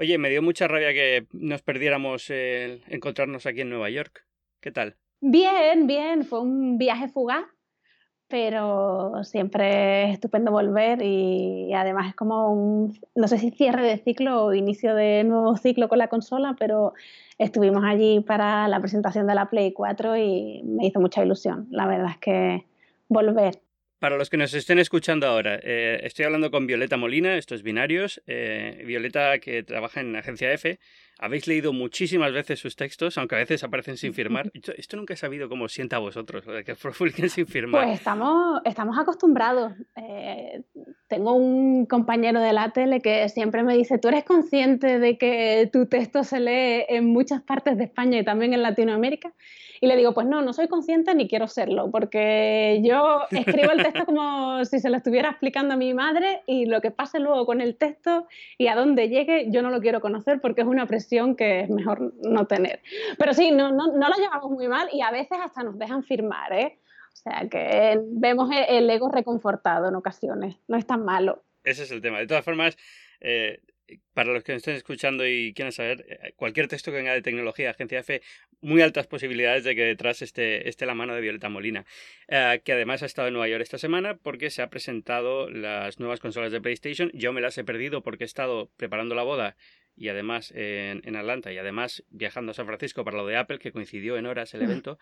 Oye, 0.00 0.16
me 0.16 0.30
dio 0.30 0.40
mucha 0.40 0.66
rabia 0.66 0.94
que 0.94 1.26
nos 1.34 1.60
perdiéramos 1.60 2.30
el 2.30 2.82
encontrarnos 2.88 3.44
aquí 3.44 3.60
en 3.60 3.68
Nueva 3.68 3.90
York. 3.90 4.24
¿Qué 4.62 4.72
tal? 4.72 4.96
Bien, 5.20 5.86
bien, 5.86 6.24
fue 6.24 6.40
un 6.40 6.78
viaje 6.78 7.08
fugaz, 7.08 7.44
pero 8.26 9.22
siempre 9.24 10.04
es 10.04 10.14
estupendo 10.14 10.52
volver 10.52 11.02
y 11.02 11.74
además 11.74 12.08
es 12.08 12.14
como 12.14 12.50
un, 12.50 12.98
no 13.14 13.28
sé 13.28 13.36
si 13.36 13.50
cierre 13.50 13.86
de 13.86 13.98
ciclo 13.98 14.46
o 14.46 14.54
inicio 14.54 14.94
de 14.94 15.22
nuevo 15.22 15.54
ciclo 15.58 15.90
con 15.90 15.98
la 15.98 16.08
consola, 16.08 16.56
pero 16.58 16.94
estuvimos 17.36 17.84
allí 17.84 18.20
para 18.20 18.68
la 18.68 18.80
presentación 18.80 19.26
de 19.26 19.34
la 19.34 19.50
Play 19.50 19.74
4 19.74 20.16
y 20.16 20.62
me 20.64 20.86
hizo 20.86 20.98
mucha 20.98 21.22
ilusión, 21.22 21.66
la 21.70 21.86
verdad 21.86 22.12
es 22.12 22.18
que 22.20 22.64
volver. 23.08 23.60
Para 24.00 24.16
los 24.16 24.30
que 24.30 24.38
nos 24.38 24.54
estén 24.54 24.78
escuchando 24.78 25.26
ahora, 25.26 25.60
eh, 25.62 26.00
estoy 26.04 26.24
hablando 26.24 26.50
con 26.50 26.66
Violeta 26.66 26.96
Molina, 26.96 27.36
estos 27.36 27.62
binarios. 27.62 28.22
Eh, 28.26 28.82
Violeta 28.86 29.38
que 29.40 29.62
trabaja 29.62 30.00
en 30.00 30.16
Agencia 30.16 30.50
F. 30.54 30.78
Habéis 31.22 31.46
leído 31.46 31.74
muchísimas 31.74 32.32
veces 32.32 32.58
sus 32.58 32.76
textos, 32.76 33.18
aunque 33.18 33.34
a 33.34 33.38
veces 33.38 33.62
aparecen 33.62 33.98
sin 33.98 34.14
firmar. 34.20 34.50
Esto, 34.76 34.96
nunca 34.96 35.14
he 35.14 35.16
sabido 35.16 35.48
cómo 35.48 35.68
sienta 35.68 35.96
a 35.96 35.98
vosotros, 35.98 36.44
que 36.64 36.74
publiquen 36.74 37.28
sin 37.28 37.46
firmar. 37.46 37.84
Pues 37.84 37.98
estamos, 37.98 38.62
estamos 38.64 38.98
acostumbrados. 38.98 39.72
Eh, 39.96 40.62
tengo 41.08 41.34
un 41.34 41.86
compañero 41.86 42.40
de 42.40 42.52
la 42.52 42.70
tele 42.70 43.00
que 43.00 43.28
siempre 43.28 43.62
me 43.62 43.76
dice, 43.76 43.98
¿tú 43.98 44.08
eres 44.08 44.24
consciente 44.24 44.98
de 44.98 45.18
que 45.18 45.68
tu 45.72 45.86
texto 45.86 46.24
se 46.24 46.40
lee 46.40 46.86
en 46.88 47.06
muchas 47.06 47.42
partes 47.42 47.76
de 47.76 47.84
España 47.84 48.18
y 48.18 48.24
también 48.24 48.54
en 48.54 48.62
Latinoamérica? 48.62 49.32
Y 49.82 49.86
le 49.86 49.96
digo, 49.96 50.12
pues 50.12 50.26
no, 50.26 50.42
no 50.42 50.52
soy 50.52 50.68
consciente 50.68 51.14
ni 51.14 51.26
quiero 51.26 51.48
serlo, 51.48 51.90
porque 51.90 52.80
yo 52.84 53.22
escribo 53.30 53.72
el 53.72 53.82
texto 53.82 54.04
como 54.04 54.62
si 54.66 54.78
se 54.78 54.90
lo 54.90 54.98
estuviera 54.98 55.30
explicando 55.30 55.74
a 55.74 55.76
mi 55.78 55.94
madre 55.94 56.42
y 56.46 56.66
lo 56.66 56.82
que 56.82 56.90
pase 56.90 57.18
luego 57.18 57.46
con 57.46 57.62
el 57.62 57.76
texto 57.76 58.26
y 58.58 58.66
a 58.66 58.74
dónde 58.74 59.08
llegue, 59.08 59.46
yo 59.50 59.62
no 59.62 59.70
lo 59.70 59.80
quiero 59.80 60.00
conocer 60.00 60.40
porque 60.40 60.60
es 60.60 60.66
una 60.66 60.86
presión 60.86 61.09
que 61.36 61.60
es 61.60 61.70
mejor 61.70 62.14
no 62.22 62.46
tener. 62.46 62.80
Pero 63.18 63.34
sí, 63.34 63.50
no, 63.50 63.72
no, 63.72 63.88
no 63.88 64.08
lo 64.08 64.16
llevamos 64.16 64.50
muy 64.50 64.68
mal 64.68 64.88
y 64.92 65.02
a 65.02 65.10
veces 65.10 65.38
hasta 65.42 65.62
nos 65.62 65.78
dejan 65.78 66.04
firmar, 66.04 66.52
¿eh? 66.52 66.78
O 67.12 67.16
sea 67.16 67.48
que 67.50 68.00
vemos 68.12 68.48
el 68.68 68.88
ego 68.88 69.10
reconfortado 69.10 69.88
en 69.88 69.94
ocasiones, 69.94 70.56
no 70.68 70.76
es 70.76 70.86
tan 70.86 71.04
malo. 71.04 71.42
Ese 71.64 71.82
es 71.82 71.90
el 71.90 72.00
tema. 72.00 72.18
De 72.18 72.26
todas 72.26 72.44
formas, 72.44 72.78
eh, 73.20 73.60
para 74.14 74.32
los 74.32 74.44
que 74.44 74.54
estén 74.54 74.76
escuchando 74.76 75.26
y 75.26 75.52
quieran 75.52 75.72
saber, 75.72 76.06
eh, 76.08 76.32
cualquier 76.36 76.68
texto 76.68 76.90
que 76.90 76.98
venga 76.98 77.12
de 77.12 77.22
tecnología, 77.22 77.70
Agencia 77.70 78.00
F, 78.00 78.22
muy 78.60 78.82
altas 78.82 79.06
posibilidades 79.06 79.64
de 79.64 79.74
que 79.74 79.84
detrás 79.84 80.22
esté, 80.22 80.68
esté 80.68 80.86
la 80.86 80.94
mano 80.94 81.14
de 81.14 81.20
Violeta 81.20 81.48
Molina, 81.48 81.84
eh, 82.28 82.60
que 82.64 82.72
además 82.72 83.02
ha 83.02 83.06
estado 83.06 83.28
en 83.28 83.34
Nueva 83.34 83.48
York 83.48 83.62
esta 83.62 83.78
semana 83.78 84.16
porque 84.16 84.50
se 84.50 84.62
ha 84.62 84.70
presentado 84.70 85.50
las 85.50 85.98
nuevas 85.98 86.20
consolas 86.20 86.52
de 86.52 86.60
PlayStation. 86.60 87.10
Yo 87.14 87.32
me 87.32 87.40
las 87.40 87.56
he 87.58 87.64
perdido 87.64 88.02
porque 88.02 88.24
he 88.24 88.26
estado 88.26 88.70
preparando 88.76 89.14
la 89.14 89.22
boda 89.22 89.56
y 90.00 90.08
además 90.08 90.50
en, 90.56 91.14
Atlanta 91.14 91.52
y 91.52 91.58
además 91.58 92.02
viajando 92.08 92.52
a 92.52 92.54
San 92.54 92.66
Francisco 92.66 93.04
para 93.04 93.18
lo 93.18 93.26
de 93.26 93.36
Apple, 93.36 93.58
que 93.58 93.70
coincidió 93.70 94.16
en 94.16 94.24
horas 94.24 94.54
el 94.54 94.62
evento. 94.62 94.98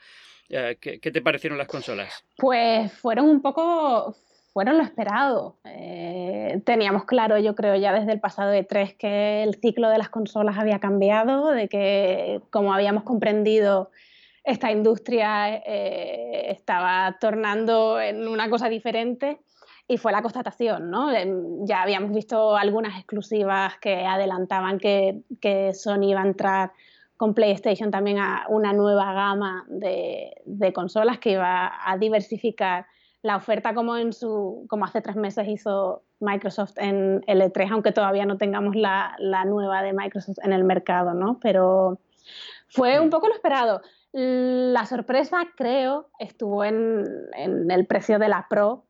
Eh, 0.48 0.76
¿qué, 0.80 0.98
¿Qué 0.98 1.12
te 1.12 1.22
parecieron 1.22 1.56
las 1.56 1.68
consolas? 1.68 2.24
Pues 2.36 2.92
fueron 2.92 3.26
un 3.26 3.40
poco 3.40 4.16
fueron 4.52 4.76
lo 4.76 4.82
esperado. 4.82 5.56
Eh, 5.64 6.60
teníamos 6.64 7.04
claro, 7.04 7.38
yo 7.38 7.54
creo, 7.54 7.76
ya 7.76 7.92
desde 7.92 8.10
el 8.10 8.18
pasado 8.18 8.50
de 8.50 8.64
tres 8.64 8.92
que 8.94 9.44
el 9.44 9.54
ciclo 9.54 9.88
de 9.88 9.98
las 9.98 10.08
consolas 10.08 10.58
había 10.58 10.80
cambiado, 10.80 11.52
de 11.52 11.68
que 11.68 12.40
como 12.50 12.74
habíamos 12.74 13.04
comprendido, 13.04 13.92
esta 14.42 14.72
industria 14.72 15.62
eh, 15.64 16.50
estaba 16.50 17.18
tornando 17.20 18.00
en 18.00 18.26
una 18.26 18.50
cosa 18.50 18.68
diferente 18.68 19.38
y 19.88 19.96
fue 19.96 20.12
la 20.12 20.20
constatación, 20.20 20.90
¿no? 20.90 21.10
Ya 21.64 21.82
habíamos 21.82 22.12
visto 22.12 22.56
algunas 22.56 22.96
exclusivas 22.98 23.78
que 23.78 24.04
adelantaban 24.04 24.78
que, 24.78 25.22
que 25.40 25.72
Sony 25.72 26.10
iba 26.10 26.20
a 26.20 26.26
entrar 26.26 26.72
con 27.16 27.34
PlayStation 27.34 27.90
también 27.90 28.18
a 28.18 28.44
una 28.48 28.72
nueva 28.74 29.12
gama 29.14 29.64
de, 29.68 30.42
de 30.44 30.72
consolas 30.72 31.18
que 31.18 31.32
iba 31.32 31.72
a 31.84 31.96
diversificar 31.96 32.86
la 33.22 33.36
oferta 33.36 33.74
como 33.74 33.96
en 33.96 34.12
su 34.12 34.66
como 34.68 34.84
hace 34.84 35.00
tres 35.00 35.16
meses 35.16 35.48
hizo 35.48 36.02
Microsoft 36.20 36.74
en 36.76 37.22
L3, 37.22 37.70
aunque 37.72 37.92
todavía 37.92 38.26
no 38.26 38.36
tengamos 38.36 38.76
la, 38.76 39.16
nueva 39.46 39.82
de 39.82 39.92
Microsoft 39.92 40.38
en 40.42 40.52
el 40.52 40.64
mercado, 40.64 41.14
¿no? 41.14 41.38
Pero 41.40 41.98
fue 42.68 43.00
un 43.00 43.10
poco 43.10 43.28
lo 43.28 43.34
esperado. 43.34 43.80
La 44.12 44.86
sorpresa, 44.86 45.38
creo, 45.56 46.08
estuvo 46.18 46.64
en, 46.64 47.04
en 47.34 47.70
el 47.70 47.86
precio 47.86 48.18
de 48.18 48.28
la 48.28 48.46
Pro, 48.48 48.87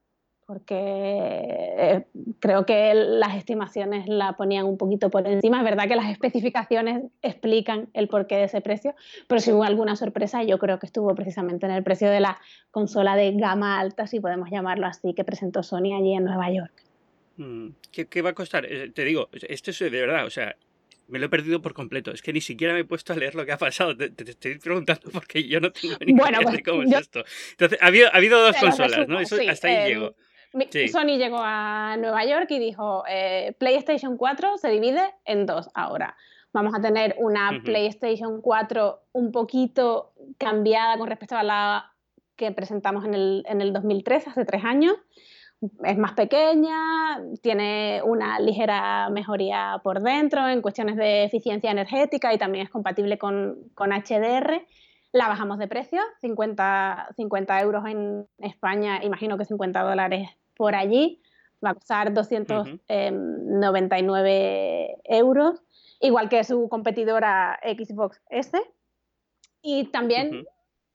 porque 0.49 0.75
eh, 0.79 2.07
creo 2.41 2.65
que 2.65 2.95
las 2.95 3.37
estimaciones 3.37 4.09
la 4.09 4.33
ponían 4.33 4.65
un 4.65 4.79
poquito 4.79 5.11
por 5.11 5.27
encima. 5.27 5.59
Es 5.59 5.65
verdad 5.65 5.87
que 5.87 5.95
las 5.95 6.11
especificaciones 6.11 7.03
explican 7.21 7.91
el 7.93 8.09
porqué 8.09 8.37
de 8.37 8.45
ese 8.45 8.63
precio, 8.63 8.95
pero 9.27 9.43
si 9.43 9.53
hubo 9.53 9.65
alguna 9.65 9.95
sorpresa, 9.95 10.43
yo 10.45 10.59
creo 10.59 10.79
que 10.79 10.87
estuvo 10.87 11.15
precisamente 11.15 11.67
en 11.67 11.73
el 11.73 11.83
precio 11.83 12.09
de 12.09 12.21
la 12.21 12.41
consola 12.71 13.15
de 13.15 13.33
gama 13.33 13.79
alta, 13.79 14.07
si 14.07 14.21
podemos 14.21 14.49
llamarlo 14.51 14.87
así, 14.87 15.13
que 15.13 15.23
presentó 15.23 15.63
Sony 15.63 15.95
allí 15.95 16.15
en 16.15 16.25
Nueva 16.25 16.51
York. 16.51 16.73
Mm, 17.37 17.69
¿Qué, 17.93 18.23
va 18.23 18.31
a 18.31 18.35
costar? 18.35 18.65
Eh, 18.65 18.91
te 18.95 19.05
digo, 19.05 19.29
esto 19.35 19.71
es 19.71 19.79
de 19.79 19.91
verdad, 19.91 20.25
o 20.25 20.31
sea, 20.31 20.57
me 21.09 21.19
lo 21.19 21.27
he 21.27 21.29
perdido 21.29 21.61
por 21.61 21.75
completo. 21.75 22.11
Es 22.11 22.23
que 22.23 22.33
ni 22.33 22.41
siquiera 22.41 22.73
me 22.73 22.81
he 22.81 22.85
puesto 22.85 23.13
a 23.13 23.17
leer 23.17 23.35
lo 23.35 23.45
que 23.45 23.53
ha 23.53 23.59
pasado. 23.59 23.95
Te, 23.95 24.11
estoy 24.31 24.59
preguntando 24.59 25.11
porque 25.11 25.47
yo 25.47 25.61
no 25.61 25.73
tengo 25.73 25.97
ni 26.01 26.13
idea 26.13 26.39
de 26.39 26.45
pues, 26.45 26.63
cómo 26.65 26.83
es 26.85 26.93
esto. 26.93 27.23
Entonces, 27.51 27.79
ha 27.83 27.87
habido, 27.87 28.41
dos 28.41 28.57
consolas, 28.57 29.07
¿no? 29.09 29.21
Eso, 29.21 29.37
hasta 29.47 29.69
ahí 29.69 29.93
llego. 29.93 30.17
Sony 30.89 31.19
llegó 31.19 31.39
a 31.41 31.97
Nueva 31.99 32.25
York 32.25 32.51
y 32.51 32.59
dijo, 32.59 33.05
eh, 33.09 33.55
PlayStation 33.59 34.17
4 34.17 34.59
se 34.59 34.69
divide 34.71 35.15
en 35.25 35.47
dos 35.47 35.69
ahora. 35.75 36.17
Vamos 36.53 36.75
a 36.75 36.81
tener 36.81 37.15
una 37.19 37.61
PlayStation 37.63 38.41
4 38.41 39.01
un 39.13 39.33
poquito 39.33 40.13
cambiada 40.39 40.97
con 40.97 41.09
respecto 41.09 41.37
a 41.37 41.43
la 41.43 41.93
que 42.37 42.53
presentamos 42.53 43.05
en 43.05 43.15
el, 43.15 43.45
en 43.47 43.61
el 43.61 43.73
2013, 43.73 44.31
hace 44.31 44.45
tres 44.45 44.65
años. 44.65 44.95
Es 45.85 45.99
más 45.99 46.13
pequeña, 46.13 47.21
tiene 47.43 48.01
una 48.05 48.39
ligera 48.39 49.11
mejoría 49.11 49.81
por 49.83 50.01
dentro 50.01 50.49
en 50.49 50.63
cuestiones 50.63 50.97
de 50.97 51.25
eficiencia 51.25 51.71
energética 51.71 52.33
y 52.33 52.39
también 52.39 52.65
es 52.65 52.71
compatible 52.71 53.19
con, 53.19 53.57
con 53.75 53.91
HDR. 53.91 54.65
La 55.13 55.29
bajamos 55.29 55.59
de 55.59 55.67
precio, 55.69 56.01
50, 56.21 57.09
50 57.17 57.61
euros 57.61 57.85
en 57.87 58.27
España, 58.39 59.01
imagino 59.03 59.37
que 59.37 59.47
50 59.47 59.83
dólares 59.83 60.29
por 60.59 60.75
allí, 60.75 61.23
va 61.65 61.71
a 61.71 61.75
costar 61.75 62.13
299 62.13 64.99
euros, 65.05 65.63
igual 66.01 66.29
que 66.29 66.45
su 66.45 66.69
competidora 66.69 67.59
Xbox 67.63 68.21
S. 68.29 68.61
Y 69.63 69.85
también 69.87 70.47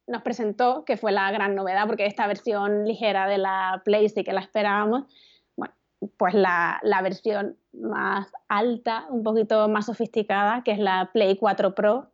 nos 0.05 0.21
presentó, 0.21 0.85
que 0.85 0.97
fue 0.97 1.11
la 1.11 1.31
gran 1.31 1.55
novedad, 1.55 1.87
porque 1.87 2.05
esta 2.05 2.27
versión 2.27 2.85
ligera 2.85 3.25
de 3.27 3.39
la 3.39 3.81
PlayStation 3.83 4.25
que 4.25 4.33
la 4.33 4.41
esperábamos, 4.41 5.05
bueno, 5.55 5.73
pues 6.17 6.33
la, 6.33 6.81
la, 6.83 7.01
versión 7.01 7.57
más 7.71 8.29
alta, 8.47 9.05
un 9.09 9.23
poquito 9.23 9.69
más 9.69 9.85
sofisticada, 9.85 10.63
que 10.63 10.71
es 10.71 10.79
la 10.79 11.09
Play 11.13 11.37
4 11.37 11.73
Pro, 11.73 12.11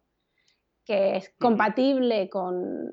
que 0.86 1.18
es 1.18 1.34
compatible 1.40 2.30
con 2.30 2.92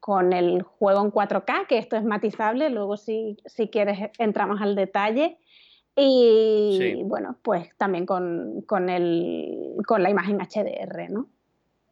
con 0.00 0.32
el 0.32 0.62
juego 0.62 1.02
en 1.02 1.12
4K, 1.12 1.66
que 1.66 1.78
esto 1.78 1.96
es 1.96 2.04
matizable, 2.04 2.70
luego 2.70 2.96
si, 2.96 3.36
si 3.46 3.68
quieres 3.68 4.10
entramos 4.18 4.60
al 4.60 4.74
detalle. 4.74 5.38
Y 5.96 7.02
bueno, 7.04 7.36
pues 7.42 7.76
también 7.76 8.04
con, 8.04 8.62
con, 8.62 8.88
el, 8.88 9.76
con 9.86 10.02
la 10.02 10.10
imagen 10.10 10.38
HDR, 10.38 11.08
¿no? 11.10 11.28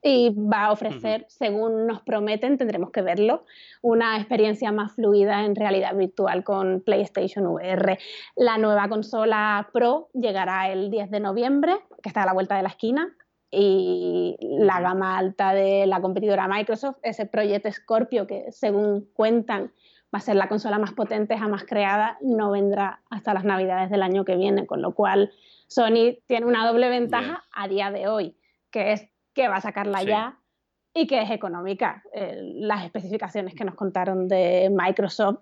y 0.02 0.30
va 0.30 0.64
a 0.64 0.72
ofrecer, 0.72 1.24
según 1.28 1.86
nos 1.86 2.02
prometen, 2.02 2.58
tendremos 2.58 2.90
que 2.90 3.02
verlo, 3.02 3.44
una 3.82 4.18
experiencia 4.18 4.72
más 4.72 4.92
fluida 4.94 5.44
en 5.44 5.54
realidad 5.54 5.94
virtual 5.94 6.42
con 6.42 6.80
PlayStation 6.80 7.46
VR. 7.46 7.98
La 8.34 8.58
nueva 8.58 8.88
consola 8.88 9.68
Pro 9.72 10.08
llegará 10.12 10.72
el 10.72 10.90
10 10.90 11.10
de 11.10 11.20
noviembre, 11.20 11.76
que 12.02 12.08
está 12.08 12.24
a 12.24 12.26
la 12.26 12.32
vuelta 12.32 12.56
de 12.56 12.64
la 12.64 12.70
esquina, 12.70 13.14
y 13.54 14.36
la 14.40 14.80
gama 14.80 15.18
alta 15.18 15.52
de 15.52 15.86
la 15.86 16.00
competidora 16.00 16.48
Microsoft, 16.48 16.96
ese 17.02 17.26
proyecto 17.26 17.70
Scorpio 17.70 18.26
que 18.26 18.50
según 18.50 19.08
cuentan 19.12 19.72
va 20.12 20.18
a 20.18 20.20
ser 20.20 20.36
la 20.36 20.48
consola 20.48 20.78
más 20.78 20.92
potente 20.92 21.36
jamás 21.38 21.64
creada, 21.64 22.18
no 22.22 22.50
vendrá 22.50 23.02
hasta 23.10 23.34
las 23.34 23.44
navidades 23.44 23.90
del 23.90 24.02
año 24.02 24.24
que 24.24 24.36
viene, 24.36 24.66
con 24.66 24.80
lo 24.80 24.94
cual 24.94 25.32
Sony 25.66 26.18
tiene 26.26 26.46
una 26.46 26.66
doble 26.66 26.88
ventaja 26.88 27.44
a 27.52 27.68
día 27.68 27.90
de 27.90 28.08
hoy, 28.08 28.36
que 28.70 28.92
es 28.92 29.08
que 29.34 29.48
va 29.48 29.56
a 29.56 29.60
sacarla 29.60 30.02
ya 30.02 30.38
y 30.94 31.06
que 31.06 31.22
es 31.22 31.30
económica. 31.30 32.02
Eh, 32.14 32.38
las 32.54 32.84
especificaciones 32.84 33.54
que 33.54 33.64
nos 33.64 33.74
contaron 33.74 34.28
de 34.28 34.70
Microsoft 34.70 35.40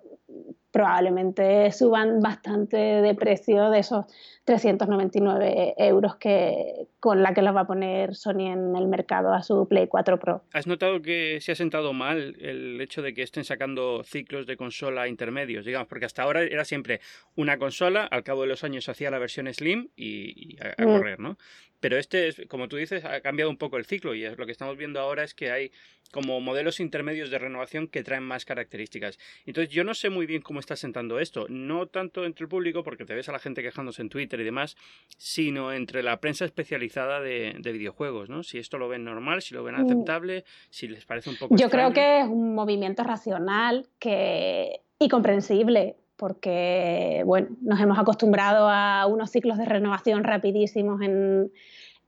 probablemente 0.70 1.70
suban 1.72 2.20
bastante 2.20 2.76
de 2.76 3.14
precio 3.14 3.70
de 3.70 3.81
esos 3.81 4.06
399 4.44 5.75
euros 5.78 6.17
que, 6.17 6.87
con 6.99 7.22
la 7.22 7.34
que 7.34 7.43
los 7.43 7.55
va 7.55 7.61
a 7.61 7.67
poner 7.67 8.14
Sony 8.14 8.52
en 8.52 8.76
el 8.76 8.87
mercado 8.87 9.32
a 9.32 9.43
su 9.43 9.67
Play 9.69 9.88
4 9.88 10.19
Pro. 10.19 10.44
¿Has 10.52 10.67
notado 10.67 11.02
que 11.02 11.38
se 11.40 11.52
ha 11.52 11.55
sentado 11.55 11.93
mal 11.93 12.37
el 12.40 12.81
hecho 12.81 13.02
de 13.02 13.14
que 13.14 13.22
estén 13.22 13.44
sacando 13.44 14.02
ciclos 14.05 14.46
de 14.46 14.56
consola 14.56 15.08
intermedios, 15.08 15.64
digamos? 15.64 15.88
Porque 15.88 16.06
hasta 16.06 16.22
ahora 16.22 16.43
era 16.43 16.64
siempre 16.64 17.00
una 17.37 17.58
consola, 17.58 18.05
al 18.05 18.23
cabo 18.23 18.43
de 18.43 18.49
los 18.49 18.64
años 18.64 18.88
hacía 18.88 19.11
la 19.11 19.19
versión 19.19 19.52
Slim 19.52 19.88
y, 19.96 20.56
a, 20.61 20.82
mm. 20.82 20.87
correr, 20.87 21.20
¿no? 21.20 21.37
Pero 21.81 21.99
este, 21.99 22.29
es, 22.29 22.43
como 22.49 22.69
tú 22.69 22.77
dices, 22.77 23.05
ha 23.05 23.21
cambiado 23.21 23.50
un 23.50 23.56
poco 23.56 23.77
el 23.77 23.87
ciclo 23.87 24.15
y 24.15 24.23
lo 24.23 24.47
que 24.47 24.53
estamos 24.53 24.77
viendo 24.77 25.00
ahora 25.00 25.25
es 25.25 25.35
que 25.35 25.50
hay 25.50 25.73
como 26.12 26.41
modelos 26.41 26.81
intermedios 26.81 27.31
de 27.31 27.38
renovación 27.38 27.87
que 27.88 28.03
traen 28.03 28.25
más 28.25 28.44
características. 28.44 29.19
Entonces 29.47 29.73
yo 29.73 29.85
no 29.85 29.94
sé 29.94 30.11
muy 30.11 30.27
bien 30.27 30.43
cómo 30.43 30.61
está 30.61 30.77
sentando 30.77 31.21
esto, 31.21 31.47
no 31.49 31.87
tanto 31.87 32.25
entre 32.25 32.44
el 32.44 32.49
público, 32.49 32.82
porque 32.82 33.05
te 33.05 33.15
ves 33.15 33.29
a 33.29 33.32
la 33.32 33.38
gente 33.38 33.62
quejándose 33.62 34.03
en 34.03 34.09
Twitter 34.09 34.41
y 34.41 34.44
demás, 34.44 34.77
sino 35.17 35.73
entre 35.73 36.03
la 36.03 36.21
prensa 36.21 36.44
especializada 36.44 37.21
de, 37.21 37.71
videojuegos, 37.71 38.29
¿no? 38.29 38.43
Si 38.43 38.59
esto 38.59 38.79
lo 38.79 38.88
ven 38.88 39.05
normal, 39.05 39.43
si 39.43 39.55
lo 39.55 39.62
ven 39.62 39.76
mm. 39.76 39.85
aceptable, 39.85 40.44
si 40.69 40.88
les 40.88 41.06
parece 41.06 41.31
un 41.31 41.37
poco... 41.37 41.56
Yo 41.56 41.71
creo 41.71 41.93
que 41.93 42.21
es 42.21 42.26
un 42.26 42.55
movimiento 42.55 43.05
racional 43.05 43.87
que... 44.00 44.81
y 44.99 45.09
comprensible 45.09 45.97
porque 46.20 47.22
bueno, 47.25 47.49
nos 47.62 47.81
hemos 47.81 47.99
acostumbrado 47.99 48.69
a 48.69 49.06
unos 49.06 49.31
ciclos 49.31 49.56
de 49.56 49.64
renovación 49.64 50.22
rapidísimos 50.22 51.00
en, 51.00 51.50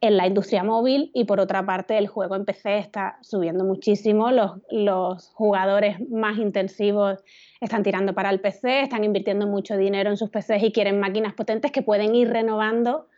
en 0.02 0.16
la 0.18 0.26
industria 0.26 0.62
móvil 0.62 1.10
y 1.14 1.24
por 1.24 1.40
otra 1.40 1.64
parte 1.64 1.96
el 1.96 2.08
juego 2.08 2.36
en 2.36 2.44
PC 2.44 2.76
está 2.76 3.16
subiendo 3.22 3.64
muchísimo, 3.64 4.30
los, 4.30 4.50
los, 4.70 5.30
jugadores 5.30 5.96
más 6.10 6.36
intensivos 6.36 7.24
están 7.62 7.82
tirando 7.82 8.12
para 8.12 8.28
el 8.28 8.40
PC, 8.40 8.82
están 8.82 9.02
invirtiendo 9.02 9.46
mucho 9.46 9.78
dinero 9.78 10.10
en 10.10 10.18
sus 10.18 10.28
PCs 10.28 10.62
y 10.62 10.72
quieren 10.72 11.00
máquinas 11.00 11.32
potentes 11.32 11.72
que 11.72 11.80
pueden 11.80 12.14
ir 12.14 12.28
renovando 12.28 13.08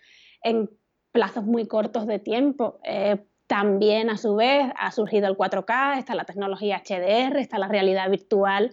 en 0.44 0.70
plazos 1.10 1.44
muy 1.44 1.66
cortos 1.66 2.06
de 2.06 2.20
tiempo. 2.20 2.78
Eh, 2.84 3.16
también 3.48 4.10
a 4.10 4.16
su 4.16 4.36
vez 4.36 4.70
ha 4.78 4.92
surgido 4.92 5.26
el 5.26 5.36
4K, 5.36 5.98
está 5.98 6.14
la 6.14 6.24
tecnología 6.24 6.82
HDR, 6.86 7.38
está 7.38 7.58
la 7.58 7.66
realidad 7.66 8.08
virtual 8.08 8.70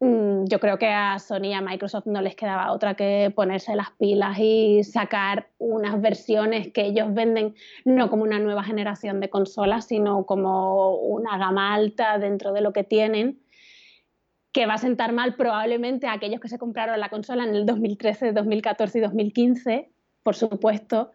yo 0.00 0.60
creo 0.60 0.78
que 0.78 0.86
a 0.86 1.18
Sony 1.18 1.48
y 1.48 1.52
a 1.52 1.60
Microsoft 1.60 2.06
no 2.06 2.22
les 2.22 2.34
quedaba 2.34 2.72
otra 2.72 2.94
que 2.94 3.30
ponerse 3.34 3.76
las 3.76 3.90
pilas 3.92 4.38
y 4.38 4.82
sacar 4.82 5.50
unas 5.58 6.00
versiones 6.00 6.72
que 6.72 6.86
ellos 6.86 7.12
venden 7.12 7.54
no 7.84 8.08
como 8.08 8.22
una 8.22 8.38
nueva 8.38 8.64
generación 8.64 9.20
de 9.20 9.28
consolas, 9.28 9.86
sino 9.86 10.24
como 10.24 10.96
una 10.96 11.36
gama 11.36 11.74
alta 11.74 12.18
dentro 12.18 12.52
de 12.52 12.62
lo 12.62 12.72
que 12.72 12.82
tienen, 12.82 13.40
que 14.52 14.64
va 14.64 14.74
a 14.74 14.78
sentar 14.78 15.12
mal 15.12 15.34
probablemente 15.36 16.06
a 16.06 16.14
aquellos 16.14 16.40
que 16.40 16.48
se 16.48 16.58
compraron 16.58 16.98
la 16.98 17.10
consola 17.10 17.44
en 17.44 17.54
el 17.54 17.66
2013, 17.66 18.32
2014 18.32 18.98
y 18.98 19.02
2015, 19.02 19.90
por 20.22 20.34
supuesto, 20.34 21.12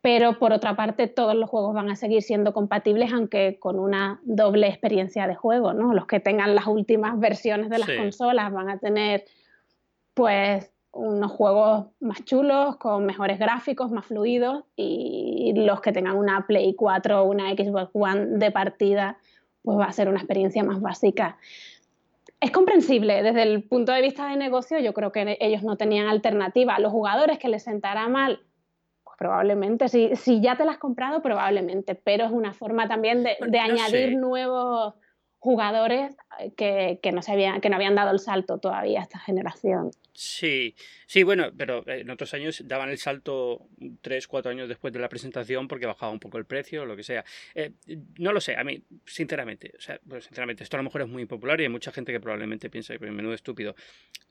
pero 0.00 0.38
por 0.38 0.52
otra 0.52 0.76
parte 0.76 1.08
todos 1.08 1.34
los 1.34 1.50
juegos 1.50 1.74
van 1.74 1.90
a 1.90 1.96
seguir 1.96 2.22
siendo 2.22 2.52
compatibles 2.52 3.12
aunque 3.12 3.58
con 3.58 3.78
una 3.78 4.20
doble 4.24 4.68
experiencia 4.68 5.26
de 5.26 5.34
juego, 5.34 5.72
¿no? 5.72 5.94
Los 5.94 6.06
que 6.06 6.20
tengan 6.20 6.54
las 6.54 6.66
últimas 6.66 7.18
versiones 7.18 7.70
de 7.70 7.78
las 7.78 7.90
consolas 7.90 8.52
van 8.52 8.70
a 8.70 8.78
tener 8.78 9.24
pues 10.14 10.70
unos 10.92 11.30
juegos 11.30 11.86
más 12.00 12.24
chulos, 12.24 12.76
con 12.76 13.04
mejores 13.04 13.38
gráficos, 13.38 13.90
más 13.90 14.06
fluidos 14.06 14.64
y 14.76 15.52
los 15.54 15.80
que 15.80 15.92
tengan 15.92 16.16
una 16.16 16.46
Play 16.46 16.74
4 16.74 17.22
o 17.22 17.24
una 17.24 17.50
Xbox 17.50 17.90
One 17.92 18.38
de 18.38 18.50
partida 18.50 19.18
pues 19.66 19.78
va 19.78 19.86
a 19.86 19.92
ser 19.92 20.08
una 20.08 20.18
experiencia 20.18 20.62
más 20.62 20.80
básica. 20.80 21.36
Es 22.40 22.52
comprensible 22.52 23.22
desde 23.22 23.42
el 23.42 23.64
punto 23.64 23.92
de 23.92 24.00
vista 24.00 24.28
de 24.28 24.36
negocio, 24.36 24.78
yo 24.78 24.94
creo 24.94 25.10
que 25.10 25.36
ellos 25.40 25.64
no 25.64 25.76
tenían 25.76 26.06
alternativa. 26.06 26.76
A 26.76 26.80
los 26.80 26.92
jugadores 26.92 27.38
que 27.38 27.48
les 27.48 27.64
sentará 27.64 28.08
mal 28.08 28.40
probablemente. 29.16 29.88
Si, 29.88 30.14
si 30.16 30.40
ya 30.40 30.56
te 30.56 30.64
la 30.64 30.72
has 30.72 30.78
comprado, 30.78 31.22
probablemente, 31.22 31.94
pero 31.94 32.24
es 32.24 32.32
una 32.32 32.52
forma 32.52 32.88
también 32.88 33.22
de, 33.22 33.36
de 33.46 33.58
añadir 33.58 34.16
nuevos 34.16 34.94
jugadores 35.46 36.16
que, 36.56 36.98
que, 37.00 37.12
no 37.12 37.22
se 37.22 37.30
habían, 37.30 37.60
que 37.60 37.70
no 37.70 37.76
habían 37.76 37.94
dado 37.94 38.10
el 38.10 38.18
salto 38.18 38.58
todavía 38.58 38.98
a 38.98 39.02
esta 39.04 39.20
generación. 39.20 39.92
Sí, 40.12 40.74
sí, 41.06 41.22
bueno, 41.22 41.52
pero 41.56 41.84
en 41.86 42.10
otros 42.10 42.34
años 42.34 42.64
daban 42.66 42.90
el 42.90 42.98
salto 42.98 43.68
tres, 44.00 44.26
cuatro 44.26 44.50
años 44.50 44.68
después 44.68 44.92
de 44.92 44.98
la 44.98 45.08
presentación 45.08 45.68
porque 45.68 45.86
bajaba 45.86 46.10
un 46.10 46.18
poco 46.18 46.38
el 46.38 46.46
precio 46.46 46.82
o 46.82 46.84
lo 46.84 46.96
que 46.96 47.04
sea. 47.04 47.24
Eh, 47.54 47.70
no 48.18 48.32
lo 48.32 48.40
sé, 48.40 48.56
a 48.56 48.64
mí, 48.64 48.82
sinceramente, 49.04 49.72
o 49.78 49.80
sea, 49.80 50.00
pues, 50.08 50.24
sinceramente, 50.24 50.64
esto 50.64 50.76
a 50.76 50.80
lo 50.80 50.84
mejor 50.84 51.02
es 51.02 51.08
muy 51.08 51.22
impopular 51.22 51.60
y 51.60 51.62
hay 51.62 51.68
mucha 51.68 51.92
gente 51.92 52.10
que 52.10 52.18
probablemente 52.18 52.68
piensa 52.68 52.98
que 52.98 53.06
menudo 53.06 53.34
estúpido. 53.34 53.76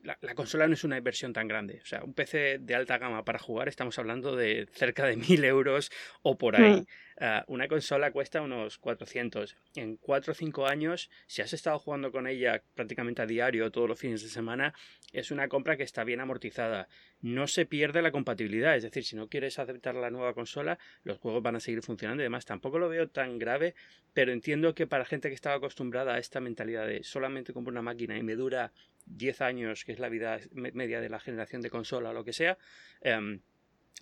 La, 0.02 0.18
la, 0.20 0.34
consola 0.34 0.68
no 0.68 0.74
es 0.74 0.84
una 0.84 0.98
inversión 0.98 1.32
tan 1.32 1.48
grande. 1.48 1.80
O 1.82 1.86
sea, 1.86 2.04
un 2.04 2.12
PC 2.12 2.58
de 2.58 2.74
alta 2.74 2.98
gama 2.98 3.24
para 3.24 3.38
jugar 3.38 3.68
estamos 3.68 3.98
hablando 3.98 4.36
de 4.36 4.68
cerca 4.72 5.06
de 5.06 5.16
mil 5.16 5.42
euros 5.44 5.90
o 6.20 6.36
por 6.36 6.56
ahí. 6.56 6.80
Hmm. 6.80 6.86
Ah, 7.18 7.44
una 7.48 7.66
consola 7.66 8.10
cuesta 8.10 8.42
unos 8.42 8.76
400. 8.76 9.56
En 9.74 9.96
4 9.96 10.32
o 10.32 10.34
5 10.34 10.66
años, 10.66 11.10
si 11.26 11.40
has 11.40 11.54
estado 11.54 11.78
jugando 11.78 12.12
con 12.12 12.26
ella 12.26 12.62
prácticamente 12.74 13.22
a 13.22 13.26
diario 13.26 13.70
todos 13.70 13.88
los 13.88 13.98
fines 13.98 14.22
de 14.22 14.28
semana, 14.28 14.74
es 15.12 15.30
una 15.30 15.48
compra 15.48 15.78
que 15.78 15.82
está 15.82 16.04
bien 16.04 16.20
amortizada. 16.20 16.88
No 17.22 17.46
se 17.46 17.64
pierde 17.64 18.02
la 18.02 18.12
compatibilidad, 18.12 18.76
es 18.76 18.82
decir, 18.82 19.02
si 19.02 19.16
no 19.16 19.28
quieres 19.28 19.58
aceptar 19.58 19.94
la 19.94 20.10
nueva 20.10 20.34
consola, 20.34 20.78
los 21.04 21.18
juegos 21.18 21.42
van 21.42 21.56
a 21.56 21.60
seguir 21.60 21.82
funcionando 21.82 22.22
y 22.22 22.24
demás. 22.24 22.44
Tampoco 22.44 22.78
lo 22.78 22.90
veo 22.90 23.08
tan 23.08 23.38
grave, 23.38 23.74
pero 24.12 24.32
entiendo 24.32 24.74
que 24.74 24.86
para 24.86 25.06
gente 25.06 25.28
que 25.28 25.34
estaba 25.34 25.56
acostumbrada 25.56 26.14
a 26.14 26.18
esta 26.18 26.40
mentalidad 26.40 26.86
de 26.86 27.02
solamente 27.02 27.54
compro 27.54 27.70
una 27.70 27.82
máquina 27.82 28.18
y 28.18 28.22
me 28.22 28.34
dura 28.34 28.72
10 29.06 29.40
años, 29.40 29.84
que 29.86 29.92
es 29.92 30.00
la 30.00 30.10
vida 30.10 30.38
media 30.52 31.00
de 31.00 31.08
la 31.08 31.20
generación 31.20 31.62
de 31.62 31.70
consola 31.70 32.10
o 32.10 32.12
lo 32.12 32.24
que 32.24 32.34
sea, 32.34 32.58
em, 33.00 33.40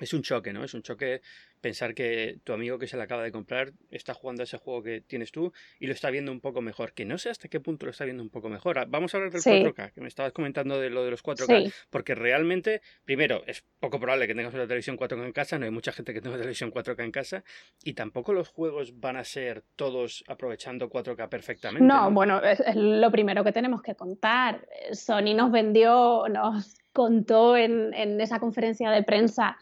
es 0.01 0.13
un 0.13 0.23
choque, 0.23 0.53
¿no? 0.53 0.65
Es 0.65 0.75
un 0.75 0.83
choque 0.83 1.21
pensar 1.61 1.95
que 1.95 2.39
tu 2.45 2.53
amigo 2.53 2.79
que 2.79 2.87
se 2.87 2.97
le 2.97 3.05
acaba 3.05 3.23
de 3.23 3.31
comprar 3.31 3.73
está 3.91 4.13
jugando 4.13 4.43
a 4.43 4.45
ese 4.45 4.59
juego 4.59 4.83
que 4.83 5.01
tienes 5.01 5.31
tú 5.31 5.53
y 5.79 5.87
lo 5.87 5.93
está 5.93 6.11
viendo 6.11 6.33
un 6.33 6.41
poco 6.41 6.61
mejor. 6.61 6.93
Que 6.93 7.05
no 7.05 7.17
sé 7.17 7.31
hasta 7.31 7.49
qué 7.49 7.61
punto 7.61 7.87
lo 7.87 7.91
está 7.91 8.05
viendo 8.05 8.23
un 8.23 8.29
poco 8.29 8.49
mejor. 8.49 8.79
Ah, 8.79 8.87
vamos 8.89 9.15
a 9.15 9.19
hablar 9.19 9.33
del 9.33 9.41
4K, 9.41 9.93
que 9.93 10.01
me 10.01 10.09
estabas 10.09 10.33
comentando 10.33 10.81
de 10.81 10.91
lo 10.91 11.05
de 11.05 11.13
los 11.13 11.23
4K. 11.23 11.73
Porque 11.91 12.15
realmente, 12.17 12.83
primero, 13.05 13.45
es 13.47 13.65
poco 13.79 14.01
probable 14.01 14.27
que 14.27 14.35
tengas 14.35 14.53
una 14.53 14.65
televisión 14.65 14.99
4K 14.99 15.25
en 15.25 15.33
casa, 15.33 15.59
no 15.59 15.65
hay 15.65 15.71
mucha 15.71 15.93
gente 15.93 16.13
que 16.13 16.21
tenga 16.21 16.37
televisión 16.37 16.73
4K 16.73 17.05
en 17.05 17.13
casa, 17.13 17.45
y 17.83 17.95
tampoco 17.95 18.33
los 18.33 18.49
juegos 18.49 18.99
van 18.99 19.17
a 19.17 19.25
ser 19.25 19.63
todos 19.77 20.25
aprovechando 20.27 20.91
4K 20.91 21.29
perfectamente. 21.29 21.87
No, 21.87 22.11
bueno, 22.11 22.43
es, 22.43 22.61
lo 22.75 23.11
primero 23.13 23.45
que 23.45 23.53
tenemos 23.53 23.81
que 23.81 23.95
contar. 23.95 24.67
Sony 24.93 25.35
nos 25.37 25.53
vendió, 25.53 26.25
nos 26.29 26.75
contó 26.93 27.57
en, 27.57 27.95
en 27.95 28.21
esa 28.21 28.39
conferencia 28.39 28.91
de 28.91 29.03
prensa 29.03 29.57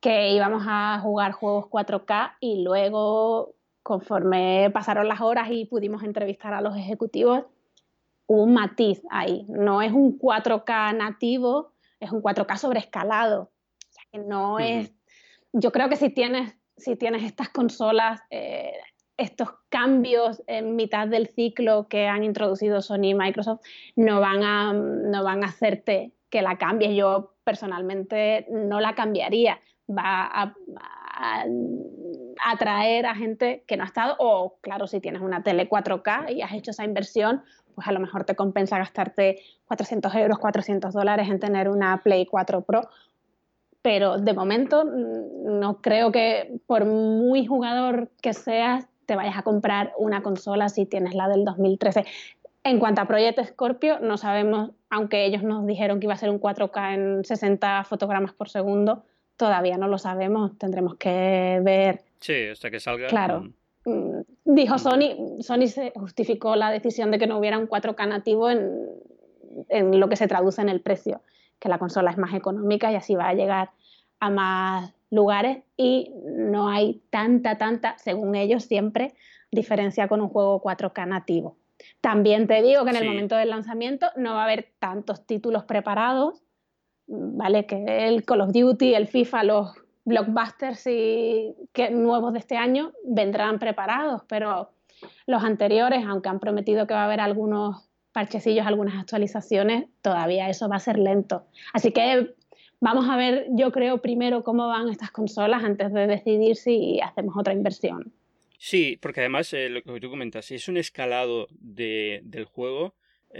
que 0.00 0.32
íbamos 0.32 0.64
a 0.66 0.98
jugar 1.00 1.32
juegos 1.32 1.66
4K 1.66 2.36
y 2.40 2.62
luego, 2.62 3.54
conforme 3.82 4.70
pasaron 4.72 5.08
las 5.08 5.20
horas 5.20 5.48
y 5.50 5.66
pudimos 5.66 6.02
entrevistar 6.02 6.54
a 6.54 6.62
los 6.62 6.76
ejecutivos, 6.76 7.44
hubo 8.26 8.44
un 8.44 8.54
matiz 8.54 9.02
ahí. 9.10 9.44
No 9.48 9.82
es 9.82 9.92
un 9.92 10.18
4K 10.18 10.96
nativo, 10.96 11.72
es 12.00 12.10
un 12.10 12.22
4K 12.22 12.56
sobreescalado. 12.56 13.42
O 13.42 13.92
sea, 13.92 14.04
que 14.10 14.18
no 14.18 14.58
es... 14.58 14.92
Yo 15.52 15.70
creo 15.70 15.88
que 15.88 15.96
si 15.96 16.10
tienes, 16.10 16.56
si 16.76 16.96
tienes 16.96 17.24
estas 17.24 17.50
consolas, 17.50 18.22
eh, 18.30 18.72
estos 19.18 19.50
cambios 19.68 20.42
en 20.46 20.76
mitad 20.76 21.08
del 21.08 21.26
ciclo 21.26 21.88
que 21.88 22.06
han 22.06 22.24
introducido 22.24 22.80
Sony 22.80 23.10
y 23.10 23.14
Microsoft, 23.14 23.60
no 23.96 24.20
van 24.20 24.44
a, 24.44 24.72
no 24.72 25.22
van 25.24 25.44
a 25.44 25.48
hacerte 25.48 26.14
que 26.30 26.40
la 26.40 26.56
cambies. 26.56 26.96
Yo 26.96 27.34
personalmente 27.44 28.46
no 28.48 28.80
la 28.80 28.94
cambiaría 28.94 29.60
va 29.90 30.28
a, 30.32 30.54
atraer 32.46 33.04
a 33.04 33.14
gente 33.14 33.62
que 33.66 33.76
no 33.76 33.82
ha 33.82 33.86
estado, 33.86 34.16
o 34.18 34.56
claro, 34.62 34.86
si 34.86 35.00
tienes 35.00 35.20
una 35.20 35.42
tele 35.42 35.68
4K 35.68 36.34
y 36.34 36.40
has 36.40 36.52
hecho 36.52 36.70
esa 36.70 36.84
inversión, 36.84 37.42
pues 37.74 37.86
a 37.86 37.92
lo 37.92 38.00
mejor 38.00 38.24
te 38.24 38.34
compensa 38.34 38.78
gastarte 38.78 39.40
400 39.66 40.14
euros, 40.14 40.38
400 40.38 40.94
dólares 40.94 41.28
en 41.28 41.38
tener 41.38 41.68
una 41.68 42.00
Play 42.02 42.26
4 42.26 42.62
Pro. 42.62 42.88
Pero 43.82 44.18
de 44.18 44.32
momento 44.32 44.84
mm, 44.84 45.58
no 45.58 45.80
creo 45.82 46.10
que 46.10 46.60
por 46.66 46.86
muy 46.86 47.46
jugador 47.46 48.10
que 48.22 48.32
seas, 48.32 48.86
te 49.06 49.16
vayas 49.16 49.36
a 49.36 49.42
comprar 49.42 49.92
una 49.98 50.22
consola 50.22 50.68
si 50.68 50.86
tienes 50.86 51.14
la 51.14 51.28
del 51.28 51.44
2013. 51.44 52.04
En 52.62 52.78
cuanto 52.78 53.00
a 53.00 53.06
Project 53.06 53.42
Scorpio, 53.44 53.98
no 54.00 54.18
sabemos, 54.18 54.70
aunque 54.90 55.24
ellos 55.24 55.42
nos 55.42 55.66
dijeron 55.66 55.98
que 55.98 56.06
iba 56.06 56.14
a 56.14 56.18
ser 56.18 56.30
un 56.30 56.40
4K 56.40 56.94
en 56.94 57.24
60 57.24 57.84
fotogramas 57.84 58.34
por 58.34 58.50
segundo, 58.50 59.02
todavía 59.40 59.78
no 59.78 59.88
lo 59.88 59.96
sabemos, 59.96 60.58
tendremos 60.58 60.96
que 60.96 61.60
ver. 61.62 62.02
Sí, 62.20 62.48
hasta 62.52 62.70
que 62.70 62.78
salga. 62.78 63.08
Claro. 63.08 63.40
Mm. 63.40 63.54
Mm, 63.86 64.24
dijo 64.44 64.78
Sony, 64.78 65.40
Sony 65.40 65.66
se 65.66 65.92
justificó 65.96 66.56
la 66.56 66.70
decisión 66.70 67.10
de 67.10 67.18
que 67.18 67.26
no 67.26 67.38
hubiera 67.38 67.58
un 67.58 67.66
4K 67.66 68.06
nativo 68.06 68.50
en, 68.50 68.70
en 69.70 69.98
lo 69.98 70.10
que 70.10 70.16
se 70.16 70.28
traduce 70.28 70.60
en 70.60 70.68
el 70.68 70.82
precio, 70.82 71.22
que 71.58 71.70
la 71.70 71.78
consola 71.78 72.10
es 72.10 72.18
más 72.18 72.34
económica 72.34 72.92
y 72.92 72.96
así 72.96 73.14
va 73.14 73.28
a 73.28 73.34
llegar 73.34 73.70
a 74.18 74.28
más 74.28 74.92
lugares 75.08 75.64
y 75.78 76.12
no 76.22 76.68
hay 76.68 77.00
tanta, 77.08 77.56
tanta, 77.56 77.96
según 77.96 78.34
ellos 78.34 78.64
siempre, 78.64 79.14
diferencia 79.50 80.06
con 80.06 80.20
un 80.20 80.28
juego 80.28 80.60
4K 80.60 81.06
nativo. 81.06 81.56
También 82.02 82.46
te 82.46 82.60
digo 82.60 82.84
que 82.84 82.90
en 82.90 82.96
el 82.96 83.06
momento 83.06 83.36
del 83.36 83.48
lanzamiento 83.48 84.08
no 84.16 84.34
va 84.34 84.42
a 84.42 84.44
haber 84.44 84.68
tantos 84.78 85.26
títulos 85.26 85.64
preparados 85.64 86.42
¿vale? 87.10 87.66
Que 87.66 88.08
el 88.08 88.24
Call 88.24 88.40
of 88.42 88.52
Duty, 88.52 88.94
el 88.94 89.08
FIFA, 89.08 89.44
los 89.44 89.74
blockbusters 90.04 90.86
y 90.86 91.54
que 91.72 91.90
nuevos 91.90 92.32
de 92.32 92.38
este 92.38 92.56
año 92.56 92.92
vendrán 93.04 93.58
preparados, 93.58 94.22
pero 94.28 94.70
los 95.26 95.42
anteriores, 95.42 96.04
aunque 96.06 96.28
han 96.28 96.40
prometido 96.40 96.86
que 96.86 96.94
va 96.94 97.02
a 97.02 97.04
haber 97.06 97.20
algunos 97.20 97.88
parchecillos, 98.12 98.66
algunas 98.66 98.98
actualizaciones, 98.98 99.86
todavía 100.02 100.48
eso 100.48 100.68
va 100.68 100.76
a 100.76 100.80
ser 100.80 100.98
lento. 100.98 101.46
Así 101.72 101.92
que 101.92 102.34
vamos 102.80 103.08
a 103.08 103.16
ver, 103.16 103.46
yo 103.50 103.70
creo, 103.72 103.98
primero 103.98 104.42
cómo 104.42 104.68
van 104.68 104.88
estas 104.88 105.10
consolas 105.10 105.62
antes 105.64 105.92
de 105.92 106.06
decidir 106.06 106.56
si 106.56 107.00
hacemos 107.00 107.36
otra 107.36 107.52
inversión. 107.52 108.12
Sí, 108.58 108.98
porque 109.00 109.20
además, 109.20 109.52
eh, 109.54 109.70
lo 109.70 109.82
que 109.82 110.00
tú 110.00 110.10
comentas, 110.10 110.50
es 110.50 110.68
un 110.68 110.76
escalado 110.76 111.46
de, 111.50 112.20
del 112.24 112.44
juego, 112.44 112.94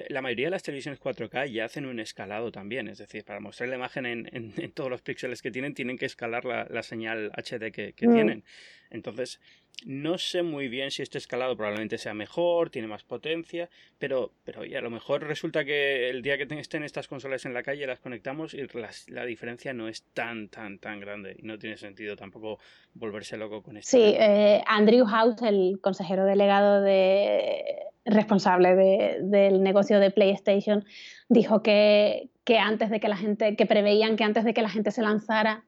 la 0.08 0.22
mayoría 0.22 0.46
de 0.46 0.50
las 0.52 0.62
televisiones 0.62 1.00
4K 1.00 1.50
ya 1.50 1.64
hacen 1.64 1.84
un 1.86 1.98
escalado 1.98 2.52
también, 2.52 2.88
es 2.88 2.98
decir, 2.98 3.24
para 3.24 3.40
mostrar 3.40 3.68
la 3.68 3.76
imagen 3.76 4.06
en, 4.06 4.28
en, 4.32 4.72
todos 4.72 4.88
los 4.88 5.02
píxeles 5.02 5.42
que 5.42 5.50
tienen, 5.50 5.74
tienen 5.74 5.98
que 5.98 6.06
escalar 6.06 6.44
la, 6.44 6.66
la 6.70 6.82
señal 6.82 7.32
HD 7.36 7.72
que, 7.72 7.92
que 7.94 8.06
mm. 8.06 8.12
tienen. 8.12 8.44
Entonces, 8.90 9.40
no 9.84 10.18
sé 10.18 10.42
muy 10.42 10.68
bien 10.68 10.90
si 10.90 11.02
este 11.02 11.18
escalado 11.18 11.56
probablemente 11.56 11.98
sea 11.98 12.14
mejor, 12.14 12.70
tiene 12.70 12.88
más 12.88 13.02
potencia, 13.02 13.70
pero, 13.98 14.32
pero 14.44 14.62
a 14.62 14.80
lo 14.80 14.90
mejor 14.90 15.22
resulta 15.22 15.64
que 15.64 16.10
el 16.10 16.22
día 16.22 16.36
que 16.36 16.46
estén 16.58 16.82
estas 16.82 17.08
consolas 17.08 17.46
en 17.46 17.54
la 17.54 17.62
calle 17.62 17.86
las 17.86 18.00
conectamos 18.00 18.54
y 18.54 18.66
la 19.08 19.24
diferencia 19.24 19.72
no 19.72 19.88
es 19.88 20.02
tan, 20.12 20.48
tan, 20.48 20.78
tan 20.78 21.00
grande 21.00 21.36
y 21.38 21.42
no 21.42 21.58
tiene 21.58 21.76
sentido 21.76 22.16
tampoco 22.16 22.58
volverse 22.94 23.36
loco 23.36 23.62
con 23.62 23.76
esto. 23.76 23.90
Sí, 23.90 24.14
eh, 24.18 24.62
Andrew 24.66 25.06
House, 25.06 25.42
el 25.42 25.78
consejero 25.80 26.24
delegado 26.24 26.82
de 26.82 27.86
responsable 28.04 28.74
del 29.20 29.62
negocio 29.62 30.00
de 30.00 30.10
PlayStation, 30.10 30.84
dijo 31.28 31.62
que, 31.62 32.28
que 32.44 32.58
antes 32.58 32.90
de 32.90 33.00
que 33.00 33.08
la 33.08 33.16
gente, 33.16 33.56
que 33.56 33.66
preveían 33.66 34.16
que 34.16 34.24
antes 34.24 34.44
de 34.44 34.52
que 34.52 34.62
la 34.62 34.70
gente 34.70 34.90
se 34.90 35.02
lanzara 35.02 35.64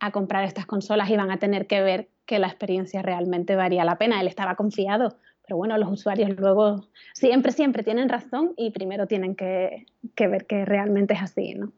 a 0.00 0.10
comprar 0.10 0.44
estas 0.44 0.66
consolas 0.66 1.10
iban 1.10 1.30
a 1.30 1.38
tener 1.38 1.66
que 1.66 1.82
ver 1.82 2.08
que 2.26 2.38
la 2.38 2.46
experiencia 2.46 3.02
realmente 3.02 3.56
valía 3.56 3.84
la 3.84 3.98
pena. 3.98 4.20
Él 4.20 4.28
estaba 4.28 4.54
confiado, 4.54 5.16
pero 5.42 5.56
bueno, 5.56 5.78
los 5.78 5.90
usuarios 5.90 6.30
luego 6.36 6.84
siempre, 7.14 7.52
siempre 7.52 7.82
tienen 7.82 8.08
razón 8.08 8.52
y 8.56 8.70
primero 8.70 9.06
tienen 9.06 9.34
que, 9.34 9.86
que 10.14 10.28
ver 10.28 10.46
que 10.46 10.64
realmente 10.64 11.14
es 11.14 11.22
así, 11.22 11.54
¿no? 11.54 11.72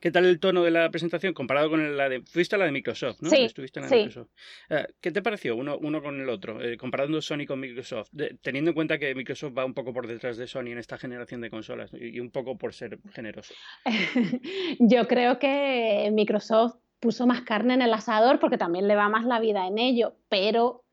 ¿Qué 0.00 0.10
tal 0.10 0.24
el 0.24 0.38
tono 0.38 0.62
de 0.62 0.70
la 0.70 0.90
presentación 0.90 1.34
comparado 1.34 1.70
con 1.70 1.96
la 1.96 2.08
de... 2.08 2.22
Fuiste 2.22 2.56
a 2.56 2.58
la 2.58 2.66
de 2.66 2.72
Microsoft, 2.72 3.20
¿no? 3.20 3.30
Sí, 3.30 3.42
Estuviste 3.42 3.80
en 3.80 3.84
la 3.84 3.90
de 3.90 3.96
Microsoft. 3.96 4.30
Eh, 4.70 4.86
¿Qué 5.00 5.10
te 5.10 5.22
pareció 5.22 5.56
uno, 5.56 5.78
uno 5.78 6.02
con 6.02 6.20
el 6.20 6.28
otro, 6.28 6.62
eh, 6.62 6.76
comparando 6.76 7.20
Sony 7.20 7.46
con 7.46 7.60
Microsoft? 7.60 8.10
teniendo 8.42 8.70
en 8.70 8.74
cuenta 8.74 8.98
que 8.98 9.14
Microsoft 9.14 9.56
va 9.56 9.64
un 9.64 9.74
poco 9.74 9.92
por 9.92 10.06
detrás 10.06 10.36
de 10.36 10.46
Sony 10.46 10.68
en 10.68 10.78
esta 10.78 10.98
generación 10.98 11.40
de 11.40 11.50
consolas 11.50 11.90
y, 11.92 12.20
un 12.20 12.30
poco 12.30 12.56
por 12.56 12.74
ser 12.74 12.98
generoso. 13.12 13.54
Yo 14.78 15.06
creo 15.06 15.38
que 15.38 16.10
Microsoft 16.12 16.76
puso 17.00 17.26
más 17.26 17.42
carne 17.42 17.74
en 17.74 17.82
el 17.82 17.92
asador 17.92 18.38
porque 18.38 18.58
también 18.58 18.88
le 18.88 18.96
va 18.96 19.08
más 19.08 19.24
la 19.24 19.40
vida 19.40 19.66
en 19.66 19.78
ello, 19.78 20.16
pero 20.28 20.84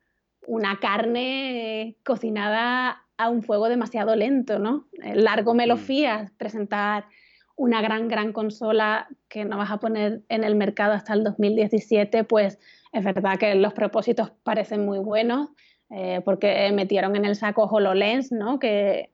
una 0.45 0.79
carne 0.79 1.97
cocinada 2.03 3.05
a 3.17 3.29
un 3.29 3.43
fuego 3.43 3.69
demasiado 3.69 4.15
lento, 4.15 4.59
¿no? 4.59 4.87
Largo 4.97 5.53
me 5.53 5.67
lo 5.67 5.75
mm. 5.75 5.79
fías 5.79 6.31
presentar 6.37 7.05
una 7.55 7.81
gran, 7.81 8.07
gran 8.07 8.33
consola 8.33 9.07
que 9.29 9.45
no 9.45 9.57
vas 9.57 9.71
a 9.71 9.77
poner 9.77 10.21
en 10.29 10.43
el 10.43 10.55
mercado 10.55 10.93
hasta 10.93 11.13
el 11.13 11.23
2017, 11.23 12.23
pues 12.23 12.59
es 12.91 13.03
verdad 13.03 13.37
que 13.37 13.55
los 13.55 13.73
propósitos 13.73 14.31
parecen 14.43 14.85
muy 14.85 14.99
buenos, 14.99 15.49
eh, 15.89 16.21
porque 16.25 16.71
metieron 16.73 17.15
en 17.15 17.25
el 17.25 17.35
saco 17.35 17.63
HoloLens, 17.63 18.31
¿no? 18.31 18.59
que 18.59 19.11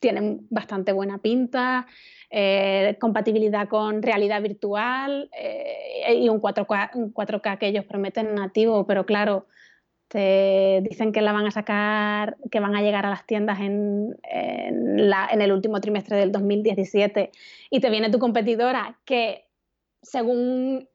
tienen 0.00 0.46
bastante 0.50 0.92
buena 0.92 1.18
pinta, 1.18 1.86
eh, 2.30 2.96
compatibilidad 3.00 3.68
con 3.68 4.02
realidad 4.02 4.42
virtual 4.42 5.30
eh, 5.32 6.14
y 6.14 6.28
un 6.28 6.40
4K, 6.40 6.90
un 6.94 7.14
4K 7.14 7.58
que 7.58 7.68
ellos 7.68 7.84
prometen 7.84 8.34
nativo, 8.34 8.86
pero 8.86 9.06
claro, 9.06 9.46
te 10.14 10.80
dicen 10.88 11.10
que 11.10 11.22
la 11.22 11.32
van 11.32 11.44
a 11.44 11.50
sacar, 11.50 12.36
que 12.52 12.60
van 12.60 12.76
a 12.76 12.82
llegar 12.82 13.04
a 13.04 13.10
las 13.10 13.26
tiendas 13.26 13.58
en, 13.58 14.16
en, 14.22 15.40
el 15.42 15.52
último 15.52 15.80
trimestre 15.80 16.16
del 16.16 16.30
2017 16.30 17.32
y 17.68 17.80
te 17.80 17.90
viene 17.90 18.10
tu 18.10 18.20
competidora 18.20 18.96
que 19.04 19.48
según 20.02 20.88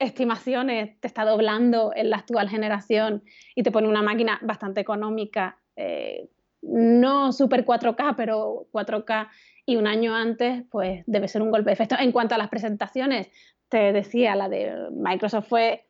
estimaciones 0.00 0.98
te 0.98 1.06
está 1.06 1.24
doblando 1.24 1.92
en 1.94 2.10
la 2.10 2.16
actual 2.16 2.48
generación 2.48 3.22
y 3.54 3.62
te 3.62 3.70
pone 3.70 3.86
una 3.86 4.02
máquina 4.02 4.40
bastante 4.42 4.80
económica, 4.80 5.60
eh, 5.76 6.28
no 6.60 7.32
super 7.32 7.64
4K, 7.64 8.14
pero 8.16 8.66
4K 8.72 9.28
y 9.64 9.76
un 9.76 9.86
año 9.86 10.16
antes, 10.16 10.64
pues 10.72 11.04
debe 11.06 11.28
ser 11.28 11.40
un 11.40 11.52
golpe 11.52 11.70
de 11.70 11.74
efecto. 11.74 11.94
En 12.00 12.10
cuanto 12.10 12.34
a 12.34 12.38
las 12.38 12.48
presentaciones, 12.48 13.28
te 13.68 13.92
decía, 13.92 14.34
la 14.34 14.48
de 14.48 14.88
Microsoft 14.90 15.46
fue 15.46 15.86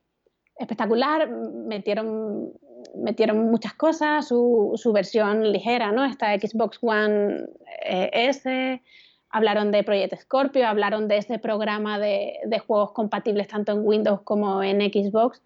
espectacular, 0.58 1.30
metieron, 1.30 2.52
metieron 2.94 3.50
muchas 3.50 3.74
cosas, 3.74 4.28
su, 4.28 4.72
su 4.76 4.92
versión 4.92 5.52
ligera, 5.52 5.92
¿no? 5.92 6.04
Esta 6.04 6.34
Xbox 6.38 6.78
One 6.80 7.46
eh, 7.84 8.10
S, 8.12 8.82
hablaron 9.30 9.72
de 9.72 9.84
Project 9.84 10.16
Scorpio, 10.20 10.66
hablaron 10.66 11.08
de 11.08 11.18
ese 11.18 11.38
programa 11.38 11.98
de, 11.98 12.38
de, 12.44 12.58
juegos 12.58 12.92
compatibles 12.92 13.48
tanto 13.48 13.72
en 13.72 13.86
Windows 13.86 14.22
como 14.22 14.62
en 14.62 14.80
Xbox, 14.80 15.42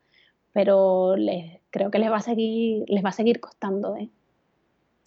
pero 0.52 1.16
les, 1.16 1.61
creo 1.70 1.90
que 1.90 1.99
les 1.99 2.11
va 2.11 2.16
a 2.16 2.23
seguir, 2.23 2.85
les 2.88 3.04
va 3.04 3.11
a 3.11 3.12
seguir 3.12 3.40
costando, 3.40 3.97
¿eh? 3.97 4.11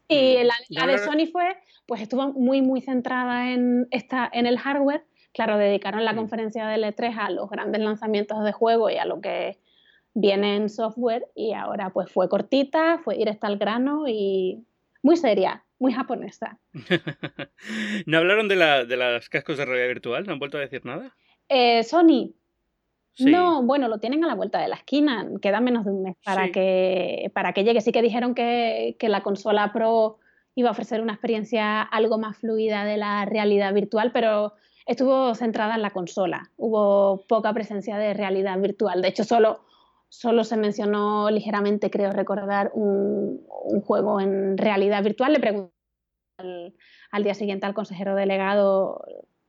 Y 0.07 0.37
mm. 0.37 0.45
la, 0.45 0.53
la, 0.69 0.87
de 0.87 0.97
Sony 0.97 1.27
fue, 1.31 1.57
pues 1.85 2.01
estuvo 2.01 2.33
muy, 2.33 2.61
muy 2.61 2.81
centrada 2.81 3.51
en, 3.51 3.87
esta, 3.91 4.29
en 4.31 4.45
el 4.45 4.57
hardware. 4.57 5.05
Claro, 5.33 5.57
dedicaron 5.57 6.05
la 6.05 6.15
conferencia 6.15 6.67
de 6.67 6.77
L3 6.77 7.17
a 7.17 7.29
los 7.31 7.49
grandes 7.49 7.81
lanzamientos 7.81 8.43
de 8.43 8.51
juego 8.51 8.89
y 8.89 8.97
a 8.97 9.05
lo 9.05 9.19
que 9.19 9.57
viene 10.13 10.55
en 10.55 10.69
software 10.69 11.27
y 11.35 11.53
ahora 11.53 11.89
pues 11.89 12.11
fue 12.11 12.29
cortita, 12.29 12.99
fue 13.03 13.15
directa 13.15 13.47
al 13.47 13.57
grano 13.57 14.07
y 14.07 14.63
muy 15.01 15.17
seria, 15.17 15.63
muy 15.79 15.93
japonesa. 15.93 16.59
¿No 18.05 18.17
hablaron 18.17 18.47
de, 18.47 18.55
la, 18.55 18.85
de 18.85 18.97
las 18.97 19.29
cascos 19.29 19.57
de 19.57 19.65
realidad 19.65 19.87
virtual? 19.87 20.25
¿No 20.25 20.33
han 20.33 20.39
vuelto 20.39 20.57
a 20.57 20.61
decir 20.61 20.85
nada? 20.85 21.15
Eh, 21.49 21.83
Sony. 21.83 22.33
No, 23.19 23.61
bueno, 23.61 23.89
lo 23.89 23.99
tienen 23.99 24.23
a 24.23 24.27
la 24.27 24.33
vuelta 24.33 24.59
de 24.59 24.67
la 24.67 24.75
esquina. 24.75 25.27
Queda 25.39 25.61
menos 25.61 25.85
de 25.85 25.91
un 25.91 26.01
mes 26.01 26.15
para, 26.25 26.51
que, 26.51 27.29
para 27.35 27.53
que 27.53 27.63
llegue. 27.63 27.81
Sí 27.81 27.91
que 27.91 28.01
dijeron 28.01 28.33
que, 28.33 28.95
que 28.97 29.07
la 29.07 29.21
consola 29.21 29.71
Pro 29.71 30.17
iba 30.55 30.69
a 30.69 30.71
ofrecer 30.71 30.99
una 30.99 31.13
experiencia 31.13 31.81
algo 31.81 32.17
más 32.17 32.37
fluida 32.37 32.85
de 32.85 32.97
la 32.97 33.25
realidad 33.25 33.71
virtual, 33.73 34.11
pero 34.11 34.53
estuvo 34.87 35.35
centrada 35.35 35.75
en 35.75 35.83
la 35.83 35.91
consola. 35.91 36.49
Hubo 36.57 37.23
poca 37.27 37.53
presencia 37.53 37.97
de 37.97 38.15
realidad 38.15 38.57
virtual. 38.59 39.01
De 39.03 39.09
hecho, 39.09 39.23
solo 39.23 39.61
solo 40.13 40.43
se 40.43 40.57
mencionó 40.57 41.31
ligeramente, 41.31 41.89
creo 41.89 42.11
recordar, 42.11 42.69
un, 42.75 43.41
juego 43.83 44.21
en 44.21 44.59
realidad 44.59 45.03
virtual. 45.03 45.33
Le 45.33 45.39
pregunté 45.39 45.73
al, 46.37 47.23
día 47.23 47.33
siguiente 47.33 47.65
al 47.65 47.73
consejero 47.73 48.13
delegado 48.13 49.03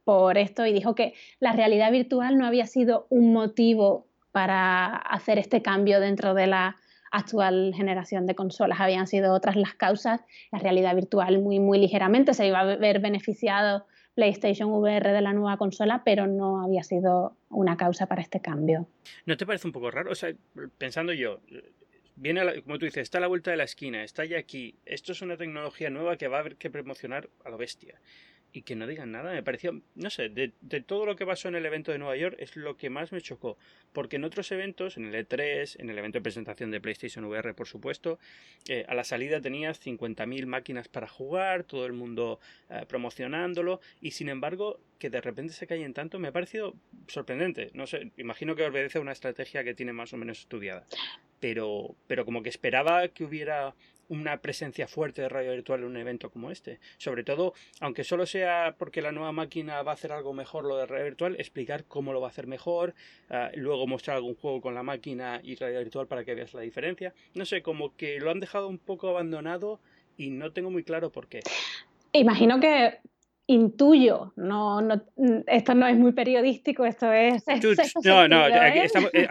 por 0.04 0.38
esto 0.38 0.64
y 0.64 0.72
dijo 0.72 0.94
que 0.94 1.12
la 1.38 1.52
realidad 1.52 1.92
virtual 1.92 2.38
no 2.38 2.46
había 2.46 2.66
sido 2.66 3.06
un 3.10 3.34
motivo 3.34 4.06
para 4.32 4.96
hacer 4.96 5.38
este 5.38 5.60
cambio 5.60 6.00
dentro 6.00 6.32
de 6.32 6.46
la 6.46 6.76
actual 7.12 7.74
generación 7.76 8.26
de 8.26 8.34
consolas. 8.34 8.80
Habían 8.80 9.06
sido 9.06 9.34
otras 9.34 9.56
las 9.56 9.74
causas. 9.74 10.22
La 10.50 10.60
realidad 10.60 10.94
virtual 10.94 11.42
muy, 11.42 11.60
muy 11.60 11.78
ligeramente 11.78 12.32
se 12.32 12.46
iba 12.46 12.60
a 12.60 12.64
ver 12.64 13.00
beneficiado 13.00 13.84
PlayStation 14.14 14.70
VR 14.70 15.12
de 15.12 15.20
la 15.20 15.32
nueva 15.32 15.56
consola, 15.56 16.02
pero 16.04 16.26
no 16.26 16.62
había 16.62 16.82
sido 16.82 17.36
una 17.50 17.76
causa 17.76 18.06
para 18.06 18.22
este 18.22 18.40
cambio. 18.40 18.86
¿No 19.26 19.36
te 19.36 19.46
parece 19.46 19.66
un 19.66 19.72
poco 19.72 19.90
raro? 19.90 20.10
O 20.10 20.14
sea, 20.14 20.32
pensando 20.78 21.12
yo, 21.12 21.40
viene, 22.16 22.62
como 22.62 22.78
tú 22.78 22.86
dices, 22.86 23.02
está 23.02 23.18
a 23.18 23.22
la 23.22 23.26
vuelta 23.26 23.50
de 23.50 23.56
la 23.56 23.64
esquina, 23.64 24.04
está 24.04 24.24
ya 24.24 24.38
aquí, 24.38 24.76
esto 24.84 25.12
es 25.12 25.22
una 25.22 25.36
tecnología 25.36 25.90
nueva 25.90 26.16
que 26.16 26.28
va 26.28 26.38
a 26.38 26.40
haber 26.40 26.56
que 26.56 26.70
promocionar 26.70 27.28
a 27.44 27.50
lo 27.50 27.58
bestia 27.58 28.00
y 28.54 28.62
que 28.62 28.76
no 28.76 28.86
digan 28.86 29.10
nada, 29.10 29.32
me 29.32 29.42
pareció, 29.42 29.82
no 29.96 30.10
sé, 30.10 30.28
de, 30.28 30.52
todo 30.80 31.06
lo 31.06 31.16
que 31.16 31.26
pasó 31.26 31.48
en 31.48 31.56
el 31.56 31.66
evento 31.66 31.90
de 31.90 31.98
Nueva 31.98 32.16
York 32.16 32.36
es 32.38 32.54
lo 32.54 32.76
que 32.76 32.88
más 32.88 33.10
me 33.10 33.20
chocó, 33.20 33.58
porque 33.92 34.14
en 34.14 34.22
otros 34.22 34.52
eventos, 34.52 34.96
en 34.96 35.12
el 35.12 35.26
E3, 35.26 35.80
en 35.80 35.90
el 35.90 35.98
evento 35.98 36.18
de 36.18 36.22
presentación 36.22 36.70
de 36.70 36.80
PlayStation 36.80 37.24
VR, 37.24 37.52
por 37.54 37.66
supuesto, 37.66 38.20
eh, 38.68 38.84
a 38.88 38.94
la 38.94 39.02
salida 39.02 39.40
tenías 39.40 39.84
50.000 39.84 40.46
máquinas 40.46 40.86
para 40.86 41.08
jugar, 41.08 41.64
todo 41.64 41.84
el 41.84 41.94
mundo 41.94 42.38
eh, 42.70 42.84
promocionándolo, 42.88 43.80
y 44.00 44.12
sin 44.12 44.28
embargo, 44.28 44.78
que 45.00 45.10
de 45.10 45.20
repente 45.20 45.52
se 45.52 45.66
callen 45.66 45.92
tanto, 45.92 46.20
me 46.20 46.28
ha 46.28 46.32
parecido 46.32 46.76
sorprendente, 47.08 47.72
no 47.74 47.88
sé, 47.88 48.12
imagino 48.18 48.54
que 48.54 48.62
obedece 48.62 48.98
a 48.98 49.00
una 49.00 49.12
estrategia 49.12 49.64
que 49.64 49.74
tiene 49.74 49.92
más 49.92 50.12
o 50.12 50.16
menos 50.16 50.38
estudiada, 50.38 50.86
pero, 51.40 51.96
pero 52.06 52.24
como 52.24 52.44
que 52.44 52.50
esperaba 52.50 53.08
que 53.08 53.24
hubiera 53.24 53.74
una 54.08 54.38
presencia 54.38 54.86
fuerte 54.86 55.22
de 55.22 55.28
radio 55.28 55.52
virtual 55.52 55.80
en 55.80 55.86
un 55.86 55.96
evento 55.96 56.30
como 56.30 56.50
este. 56.50 56.80
Sobre 56.98 57.24
todo, 57.24 57.54
aunque 57.80 58.04
solo 58.04 58.26
sea 58.26 58.74
porque 58.78 59.02
la 59.02 59.12
nueva 59.12 59.32
máquina 59.32 59.82
va 59.82 59.92
a 59.92 59.94
hacer 59.94 60.12
algo 60.12 60.32
mejor 60.32 60.64
lo 60.64 60.76
de 60.76 60.86
radio 60.86 61.04
virtual, 61.04 61.36
explicar 61.38 61.84
cómo 61.84 62.12
lo 62.12 62.20
va 62.20 62.28
a 62.28 62.30
hacer 62.30 62.46
mejor, 62.46 62.94
ah, 63.30 63.50
luego 63.54 63.86
mostrar 63.86 64.16
algún 64.16 64.34
juego 64.34 64.60
con 64.60 64.74
la 64.74 64.82
máquina 64.82 65.40
y 65.42 65.56
radio 65.56 65.78
virtual 65.78 66.06
para 66.06 66.24
que 66.24 66.34
veas 66.34 66.54
la 66.54 66.62
diferencia. 66.62 67.14
No 67.34 67.44
sé, 67.44 67.62
como 67.62 67.96
que 67.96 68.18
lo 68.20 68.30
han 68.30 68.40
dejado 68.40 68.68
un 68.68 68.78
poco 68.78 69.08
abandonado 69.08 69.80
y 70.16 70.30
no 70.30 70.52
tengo 70.52 70.70
muy 70.70 70.84
claro 70.84 71.10
por 71.10 71.28
qué. 71.28 71.40
Imagino 72.12 72.60
que 72.60 72.98
intuyo, 73.46 74.32
no, 74.36 74.80
no, 74.80 75.04
esto 75.46 75.74
no 75.74 75.86
es 75.86 75.96
muy 75.96 76.12
periodístico, 76.12 76.86
esto 76.86 77.12
es... 77.12 77.44
no, 78.04 78.26
no, 78.28 78.46
estamos, 78.46 79.10
eh, 79.12 79.26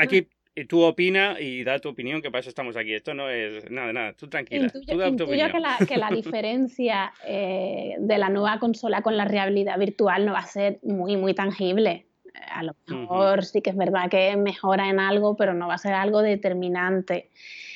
tú 0.67 0.81
opina 0.81 1.39
y 1.39 1.63
da 1.63 1.79
tu 1.79 1.89
opinión, 1.89 2.21
que 2.21 2.29
para 2.29 2.41
eso 2.41 2.49
estamos 2.49 2.75
aquí. 2.77 2.93
Esto 2.93 3.13
no 3.13 3.29
es 3.29 3.69
nada, 3.71 3.91
nada, 3.91 4.13
tú 4.13 4.27
tranquila. 4.27 4.71
Intuyo, 5.07 5.51
que, 5.51 5.59
la, 5.59 5.77
que 5.87 5.97
la 5.97 6.09
diferencia 6.09 7.11
eh, 7.25 7.95
de 7.99 8.17
la 8.17 8.29
nueva 8.29 8.59
consola 8.59 9.01
con 9.01 9.17
la 9.17 9.25
realidad 9.25 9.77
virtual 9.79 10.25
no 10.25 10.33
va 10.33 10.39
a 10.39 10.47
ser 10.47 10.79
muy, 10.83 11.17
muy 11.17 11.33
tangible. 11.33 12.05
A 12.51 12.63
lo 12.63 12.73
mejor 12.87 13.45
sí 13.45 13.61
que 13.61 13.71
es 13.71 13.75
verdad 13.77 14.09
que 14.09 14.35
mejora 14.37 14.89
en 14.89 14.99
algo, 14.99 15.35
pero 15.35 15.53
no 15.53 15.67
va 15.67 15.75
a 15.75 15.79
ser 15.79 15.93
algo 15.93 16.21
determinante. 16.21 17.29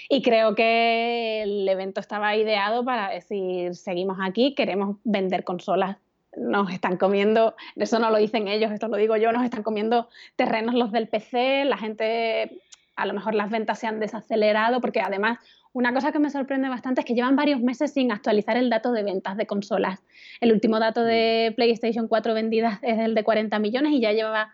Y 0.09 0.21
creo 0.21 0.55
que 0.55 1.41
el 1.43 1.67
evento 1.67 1.99
estaba 1.99 2.35
ideado 2.35 2.85
para 2.85 3.09
decir, 3.09 3.75
seguimos 3.75 4.17
aquí, 4.21 4.55
queremos 4.55 4.97
vender 5.03 5.43
consolas 5.43 5.97
nos 6.37 6.71
están 6.71 6.97
comiendo, 6.97 7.55
eso 7.75 7.99
no 7.99 8.11
lo 8.11 8.17
dicen 8.17 8.47
ellos, 8.47 8.71
esto 8.71 8.87
lo 8.87 8.97
digo 8.97 9.17
yo, 9.17 9.31
nos 9.31 9.43
están 9.43 9.63
comiendo 9.63 10.07
terrenos 10.35 10.75
los 10.75 10.91
del 10.91 11.07
PC, 11.07 11.65
la 11.65 11.77
gente, 11.77 12.61
a 12.97 13.05
lo 13.05 13.13
mejor 13.13 13.35
las 13.35 13.49
ventas 13.49 13.79
se 13.79 13.87
han 13.87 13.99
desacelerado, 13.99 14.81
porque 14.81 14.99
además 14.99 15.37
una 15.71 15.93
cosa 15.93 16.11
que 16.11 16.19
me 16.19 16.31
sorprende 16.31 16.67
bastante 16.67 17.01
es 17.01 17.05
que 17.05 17.13
llevan 17.13 17.35
varios 17.35 17.61
meses 17.61 17.93
sin 17.93 18.11
actualizar 18.11 18.57
el 18.57 18.69
dato 18.69 18.91
de 18.91 19.03
ventas 19.03 19.37
de 19.37 19.45
consolas. 19.45 20.03
El 20.41 20.51
último 20.51 20.79
dato 20.79 21.03
de 21.03 21.51
mm. 21.51 21.55
PlayStation 21.55 22.07
4 22.07 22.33
vendidas 22.33 22.79
es 22.81 22.97
el 22.97 23.13
de 23.13 23.23
40 23.23 23.59
millones 23.59 23.93
y 23.93 24.01
ya 24.01 24.11
lleva 24.11 24.53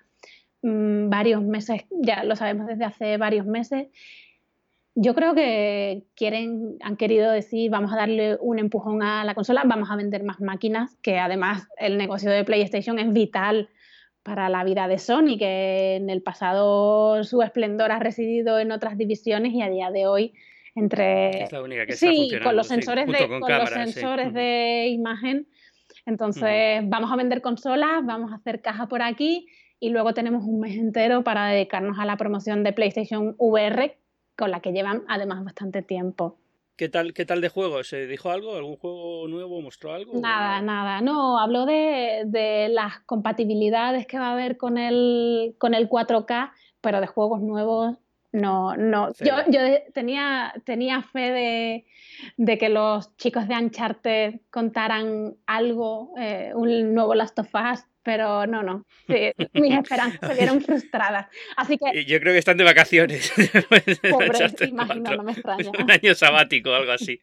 mm, 0.61 1.09
varios 1.09 1.41
meses, 1.41 1.85
ya 1.89 2.25
lo 2.25 2.35
sabemos 2.35 2.67
desde 2.67 2.83
hace 2.83 3.17
varios 3.17 3.45
meses. 3.45 3.87
Yo 4.95 5.15
creo 5.15 5.33
que 5.33 6.03
quieren, 6.15 6.75
han 6.81 6.97
querido 6.97 7.31
decir, 7.31 7.71
vamos 7.71 7.93
a 7.93 7.95
darle 7.95 8.37
un 8.41 8.59
empujón 8.59 9.01
a 9.01 9.23
la 9.23 9.33
consola, 9.33 9.63
vamos 9.65 9.89
a 9.89 9.95
vender 9.95 10.23
más 10.23 10.41
máquinas, 10.41 10.95
que 11.01 11.17
además 11.17 11.67
el 11.77 11.97
negocio 11.97 12.29
de 12.29 12.43
PlayStation 12.43 12.99
es 12.99 13.11
vital 13.11 13.69
para 14.23 14.49
la 14.49 14.63
vida 14.63 14.87
de 14.87 14.97
Sony, 14.97 15.37
que 15.37 15.95
en 15.95 16.09
el 16.09 16.21
pasado 16.21 17.23
su 17.23 17.41
esplendor 17.41 17.91
ha 17.91 17.99
residido 17.99 18.57
en 18.57 18.71
otras 18.71 18.97
divisiones 18.97 19.53
y 19.53 19.61
a 19.61 19.69
día 19.69 19.91
de 19.91 20.07
hoy 20.07 20.33
entre 20.75 21.47
sí, 21.89 22.31
con 22.43 22.55
los 22.55 22.67
sensores 22.67 23.05
de 23.05 23.27
con, 23.27 23.41
los 23.41 23.69
sensores 23.69 24.33
de 24.33 24.87
imagen. 24.87 25.47
Entonces, 26.05 26.81
vamos 26.85 27.11
a 27.11 27.15
vender 27.15 27.41
consolas, 27.41 28.03
vamos 28.03 28.31
a 28.31 28.35
hacer 28.35 28.61
caja 28.61 28.87
por 28.87 29.01
aquí 29.01 29.47
y 29.79 29.89
luego 29.89 30.13
tenemos 30.13 30.43
un 30.45 30.61
mes 30.61 30.75
entero 30.75 31.23
para 31.23 31.47
dedicarnos 31.47 31.99
a 31.99 32.05
la 32.05 32.17
promoción 32.17 32.63
de 32.63 32.73
PlayStation 32.73 33.35
VR, 33.37 33.97
con 34.35 34.49
la 34.49 34.61
que 34.61 34.71
llevan 34.71 35.03
además 35.07 35.43
bastante 35.43 35.81
tiempo. 35.81 36.37
¿Qué 36.75 36.89
tal, 36.89 37.13
¿Qué 37.13 37.25
tal 37.25 37.41
de 37.41 37.49
juegos? 37.49 37.87
¿Se 37.89 38.07
dijo 38.07 38.31
algo? 38.31 38.55
¿Algún 38.55 38.77
juego 38.77 39.27
nuevo? 39.27 39.61
¿Mostró 39.61 39.93
algo? 39.93 40.19
Nada, 40.19 40.61
nada. 40.61 41.01
No, 41.01 41.39
habló 41.39 41.65
de, 41.65 42.23
de, 42.25 42.69
las 42.69 42.99
compatibilidades 43.01 44.07
que 44.07 44.17
va 44.17 44.29
a 44.29 44.33
haber 44.33 44.57
con 44.57 44.77
el, 44.77 45.55
con 45.59 45.75
el 45.75 45.87
4K, 45.87 46.51
pero 46.81 46.99
de 46.99 47.07
juegos 47.07 47.41
nuevos 47.41 47.97
no, 48.33 48.75
no. 48.75 49.13
Yo, 49.19 49.35
yo 49.47 49.59
tenía, 49.93 50.53
tenía 50.65 51.03
fe 51.03 51.31
de, 51.31 51.85
de, 52.37 52.57
que 52.57 52.67
los 52.69 53.15
chicos 53.15 53.47
de 53.47 53.55
Uncharted 53.55 54.41
contaran 54.49 55.35
algo, 55.45 56.13
eh, 56.17 56.51
un 56.55 56.95
nuevo 56.95 57.13
Last 57.13 57.37
of 57.37 57.53
Us, 57.53 57.85
pero 58.03 58.45
no, 58.45 58.61
no. 58.61 58.85
mis 59.53 59.73
esperanzas 59.79 60.19
se 60.29 60.33
vieron 60.35 60.61
frustradas. 60.61 61.27
Así 61.55 61.77
que. 61.77 62.05
Yo 62.05 62.19
creo 62.19 62.33
que 62.33 62.39
están 62.39 62.57
de 62.57 62.63
vacaciones. 62.63 63.31
Pobre, 64.11 64.67
imagino, 64.67 65.15
no 65.15 65.23
me 65.23 65.31
extraña. 65.31 65.71
Un 65.79 65.89
año 65.89 66.13
sabático 66.13 66.71
o 66.71 66.73
algo 66.73 66.91
así. 66.91 67.19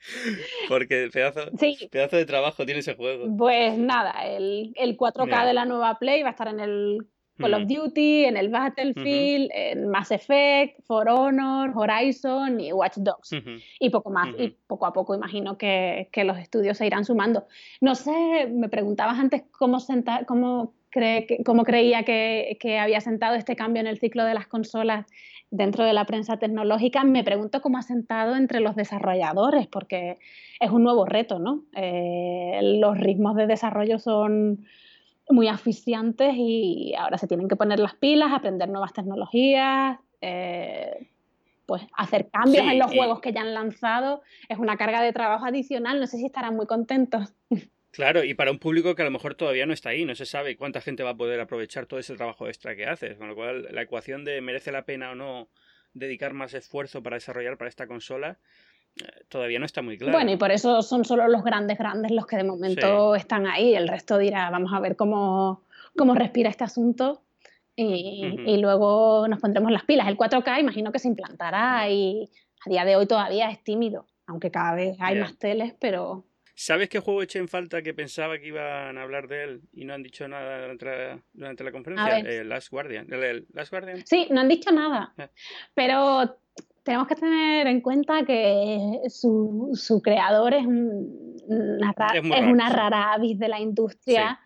Porque 0.68 1.08
pedazo, 1.12 1.50
pedazo 1.90 2.16
de 2.16 2.24
trabajo 2.24 2.64
tiene 2.64 2.80
ese 2.80 2.94
juego. 2.94 3.26
Pues 3.36 3.76
nada, 3.76 4.26
el, 4.26 4.72
el 4.76 4.96
4K 4.96 5.46
de 5.46 5.54
la 5.54 5.64
nueva 5.64 5.98
Play 5.98 6.22
va 6.22 6.28
a 6.28 6.32
estar 6.32 6.48
en 6.48 6.60
el 6.60 6.98
Call 7.40 7.54
of 7.54 7.62
mm. 7.62 7.66
Duty, 7.66 8.24
en 8.26 8.36
el 8.36 8.48
Battlefield, 8.48 9.50
en 9.54 9.88
Mass 9.88 10.10
Effect, 10.10 10.80
For 10.86 11.08
Honor, 11.08 11.72
Horizon 11.74 12.60
y 12.60 12.72
Watch 12.72 12.98
Dogs. 12.98 13.30
Y 13.78 13.90
poco 13.90 14.10
más. 14.10 14.28
Y 14.38 14.56
poco 14.66 14.86
a 14.86 14.92
poco 14.92 15.14
imagino 15.14 15.56
que, 15.58 16.08
que, 16.12 16.24
los 16.24 16.38
estudios 16.38 16.78
se 16.78 16.86
irán 16.86 17.04
sumando. 17.04 17.46
No 17.80 17.94
sé, 17.94 18.48
me 18.52 18.68
preguntabas 18.68 19.18
antes 19.18 19.42
cómo, 19.50 19.80
sentar, 19.80 20.26
cómo, 20.26 20.74
cree, 20.90 21.26
cómo 21.44 21.64
creía 21.64 22.02
que, 22.02 22.58
que 22.60 22.78
había 22.78 23.00
sentado 23.00 23.34
este 23.34 23.56
cambio 23.56 23.80
en 23.80 23.86
el 23.86 23.98
ciclo 23.98 24.24
de 24.24 24.34
las 24.34 24.46
consolas 24.46 25.06
dentro 25.50 25.84
de 25.84 25.92
la 25.92 26.04
prensa 26.04 26.38
tecnológica, 26.38 27.04
me 27.04 27.24
pregunto 27.24 27.60
cómo 27.60 27.78
ha 27.78 27.82
sentado 27.82 28.36
entre 28.36 28.60
los 28.60 28.76
desarrolladores, 28.76 29.66
porque 29.66 30.18
es 30.60 30.70
un 30.70 30.84
nuevo 30.84 31.04
reto, 31.06 31.38
¿no? 31.38 31.64
Eh, 31.74 32.60
los 32.62 32.96
ritmos 32.96 33.34
de 33.36 33.46
desarrollo 33.46 33.98
son 33.98 34.64
muy 35.30 35.48
asfixiantes 35.48 36.34
y 36.36 36.94
ahora 36.98 37.18
se 37.18 37.26
tienen 37.26 37.48
que 37.48 37.56
poner 37.56 37.78
las 37.78 37.94
pilas, 37.94 38.32
aprender 38.32 38.68
nuevas 38.68 38.92
tecnologías, 38.92 39.98
eh, 40.20 41.08
pues 41.66 41.82
hacer 41.96 42.28
cambios 42.30 42.66
en 42.66 42.78
los 42.78 42.92
juegos 42.92 43.20
que 43.20 43.32
ya 43.32 43.42
han 43.42 43.54
lanzado. 43.54 44.22
Es 44.48 44.58
una 44.58 44.76
carga 44.76 45.02
de 45.02 45.12
trabajo 45.12 45.46
adicional, 45.46 46.00
no 46.00 46.06
sé 46.06 46.18
si 46.18 46.26
estarán 46.26 46.56
muy 46.56 46.66
contentos. 46.66 47.34
Claro, 47.92 48.22
y 48.22 48.34
para 48.34 48.52
un 48.52 48.60
público 48.60 48.94
que 48.94 49.02
a 49.02 49.04
lo 49.04 49.10
mejor 49.10 49.34
todavía 49.34 49.66
no 49.66 49.72
está 49.72 49.88
ahí, 49.88 50.04
no 50.04 50.14
se 50.14 50.24
sabe 50.24 50.56
cuánta 50.56 50.80
gente 50.80 51.02
va 51.02 51.10
a 51.10 51.16
poder 51.16 51.40
aprovechar 51.40 51.86
todo 51.86 51.98
ese 51.98 52.14
trabajo 52.14 52.46
extra 52.46 52.76
que 52.76 52.86
haces, 52.86 53.18
con 53.18 53.26
lo 53.26 53.34
cual 53.34 53.66
la 53.72 53.82
ecuación 53.82 54.24
de 54.24 54.40
merece 54.40 54.70
la 54.70 54.84
pena 54.84 55.10
o 55.10 55.16
no 55.16 55.48
dedicar 55.92 56.32
más 56.32 56.54
esfuerzo 56.54 57.02
para 57.02 57.16
desarrollar 57.16 57.58
para 57.58 57.68
esta 57.68 57.88
consola 57.88 58.38
todavía 59.28 59.58
no 59.58 59.66
está 59.66 59.82
muy 59.82 59.96
claro. 59.96 60.12
Bueno, 60.12 60.32
y 60.32 60.36
por 60.36 60.50
eso 60.50 60.82
son 60.82 61.04
solo 61.04 61.28
los 61.28 61.42
grandes, 61.44 61.78
grandes 61.78 62.10
los 62.10 62.26
que 62.26 62.36
de 62.36 62.44
momento 62.44 63.14
están 63.14 63.46
ahí. 63.46 63.74
El 63.74 63.88
resto 63.88 64.18
dirá, 64.18 64.50
vamos 64.50 64.72
a 64.72 64.80
ver 64.80 64.96
cómo, 64.96 65.64
cómo 65.96 66.14
respira 66.14 66.50
este 66.50 66.64
asunto 66.64 67.22
y, 67.76 68.56
luego 68.60 69.26
nos 69.28 69.40
pondremos 69.40 69.72
las 69.72 69.84
pilas. 69.84 70.08
El 70.08 70.16
4K 70.16 70.60
imagino 70.60 70.92
que 70.92 70.98
se 70.98 71.08
implantará 71.08 71.88
y 71.88 72.28
a 72.66 72.70
día 72.70 72.84
de 72.84 72.96
hoy 72.96 73.06
todavía 73.06 73.50
es 73.50 73.62
tímido, 73.62 74.06
aunque 74.26 74.50
cada 74.50 74.74
vez 74.74 74.96
hay 75.00 75.18
más 75.18 75.38
teles, 75.38 75.74
pero... 75.80 76.24
¿Sabes 76.54 76.90
qué 76.90 76.98
juego 76.98 77.22
eché 77.22 77.38
en 77.38 77.48
falta 77.48 77.80
que 77.80 77.94
pensaba 77.94 78.38
que 78.38 78.48
iban 78.48 78.98
a 78.98 79.02
hablar 79.02 79.28
de 79.28 79.44
él 79.44 79.62
y 79.72 79.86
no 79.86 79.94
han 79.94 80.02
dicho 80.02 80.28
nada 80.28 80.60
durante 80.60 81.64
la, 81.64 81.72
conferencia? 81.72 82.18
El 82.18 82.50
Last 82.50 82.70
Guardian. 82.70 83.06
Last 83.54 83.70
Guardian. 83.70 84.06
Sí, 84.06 84.28
no 84.30 84.40
han 84.40 84.48
dicho 84.48 84.70
nada. 84.70 85.14
Eh. 85.16 85.28
Pero 85.72 86.36
tenemos 86.90 87.06
que 87.06 87.14
tener 87.14 87.68
en 87.68 87.80
cuenta 87.82 88.24
que 88.24 89.02
su, 89.08 89.70
su 89.74 90.02
creador 90.02 90.54
es, 90.54 90.66
una, 90.66 91.94
es, 92.12 92.42
una 92.42 92.68
rara 92.68 93.12
avis 93.12 93.38
de 93.38 93.46
la 93.46 93.60
industria 93.60 94.40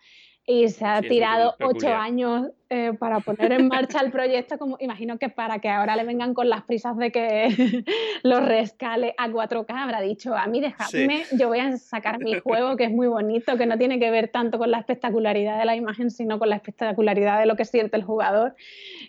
y 0.47 0.69
se 0.69 0.85
ha 0.85 1.01
tirado 1.01 1.55
ocho 1.59 1.87
años 1.87 2.51
eh, 2.69 2.93
para 2.99 3.19
poner 3.19 3.51
en 3.51 3.67
marcha 3.67 3.99
el 3.99 4.11
proyecto, 4.11 4.59
como 4.59 4.77
imagino 4.79 5.17
que 5.17 5.29
para 5.29 5.57
que 5.59 5.69
ahora 5.69 5.95
le 5.95 6.03
vengan 6.03 6.35
con 6.35 6.49
las 6.49 6.63
prisas 6.63 6.95
de 6.97 7.11
que 7.11 7.83
lo 8.23 8.41
rescale 8.41 9.15
a 9.17 9.27
4K, 9.27 9.65
habrá 9.69 10.01
dicho, 10.01 10.35
a 10.35 10.45
mí 10.45 10.61
dejadme, 10.61 11.23
yo 11.31 11.47
voy 11.47 11.59
a 11.59 11.77
sacar 11.77 12.19
mi 12.19 12.39
juego 12.39 12.75
que 12.75 12.85
es 12.85 12.91
muy 12.91 13.07
bonito, 13.07 13.57
que 13.57 13.65
no 13.65 13.77
tiene 13.77 13.99
que 13.99 14.11
ver 14.11 14.27
tanto 14.27 14.59
con 14.59 14.69
la 14.69 14.79
espectacularidad 14.79 15.57
de 15.57 15.65
la 15.65 15.75
imagen, 15.75 16.11
sino 16.11 16.37
con 16.37 16.49
la 16.49 16.57
espectacularidad 16.57 17.39
de 17.39 17.47
lo 17.47 17.55
que 17.55 17.65
siente 17.65 17.97
el 17.97 18.03
jugador. 18.03 18.55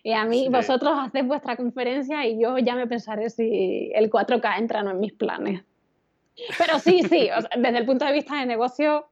Y 0.02 0.12
a 0.12 0.24
mí, 0.24 0.48
vosotros 0.50 0.94
hacéis 0.98 1.26
vuestra 1.26 1.56
conferencia 1.56 2.26
y 2.26 2.40
yo 2.40 2.56
ya 2.58 2.74
me 2.74 2.86
pensaré 2.86 3.28
si 3.28 3.90
el 3.94 4.10
4K 4.10 4.58
entra 4.58 4.80
o 4.80 4.84
no 4.84 4.90
en 4.92 5.00
mis 5.00 5.12
planes. 5.12 5.62
Pero 6.58 6.78
sí, 6.78 7.02
sí, 7.02 7.28
desde 7.56 7.78
el 7.78 7.86
punto 7.86 8.06
de 8.06 8.12
vista 8.12 8.36
de 8.38 8.46
negocio 8.46 9.08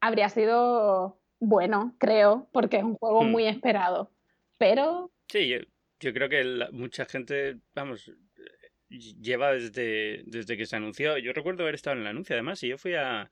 habría 0.00 0.28
sido 0.28 1.18
bueno, 1.38 1.94
creo, 1.98 2.48
porque 2.52 2.78
es 2.78 2.84
un 2.84 2.94
juego 2.94 3.22
hmm. 3.22 3.30
muy 3.30 3.46
esperado. 3.46 4.10
Pero. 4.58 5.12
Sí, 5.28 5.48
yo, 5.48 6.12
creo 6.12 6.28
que 6.28 6.68
mucha 6.72 7.04
gente, 7.04 7.58
vamos, 7.74 8.10
lleva 8.88 9.52
desde, 9.52 10.22
desde 10.26 10.56
que 10.56 10.66
se 10.66 10.76
anunció. 10.76 11.18
Yo 11.18 11.32
recuerdo 11.32 11.62
haber 11.62 11.74
estado 11.74 11.96
en 11.96 12.02
el 12.02 12.08
anuncio, 12.08 12.34
además, 12.34 12.62
y 12.62 12.68
yo 12.68 12.78
fui 12.78 12.94
a. 12.94 13.30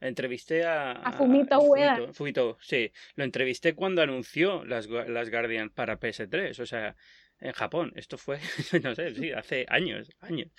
Entrevisté 0.00 0.64
a. 0.64 0.92
A 0.92 1.12
Fumito 1.12 1.60
Ueda. 1.60 2.12
Fumito, 2.12 2.58
sí. 2.60 2.90
Lo 3.14 3.22
entrevisté 3.22 3.74
cuando 3.74 4.02
anunció 4.02 4.64
las, 4.64 4.88
las 4.88 5.30
Guardian 5.30 5.70
para 5.70 6.00
PS3. 6.00 6.58
O 6.58 6.66
sea, 6.66 6.96
en 7.42 7.52
Japón. 7.52 7.92
Esto 7.96 8.16
fue, 8.16 8.38
no 8.82 8.94
sé, 8.94 9.14
sí, 9.14 9.32
hace 9.32 9.66
años, 9.68 10.10
años. 10.20 10.50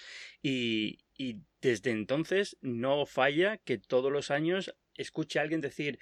Y, 0.42 1.00
y 1.18 1.38
desde 1.62 1.92
entonces 1.92 2.58
no 2.62 3.06
falla 3.06 3.58
que 3.58 3.78
todos 3.78 4.12
los 4.12 4.32
años 4.32 4.76
escuche 4.96 5.40
a 5.40 5.42
alguien 5.42 5.62
decir, 5.62 6.00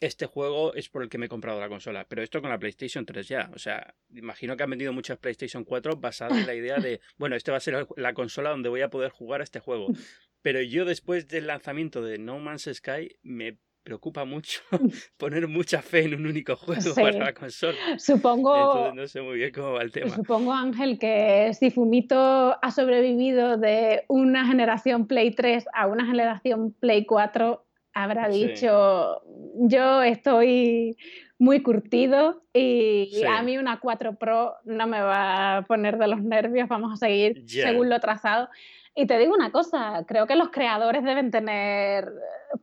este 0.00 0.26
juego 0.26 0.74
es 0.74 0.88
por 0.88 1.02
el 1.02 1.08
que 1.08 1.18
me 1.18 1.26
he 1.26 1.28
comprado 1.28 1.60
la 1.60 1.68
consola. 1.68 2.06
Pero 2.08 2.22
esto 2.22 2.40
con 2.40 2.50
la 2.50 2.58
PlayStation 2.58 3.06
3 3.06 3.28
ya. 3.28 3.50
O 3.54 3.58
sea, 3.58 3.94
imagino 4.14 4.56
que 4.56 4.62
han 4.62 4.70
vendido 4.70 4.92
muchas 4.92 5.18
PlayStation 5.18 5.64
4 5.64 5.96
basadas 5.96 6.38
en 6.38 6.46
la 6.46 6.54
idea 6.54 6.78
de, 6.78 7.00
bueno, 7.18 7.36
este 7.36 7.50
va 7.50 7.58
a 7.58 7.60
ser 7.60 7.86
la 7.96 8.14
consola 8.14 8.50
donde 8.50 8.68
voy 8.68 8.82
a 8.82 8.90
poder 8.90 9.10
jugar 9.10 9.40
a 9.40 9.44
este 9.44 9.60
juego. 9.60 9.86
Pero 10.42 10.60
yo 10.60 10.84
después 10.84 11.28
del 11.28 11.46
lanzamiento 11.46 12.02
de 12.02 12.18
No 12.18 12.38
Man's 12.38 12.68
Sky 12.70 13.16
me 13.22 13.58
preocupa 13.84 14.24
mucho 14.24 14.60
poner 15.18 15.46
mucha 15.46 15.82
fe 15.82 16.04
en 16.04 16.14
un 16.14 16.26
único 16.26 16.56
juego 16.56 16.94
para 16.94 17.12
la 17.12 17.34
consola. 17.34 17.76
Supongo. 17.98 18.92
no 18.94 19.06
sé 19.06 19.20
muy 19.20 19.36
bien 19.36 19.52
cómo 19.52 19.72
va 19.72 19.82
el 19.82 19.92
tema. 19.92 20.14
Supongo, 20.14 20.52
Ángel, 20.52 20.98
que 20.98 21.52
si 21.52 21.70
Fumito 21.70 22.58
ha 22.60 22.70
sobrevivido 22.70 23.58
de 23.58 24.04
una 24.08 24.46
generación 24.46 25.06
Play 25.06 25.30
3 25.32 25.66
a 25.72 25.86
una 25.86 26.06
generación 26.06 26.72
Play 26.72 27.04
4, 27.04 27.64
habrá 27.94 28.28
dicho, 28.28 29.22
yo 29.54 30.02
estoy 30.02 30.96
muy 31.38 31.62
curtido 31.62 32.42
y 32.52 33.22
a 33.26 33.42
mí 33.42 33.56
una 33.58 33.80
4 33.80 34.16
Pro 34.16 34.54
no 34.64 34.86
me 34.86 35.00
va 35.00 35.58
a 35.58 35.62
poner 35.62 35.98
de 35.98 36.08
los 36.08 36.22
nervios, 36.22 36.68
vamos 36.68 36.92
a 36.92 36.96
seguir 36.96 37.44
según 37.46 37.88
lo 37.88 38.00
trazado. 38.00 38.48
Y 38.96 39.06
te 39.06 39.18
digo 39.18 39.34
una 39.34 39.50
cosa, 39.50 40.04
creo 40.06 40.28
que 40.28 40.36
los 40.36 40.50
creadores 40.50 41.02
deben 41.02 41.32
tener 41.32 42.12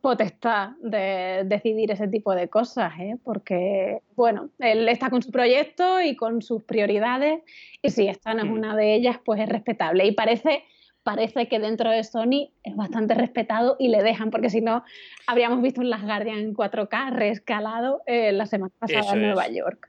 potestad 0.00 0.70
de 0.80 1.42
decidir 1.44 1.90
ese 1.90 2.08
tipo 2.08 2.34
de 2.34 2.48
cosas, 2.48 2.92
¿eh? 2.98 3.18
porque, 3.22 4.00
bueno, 4.16 4.48
él 4.58 4.88
está 4.88 5.10
con 5.10 5.22
su 5.22 5.30
proyecto 5.30 6.00
y 6.00 6.16
con 6.16 6.40
sus 6.40 6.62
prioridades, 6.62 7.42
y 7.82 7.90
si 7.90 8.08
esta 8.08 8.32
no 8.32 8.44
es 8.44 8.48
mm. 8.48 8.54
una 8.54 8.76
de 8.76 8.94
ellas, 8.94 9.18
pues 9.22 9.40
es 9.40 9.48
respetable. 9.50 10.06
Y 10.06 10.12
parece 10.12 10.64
parece 11.02 11.48
que 11.48 11.58
dentro 11.58 11.90
de 11.90 12.04
Sony 12.04 12.50
es 12.62 12.76
bastante 12.76 13.14
respetado 13.14 13.76
y 13.78 13.88
le 13.88 14.02
dejan, 14.02 14.30
porque 14.30 14.50
si 14.50 14.60
no, 14.60 14.84
habríamos 15.26 15.62
visto 15.62 15.80
un 15.80 15.90
Las 15.90 16.02
Guardian 16.02 16.38
en 16.38 16.54
4K 16.54 17.12
reescalado 17.12 18.02
eh, 18.06 18.32
la 18.32 18.46
semana 18.46 18.72
pasada 18.78 19.12
en 19.12 19.22
Nueva 19.22 19.48
York. 19.48 19.88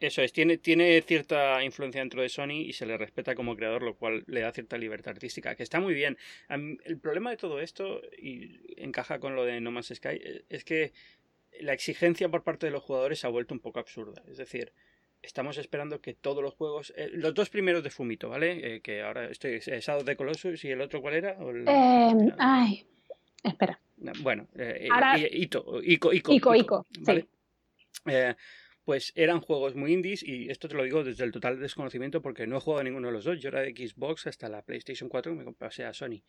Eso 0.00 0.22
es, 0.22 0.32
tiene, 0.32 0.56
tiene 0.56 1.02
cierta 1.02 1.62
influencia 1.62 2.00
dentro 2.00 2.22
de 2.22 2.30
Sony 2.30 2.62
y 2.64 2.72
se 2.72 2.86
le 2.86 2.96
respeta 2.96 3.34
como 3.34 3.54
creador, 3.54 3.82
lo 3.82 3.96
cual 3.96 4.24
le 4.26 4.40
da 4.40 4.50
cierta 4.50 4.78
libertad 4.78 5.10
artística, 5.10 5.54
que 5.54 5.62
está 5.62 5.78
muy 5.78 5.92
bien. 5.92 6.16
El 6.48 6.98
problema 6.98 7.30
de 7.30 7.36
todo 7.36 7.60
esto, 7.60 8.00
y 8.16 8.60
encaja 8.82 9.18
con 9.18 9.36
lo 9.36 9.44
de 9.44 9.60
No 9.60 9.70
Man's 9.70 9.92
Sky, 9.94 10.08
eh, 10.08 10.44
es 10.48 10.64
que 10.64 10.92
la 11.60 11.74
exigencia 11.74 12.30
por 12.30 12.42
parte 12.42 12.64
de 12.64 12.72
los 12.72 12.82
jugadores 12.82 13.18
se 13.18 13.26
ha 13.26 13.30
vuelto 13.30 13.52
un 13.52 13.60
poco 13.60 13.78
absurda. 13.78 14.22
Es 14.26 14.38
decir, 14.38 14.72
estamos 15.22 15.58
esperando 15.58 16.00
que 16.00 16.14
todos 16.14 16.42
los 16.42 16.54
juegos. 16.54 16.92
Eh, 16.96 17.10
los 17.12 17.34
dos 17.34 17.50
primeros 17.50 17.82
de 17.82 17.90
Fumito, 17.90 18.28
¿vale? 18.28 18.76
Eh, 18.76 18.80
que 18.80 19.02
ahora 19.02 19.26
estoy. 19.30 19.60
Eh, 19.66 19.80
Shadow 19.80 20.04
de 20.04 20.16
Colossus 20.16 20.64
y 20.64 20.70
el 20.70 20.80
otro, 20.80 21.00
¿cuál 21.00 21.14
era? 21.14 21.36
Em, 21.40 22.32
ay, 22.38 22.86
espera. 23.42 23.80
Bueno, 24.22 24.48
ahora... 24.90 25.18
Ito, 25.18 25.80
Ico, 25.82 26.12
Ico. 26.12 26.32
Ico, 26.32 26.54
Ico, 26.54 26.86
¿vale? 27.00 27.26
pues 28.82 29.12
eran 29.14 29.40
juegos 29.40 29.76
muy 29.76 29.92
indies 29.92 30.22
y 30.26 30.50
esto 30.50 30.66
te 30.66 30.74
lo 30.74 30.82
digo 30.82 31.04
desde 31.04 31.22
el 31.22 31.30
total 31.30 31.60
desconocimiento 31.60 32.22
porque 32.22 32.46
no 32.46 32.56
he 32.56 32.60
jugado 32.60 32.80
a 32.80 32.84
ninguno 32.84 33.08
de 33.08 33.12
los 33.12 33.24
dos. 33.24 33.38
Yo 33.38 33.50
era 33.50 33.60
de 33.60 33.72
Xbox 33.72 34.26
hasta 34.26 34.48
la 34.48 34.62
PlayStation 34.62 35.08
4 35.08 35.36
que 35.36 35.44
me 35.44 35.52
pasé 35.52 35.84
a 35.84 35.92
Sony. 35.92 36.22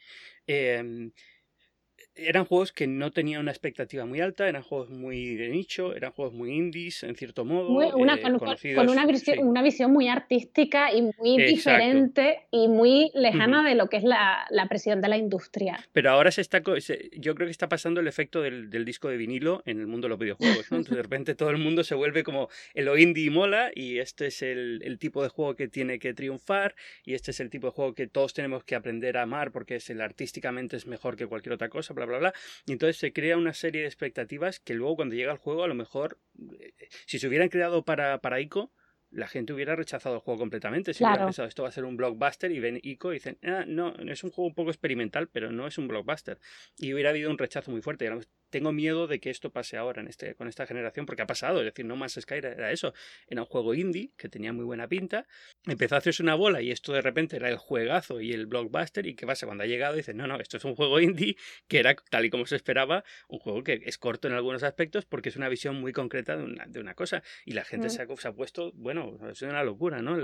Eran 2.16 2.46
juegos 2.46 2.72
que 2.72 2.88
no 2.88 3.12
tenían 3.12 3.42
una 3.42 3.52
expectativa 3.52 4.06
muy 4.06 4.22
alta, 4.22 4.48
eran 4.48 4.62
juegos 4.62 4.90
muy 4.90 5.36
de 5.36 5.50
nicho, 5.50 5.96
eran 5.96 6.12
juegos 6.12 6.34
muy 6.34 6.52
indies, 6.52 7.04
en 7.04 7.16
cierto 7.16 7.46
modo. 7.46 7.70
una, 7.70 8.16
eh, 8.16 8.22
con, 8.22 8.90
una, 8.90 9.06
visión, 9.06 9.40
una, 9.48 9.64
visión 9.64 9.92
muy 9.92 10.08
artística 10.08 10.94
y 10.94 11.02
muy 11.02 11.42
diferente 11.44 12.42
y 12.52 12.68
muy 12.68 13.12
lejana 13.14 13.68
de 13.68 13.76
lo 13.76 13.88
que 13.88 13.98
es 13.98 14.04
la, 14.04 14.46
la, 14.50 14.68
presión 14.68 15.02
de 15.02 15.08
la 15.08 15.18
industria. 15.18 15.80
Pero 15.94 16.12
ahora 16.12 16.32
se 16.32 16.42
está, 16.42 16.62
yo 16.62 17.36
creo 17.36 17.48
que 17.48 17.52
está 17.52 17.68
pasando 17.68 18.00
el 18.00 18.08
efecto 18.08 18.42
del, 18.42 18.70
del 18.70 18.86
disco 18.86 19.10
de 19.10 19.18
vinilo 19.18 19.64
en 19.66 19.80
el 19.80 19.88
mundo 19.88 20.06
de 20.06 20.10
los 20.10 20.20
videojuegos. 20.20 20.72
¿no? 20.72 20.78
Entonces, 20.78 20.96
de 20.96 21.02
repente 21.02 21.36
todo 21.36 21.50
el 21.50 21.58
mundo 21.58 21.84
se 21.84 21.96
vuelve 21.96 22.24
como 22.24 22.50
el 22.74 22.92
lo 22.92 22.98
indie 22.98 23.30
mola 23.30 23.72
y 23.74 24.00
este 24.00 24.28
es 24.28 24.42
el, 24.42 24.82
el, 24.84 25.00
tipo 25.00 25.24
de 25.24 25.30
juego 25.30 25.56
que 25.56 25.68
tiene 25.68 25.98
que 25.98 26.14
triunfar 26.14 26.76
y 27.06 27.14
este 27.14 27.32
es 27.32 27.40
el 27.40 27.50
tipo 27.50 27.68
de 27.68 27.72
juego 27.72 27.94
que 27.94 28.08
todos 28.08 28.34
tenemos 28.34 28.64
que 28.64 28.76
aprender 28.76 29.18
a 29.18 29.22
amar 29.22 29.52
porque 29.52 29.78
es 29.78 29.90
el 29.90 30.02
artísticamente 30.02 30.76
es 30.76 30.88
mejor 30.88 31.16
que 31.16 31.26
cualquier 31.26 31.54
otra 31.54 31.70
cosa 31.70 31.91
bla, 31.94 32.06
bla, 32.06 32.20
bla. 32.20 32.34
Y 32.66 32.74
entonces 32.74 32.98
se 32.98 33.14
crea 33.14 33.38
una 33.38 33.54
serie 33.54 33.82
de 33.82 33.88
expectativas 33.88 34.60
que 34.60 34.74
luego 34.74 34.98
cuando 34.98 35.16
llega 35.16 35.32
el 35.32 35.38
juego, 35.38 35.64
a 35.64 35.68
lo 35.68 35.76
mejor, 35.76 36.20
eh, 36.60 36.74
si 37.06 37.20
se 37.20 37.28
hubieran 37.28 37.50
creado 37.50 37.84
para, 37.84 38.20
para 38.20 38.40
ICO, 38.40 38.72
la 39.12 39.28
gente 39.28 39.54
hubiera 39.54 39.76
rechazado 39.76 40.16
el 40.16 40.22
juego 40.22 40.40
completamente. 40.40 40.94
Si 40.94 41.04
hubiera 41.04 41.26
pensado 41.26 41.48
esto 41.48 41.64
va 41.64 41.70
a 41.70 41.74
ser 41.74 41.84
un 41.84 41.98
blockbuster 41.98 42.52
y 42.52 42.60
ven 42.60 42.80
ICO 42.82 43.12
y 43.12 43.16
dicen, 43.16 43.38
ah, 43.44 43.66
no, 43.68 43.94
es 43.96 44.24
un 44.24 44.32
juego 44.32 44.48
un 44.48 44.56
poco 44.56 44.72
experimental, 44.72 45.28
pero 45.28 45.52
no 45.52 45.68
es 45.68 45.78
un 45.78 45.88
blockbuster. 45.88 46.40
Y 46.78 46.94
hubiera 46.94 47.10
habido 47.10 47.30
un 47.30 47.38
rechazo 47.38 47.72
muy 47.72 47.82
fuerte. 47.82 48.10
Tengo 48.52 48.72
miedo 48.72 49.08
de 49.08 49.20
que 49.20 49.32
esto 49.32 49.52
pase 49.52 49.78
ahora 49.78 50.02
en 50.02 50.08
este, 50.08 50.36
con 50.36 50.48
esta 50.48 50.68
generación, 50.68 51.06
porque 51.08 51.24
ha 51.24 51.28
pasado. 51.28 51.60
Es 51.60 51.66
decir, 51.66 51.86
No 51.86 51.96
Man's 51.96 52.20
Sky 52.22 52.36
era 52.36 52.72
eso. 52.72 52.94
Era 53.28 53.42
un 53.42 53.48
juego 53.48 53.74
indie 53.74 54.12
que 54.18 54.30
tenía 54.30 54.54
muy 54.54 54.66
buena 54.66 54.88
pinta. 54.88 55.26
Empezó 55.66 55.96
a 55.96 55.98
hacerse 55.98 56.22
una 56.22 56.36
bola 56.36 56.62
y 56.62 56.70
esto 56.70 56.94
de 56.94 57.02
repente 57.02 57.38
era 57.38 57.50
el 57.50 57.58
juegazo 57.58 58.22
y 58.22 58.34
el 58.34 58.46
blockbuster. 58.46 59.08
¿Y 59.08 59.16
qué 59.16 59.26
pasa? 59.26 59.48
Cuando 59.48 59.64
ha 59.64 59.68
llegado, 59.68 59.96
dicen, 59.96 60.18
no, 60.18 60.28
no, 60.28 60.40
esto 60.40 60.58
es 60.58 60.66
un 60.66 60.76
juego 60.76 61.00
indie 61.00 61.36
que 61.68 61.80
era 61.80 61.96
tal 61.96 62.26
y 62.26 62.30
como 62.30 62.46
se 62.46 62.56
esperaba, 62.56 63.04
un 63.28 63.40
juego 63.40 63.64
que 63.64 63.82
es 63.86 63.98
corto 63.98 64.28
en 64.28 64.34
algunos 64.34 64.64
aspectos 64.64 65.06
porque 65.06 65.30
es 65.30 65.36
una 65.36 65.50
visión 65.50 65.80
muy 65.80 65.94
concreta 65.94 66.38
de 66.38 66.44
una, 66.44 66.66
de 66.68 66.80
una 66.80 66.94
cosa. 66.94 67.24
Y 67.46 67.54
la 67.54 67.64
gente 67.64 67.88
mm. 67.88 67.90
se, 67.90 68.02
ha, 68.02 68.08
se 68.16 68.28
ha 68.28 68.34
puesto, 68.34 68.72
bueno, 68.74 69.18
es 69.30 69.42
una 69.42 69.64
locura, 69.64 70.02
¿no? 70.02 70.18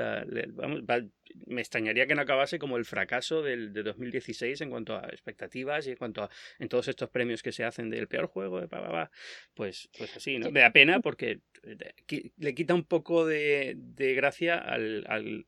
me 1.46 1.62
extrañaría 1.62 2.08
que 2.08 2.16
no 2.16 2.22
acabase 2.22 2.60
como 2.60 2.78
el 2.78 2.86
fracaso 2.86 3.42
del, 3.42 3.74
de 3.74 3.84
2016 3.84 4.62
en 4.62 4.70
cuanto 4.70 4.96
a 4.96 5.08
expectativas 5.08 5.88
y 5.88 5.92
en 5.92 5.98
cuanto 5.98 6.24
a 6.24 6.30
en 6.60 6.70
todos 6.70 6.88
estos 6.88 7.10
premios 7.10 7.44
que 7.44 7.52
se 7.52 7.63
hacen 7.63 7.90
del 7.90 8.08
peor 8.18 8.28
juego, 8.28 8.60
de 8.60 8.68
pa, 8.68 9.12
pues, 9.54 9.90
pues 9.98 10.18
así, 10.18 10.40
¿no? 10.40 10.50
Me 10.52 10.62
da 10.62 10.72
pena 10.72 11.00
porque 11.02 11.42
eh, 11.64 12.32
le 12.38 12.56
quita 12.56 12.74
un 12.74 12.84
poco 12.84 13.26
de, 13.26 13.78
gracia 14.16 14.58
al, 14.58 15.06
al, 15.08 15.46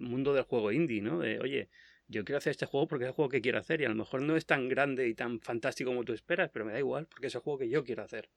mundo 0.00 0.32
del 0.32 0.44
juego 0.44 0.72
indie, 0.72 1.02
¿no? 1.02 1.18
De, 1.18 1.38
oye, 1.38 1.68
yo 2.08 2.24
quiero 2.24 2.38
hacer 2.38 2.52
este 2.52 2.66
juego 2.66 2.88
porque 2.88 3.04
es 3.04 3.08
el 3.08 3.14
juego 3.14 3.28
que 3.28 3.42
quiero 3.42 3.58
hacer 3.58 3.82
y 3.82 3.84
a 3.84 3.90
lo 3.90 3.94
mejor 3.94 4.22
no 4.22 4.36
es 4.36 4.46
tan 4.46 4.68
grande 4.68 5.06
y 5.08 5.14
tan 5.14 5.40
fantástico 5.40 5.90
como 5.90 6.04
tú 6.04 6.14
esperas, 6.14 6.50
pero 6.50 6.64
me 6.64 6.72
da 6.72 6.78
igual 6.78 7.06
porque 7.06 7.26
es 7.26 7.34
el 7.34 7.42
juego 7.42 7.58
que 7.58 7.68
yo 7.68 7.84
quiero 7.84 8.02
hacer. 8.02 8.30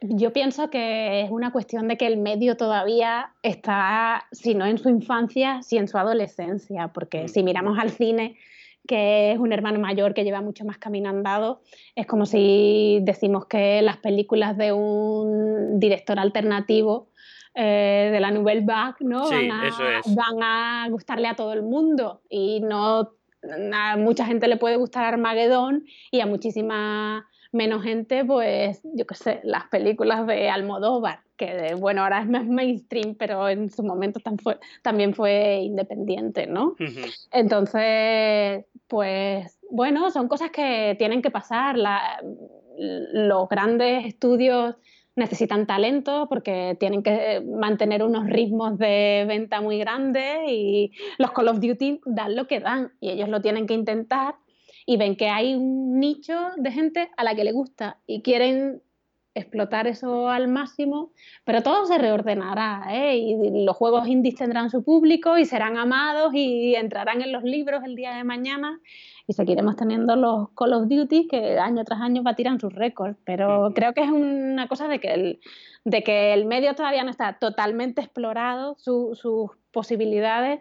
Yo 0.00 0.32
pienso 0.32 0.70
que 0.70 1.22
es 1.22 1.30
una 1.30 1.52
cuestión 1.52 1.88
de 1.88 1.96
que 1.96 2.06
el 2.06 2.18
medio 2.18 2.56
todavía 2.56 3.32
está, 3.42 4.26
si 4.32 4.54
no 4.54 4.66
en 4.66 4.76
su 4.76 4.90
infancia, 4.90 5.62
si 5.62 5.78
en 5.78 5.88
su 5.88 5.96
adolescencia, 5.96 6.88
porque 6.88 7.24
mm. 7.24 7.28
si 7.28 7.42
miramos 7.42 7.78
al 7.78 7.90
cine, 7.90 8.36
que 8.86 9.32
es 9.32 9.38
un 9.38 9.52
hermano 9.52 9.78
mayor 9.78 10.14
que 10.14 10.24
lleva 10.24 10.40
mucho 10.40 10.64
más 10.64 10.78
camino 10.78 11.08
andado, 11.08 11.62
es 11.94 12.06
como 12.06 12.26
si 12.26 13.00
decimos 13.02 13.46
que 13.46 13.80
las 13.82 13.96
películas 13.98 14.56
de 14.56 14.72
un 14.72 15.78
director 15.80 16.18
alternativo 16.18 17.08
eh, 17.54 18.10
de 18.12 18.20
la 18.20 18.30
Nouvelle 18.30 18.64
Vague 18.64 18.96
¿no? 19.00 19.28
van, 19.30 19.50
a, 19.50 19.70
van 20.08 20.42
a 20.42 20.88
gustarle 20.90 21.28
a 21.28 21.36
todo 21.36 21.52
el 21.52 21.62
mundo 21.62 22.22
y 22.28 22.60
no 22.60 23.12
a 23.72 23.96
mucha 23.96 24.24
gente 24.26 24.48
le 24.48 24.56
puede 24.56 24.76
gustar 24.76 25.04
Armagedón 25.04 25.84
y 26.10 26.20
a 26.20 26.26
muchísima 26.26 27.28
menos 27.54 27.84
gente, 27.84 28.24
pues, 28.24 28.80
yo 28.82 29.06
qué 29.06 29.14
sé, 29.14 29.40
las 29.44 29.68
películas 29.68 30.26
de 30.26 30.50
Almodóvar, 30.50 31.20
que 31.36 31.74
bueno, 31.78 32.02
ahora 32.02 32.20
es 32.20 32.28
más 32.28 32.44
mainstream, 32.46 33.14
pero 33.14 33.48
en 33.48 33.70
su 33.70 33.84
momento 33.84 34.20
también 34.82 35.14
fue 35.14 35.60
independiente, 35.62 36.46
¿no? 36.46 36.74
Entonces, 37.32 38.66
pues, 38.88 39.58
bueno, 39.70 40.10
son 40.10 40.26
cosas 40.28 40.50
que 40.50 40.96
tienen 40.98 41.22
que 41.22 41.30
pasar. 41.30 41.76
los 42.76 43.48
grandes 43.48 44.04
estudios 44.06 44.74
necesitan 45.16 45.68
talento 45.68 46.26
porque 46.28 46.76
tienen 46.80 47.04
que 47.04 47.40
mantener 47.40 48.02
unos 48.02 48.26
ritmos 48.26 48.76
de 48.78 49.24
venta 49.28 49.60
muy 49.60 49.78
grandes 49.78 50.38
y 50.48 50.90
los 51.18 51.30
Call 51.30 51.48
of 51.48 51.60
Duty 51.60 52.00
dan 52.04 52.34
lo 52.34 52.48
que 52.48 52.58
dan 52.58 52.92
y 53.00 53.10
ellos 53.10 53.28
lo 53.28 53.40
tienen 53.40 53.68
que 53.68 53.74
intentar 53.74 54.34
y 54.86 54.96
ven 54.96 55.16
que 55.16 55.28
hay 55.28 55.54
un 55.54 55.98
nicho 55.98 56.50
de 56.56 56.70
gente 56.70 57.10
a 57.16 57.24
la 57.24 57.34
que 57.34 57.44
le 57.44 57.52
gusta 57.52 57.98
y 58.06 58.22
quieren 58.22 58.82
explotar 59.34 59.88
eso 59.88 60.28
al 60.28 60.46
máximo, 60.46 61.10
pero 61.44 61.62
todo 61.62 61.86
se 61.86 61.98
reordenará 61.98 62.84
¿eh? 62.90 63.16
y 63.16 63.64
los 63.64 63.76
juegos 63.76 64.06
indies 64.06 64.36
tendrán 64.36 64.70
su 64.70 64.84
público 64.84 65.38
y 65.38 65.44
serán 65.44 65.76
amados 65.76 66.32
y 66.34 66.76
entrarán 66.76 67.20
en 67.20 67.32
los 67.32 67.42
libros 67.42 67.82
el 67.84 67.96
día 67.96 68.14
de 68.14 68.22
mañana 68.22 68.80
y 69.26 69.32
seguiremos 69.32 69.74
teniendo 69.74 70.14
los 70.14 70.50
Call 70.50 70.74
of 70.74 70.88
Duty 70.88 71.26
que 71.26 71.58
año 71.58 71.84
tras 71.84 72.00
año 72.00 72.22
batirán 72.22 72.60
sus 72.60 72.72
récords, 72.72 73.18
pero 73.24 73.72
creo 73.74 73.92
que 73.92 74.02
es 74.02 74.10
una 74.10 74.68
cosa 74.68 74.86
de 74.86 75.00
que 75.00 75.12
el, 75.12 75.40
de 75.84 76.04
que 76.04 76.32
el 76.32 76.44
medio 76.44 76.74
todavía 76.74 77.02
no 77.02 77.10
está 77.10 77.38
totalmente 77.38 78.02
explorado, 78.02 78.76
sus 78.78 79.50
posibilidades 79.72 80.60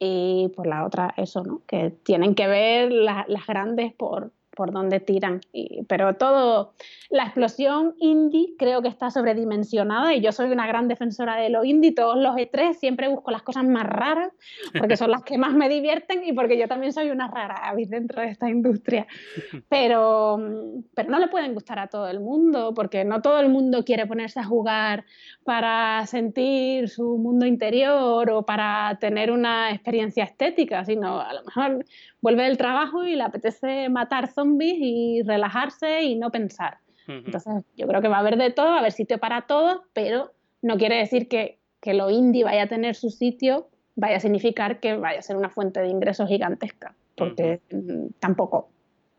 y 0.00 0.48
por 0.56 0.66
la 0.66 0.84
otra 0.84 1.14
eso, 1.16 1.44
¿no? 1.44 1.62
Que 1.66 1.90
tienen 1.90 2.34
que 2.34 2.48
ver 2.48 2.90
las 2.90 3.46
grandes 3.46 3.92
por, 3.92 4.32
por 4.60 4.72
dónde 4.72 5.00
tiran. 5.00 5.40
Y, 5.54 5.84
pero 5.84 6.16
todo, 6.16 6.74
la 7.08 7.22
explosión 7.22 7.94
indie 7.98 8.56
creo 8.58 8.82
que 8.82 8.88
está 8.88 9.10
sobredimensionada 9.10 10.12
y 10.12 10.20
yo 10.20 10.32
soy 10.32 10.50
una 10.50 10.66
gran 10.66 10.86
defensora 10.86 11.36
de 11.36 11.48
lo 11.48 11.64
indie. 11.64 11.94
Todos 11.94 12.18
los 12.18 12.34
E3 12.34 12.74
siempre 12.74 13.08
busco 13.08 13.30
las 13.30 13.40
cosas 13.40 13.64
más 13.64 13.86
raras 13.86 14.30
porque 14.78 14.98
son 14.98 15.12
las 15.12 15.22
que 15.22 15.38
más 15.38 15.54
me 15.54 15.70
divierten 15.70 16.26
y 16.26 16.34
porque 16.34 16.58
yo 16.58 16.68
también 16.68 16.92
soy 16.92 17.08
una 17.08 17.28
rara 17.28 17.72
dentro 17.88 18.20
de 18.20 18.28
esta 18.28 18.50
industria. 18.50 19.06
Pero, 19.70 20.38
pero 20.94 21.08
no 21.08 21.18
le 21.18 21.28
pueden 21.28 21.54
gustar 21.54 21.78
a 21.78 21.86
todo 21.86 22.06
el 22.08 22.20
mundo 22.20 22.74
porque 22.74 23.02
no 23.06 23.22
todo 23.22 23.40
el 23.40 23.48
mundo 23.48 23.82
quiere 23.82 24.04
ponerse 24.04 24.40
a 24.40 24.44
jugar 24.44 25.06
para 25.42 26.04
sentir 26.06 26.90
su 26.90 27.16
mundo 27.16 27.46
interior 27.46 28.28
o 28.28 28.42
para 28.42 28.98
tener 29.00 29.30
una 29.30 29.70
experiencia 29.70 30.24
estética, 30.24 30.84
sino 30.84 31.18
a 31.18 31.32
lo 31.32 31.44
mejor 31.44 31.86
vuelve 32.22 32.44
del 32.44 32.58
trabajo 32.58 33.04
y 33.04 33.16
le 33.16 33.22
apetece 33.22 33.88
matar 33.88 34.28
zombies 34.28 34.76
y 34.78 35.22
relajarse 35.22 36.02
y 36.02 36.16
no 36.16 36.30
pensar. 36.30 36.78
Entonces, 37.08 37.64
yo 37.76 37.88
creo 37.88 38.00
que 38.00 38.08
va 38.08 38.18
a 38.18 38.20
haber 38.20 38.36
de 38.36 38.50
todo, 38.50 38.66
va 38.66 38.76
a 38.76 38.78
haber 38.78 38.92
sitio 38.92 39.18
para 39.18 39.42
todos, 39.42 39.80
pero 39.92 40.32
no 40.62 40.76
quiere 40.76 40.96
decir 40.96 41.26
que, 41.26 41.58
que 41.80 41.92
lo 41.94 42.08
indie 42.10 42.44
vaya 42.44 42.64
a 42.64 42.68
tener 42.68 42.94
su 42.94 43.10
sitio, 43.10 43.68
vaya 43.96 44.18
a 44.18 44.20
significar 44.20 44.78
que 44.78 44.96
vaya 44.96 45.18
a 45.18 45.22
ser 45.22 45.36
una 45.36 45.50
fuente 45.50 45.80
de 45.80 45.88
ingresos 45.88 46.28
gigantesca, 46.28 46.94
porque 47.16 47.60
mm, 47.72 48.12
tampoco. 48.20 48.70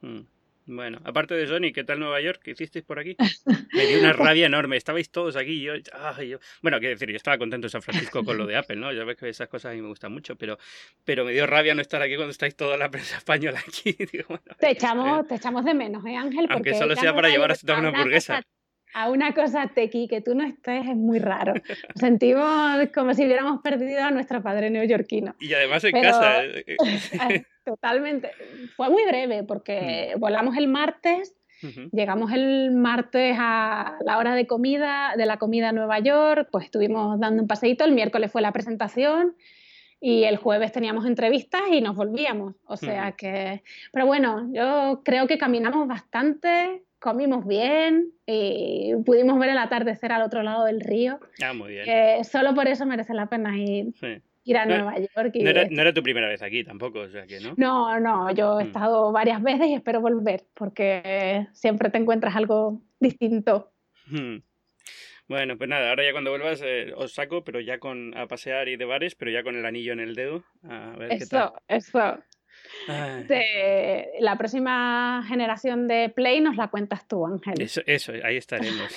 Mm. 0.02 0.20
Bueno, 0.66 1.00
aparte 1.04 1.34
de 1.34 1.48
Sony, 1.48 1.74
¿qué 1.74 1.84
tal 1.84 2.00
Nueva 2.00 2.22
York? 2.22 2.40
¿Qué 2.44 2.52
hicisteis 2.52 2.86
por 2.86 3.00
aquí? 3.00 3.16
Me 3.74 3.86
dio 3.88 4.00
una 4.00 4.14
rabia 4.14 4.46
enorme. 4.46 4.78
Estabais 4.78 5.10
todos 5.10 5.36
aquí. 5.36 5.62
Yo, 5.62 5.76
yo... 5.76 6.40
Bueno, 6.62 6.80
quiero 6.80 6.94
decir, 6.94 7.10
yo 7.10 7.16
estaba 7.16 7.38
contento 7.38 7.68
en 7.68 7.72
San 7.72 7.82
Francisco 7.82 8.24
con 8.24 8.38
lo 8.38 8.46
de 8.46 8.56
Apple, 8.56 8.76
¿no? 8.76 8.94
Ya 8.94 9.04
ves 9.04 9.18
que 9.18 9.30
esas 9.30 9.48
cosas 9.48 9.72
a 9.72 9.76
mí 9.76 9.82
me 9.82 9.88
gustan 9.88 10.12
mucho, 10.12 10.36
pero, 10.36 10.58
pero 11.04 11.26
me 11.26 11.32
dio 11.32 11.48
rabia 11.48 11.74
no 11.74 11.82
estar 11.82 12.02
aquí 12.02 12.16
cuando 12.16 12.32
estáis 12.32 12.56
toda 12.56 12.78
la 12.78 12.90
prensa 12.90 13.18
española 13.18 13.60
aquí. 13.68 13.94
te, 14.60 14.72
echamos, 14.72 15.28
te 15.28 15.36
echamos 15.36 15.66
de 15.66 15.74
menos, 15.74 16.06
¿eh, 16.06 16.16
Ángel? 16.16 16.48
Aunque 16.50 16.76
solo 16.76 16.96
sea 16.96 17.14
para 17.16 17.30
llevar 17.30 17.52
a 17.52 17.80
una 17.80 17.90
hamburguesa 17.90 18.44
a 18.94 19.10
una 19.10 19.34
cosa 19.34 19.68
tequi 19.74 20.08
que 20.08 20.22
tú 20.22 20.36
no 20.36 20.44
estés 20.44 20.88
es 20.88 20.96
muy 20.96 21.20
raro. 21.20 21.54
Nos 21.54 22.00
sentimos 22.00 22.78
como 22.94 23.14
si 23.14 23.26
hubiéramos 23.26 23.62
perdido 23.62 24.04
a 24.04 24.12
nuestro 24.12 24.42
padre 24.42 24.70
neoyorquino. 24.70 25.36
Y 25.40 25.54
además 25.54 25.84
en 25.84 25.92
casa. 25.92 26.44
¿eh? 26.46 26.64
Eh, 26.68 27.46
totalmente. 27.64 28.32
Fue 28.76 28.90
muy 28.90 29.06
breve 29.06 29.44
porque 29.44 30.14
volamos 30.18 30.58
el 30.58 30.68
martes, 30.68 31.36
llegamos 31.92 32.32
el 32.32 32.72
martes 32.72 33.36
a 33.40 33.98
la 34.06 34.18
hora 34.18 34.36
de 34.36 34.48
comida, 34.48 35.14
de 35.16 35.26
la 35.26 35.38
comida 35.38 35.70
a 35.70 35.72
Nueva 35.72 36.00
York, 36.00 36.50
pues 36.52 36.66
estuvimos 36.66 37.20
dando 37.20 37.44
un 37.44 37.48
paseíto, 37.48 37.86
el 37.86 37.92
miércoles 37.92 38.32
fue 38.32 38.42
la 38.42 38.52
presentación 38.52 39.36
y 40.04 40.24
el 40.24 40.38
jueves 40.38 40.72
teníamos 40.72 41.06
entrevistas 41.06 41.62
y 41.72 41.80
nos 41.80 41.96
volvíamos. 41.96 42.56
O 42.66 42.76
sea 42.76 43.12
que, 43.12 43.64
pero 43.94 44.08
bueno, 44.08 44.50
yo 44.52 45.04
creo 45.06 45.28
que 45.28 45.38
caminamos 45.38 45.88
bastante, 45.88 46.84
comimos 46.98 47.46
bien 47.46 48.12
y 48.26 48.94
pudimos 49.06 49.38
ver 49.40 49.52
el 49.52 49.60
atardecer 49.60 50.12
al 50.12 50.24
otro 50.24 50.42
lado 50.42 50.66
del 50.66 50.82
río. 50.82 51.20
Ah, 51.44 51.54
muy 51.54 51.74
bien. 51.74 52.26
solo 52.26 52.56
por 52.56 52.68
eso 52.68 52.88
merece 52.88 53.14
la 53.14 53.28
pena 53.28 53.56
ir, 53.56 53.94
ir 54.44 54.58
a 54.58 54.66
Nueva 54.66 54.98
York. 54.98 55.36
no, 55.36 55.82
era, 55.82 55.94
tu 55.94 56.02
primera 56.02 56.28
vez 56.28 56.42
aquí 56.42 56.64
tampoco, 56.64 57.02
o 57.02 57.10
sea 57.10 57.28
que 57.28 57.40
no. 57.40 57.54
No, 57.58 58.00
no, 58.00 58.34
yo 58.34 58.60
he 58.60 58.64
mm. 58.64 58.68
estado 58.68 59.12
varias 59.12 59.44
veces 59.44 59.68
y 59.68 59.76
espero 59.76 60.02
volver 60.02 60.46
porque 60.56 61.48
siempre 61.54 61.92
te 61.92 62.00
encuentras 62.00 62.36
algo 62.36 62.82
distinto. 63.00 63.72
Hmm. 64.08 64.38
Bueno, 65.28 65.58
pues 65.58 65.70
nada, 65.70 65.90
ahora 65.90 66.04
ya 66.04 66.12
cuando 66.12 66.32
vuelvas 66.32 66.62
eh, 66.64 66.94
os 66.96 67.14
saco, 67.14 67.44
pero 67.44 67.60
ya 67.60 67.80
con 67.80 68.18
a 68.18 68.28
pasear 68.28 68.68
y 68.68 68.76
de 68.76 68.86
bares, 68.86 69.16
pero 69.16 69.32
ya 69.32 69.44
con 69.44 69.56
el 69.56 69.66
anillo 69.66 69.94
en 69.94 70.00
el 70.00 70.16
dedo. 70.16 70.44
A 70.68 70.96
ver 70.98 71.14
eso, 71.14 71.20
qué 71.20 71.26
tal. 71.30 71.54
eso 71.68 72.24
la 74.20 74.38
próxima 74.38 75.24
generación 75.28 75.88
de 75.88 76.10
Play 76.10 76.42
nos 76.42 76.56
la 76.56 76.70
cuentas 76.70 77.08
tú, 77.08 77.26
Ángel. 77.26 77.62
Eso, 77.62 77.82
eso 77.86 78.14
ahí 78.24 78.38
estaremos. 78.38 78.96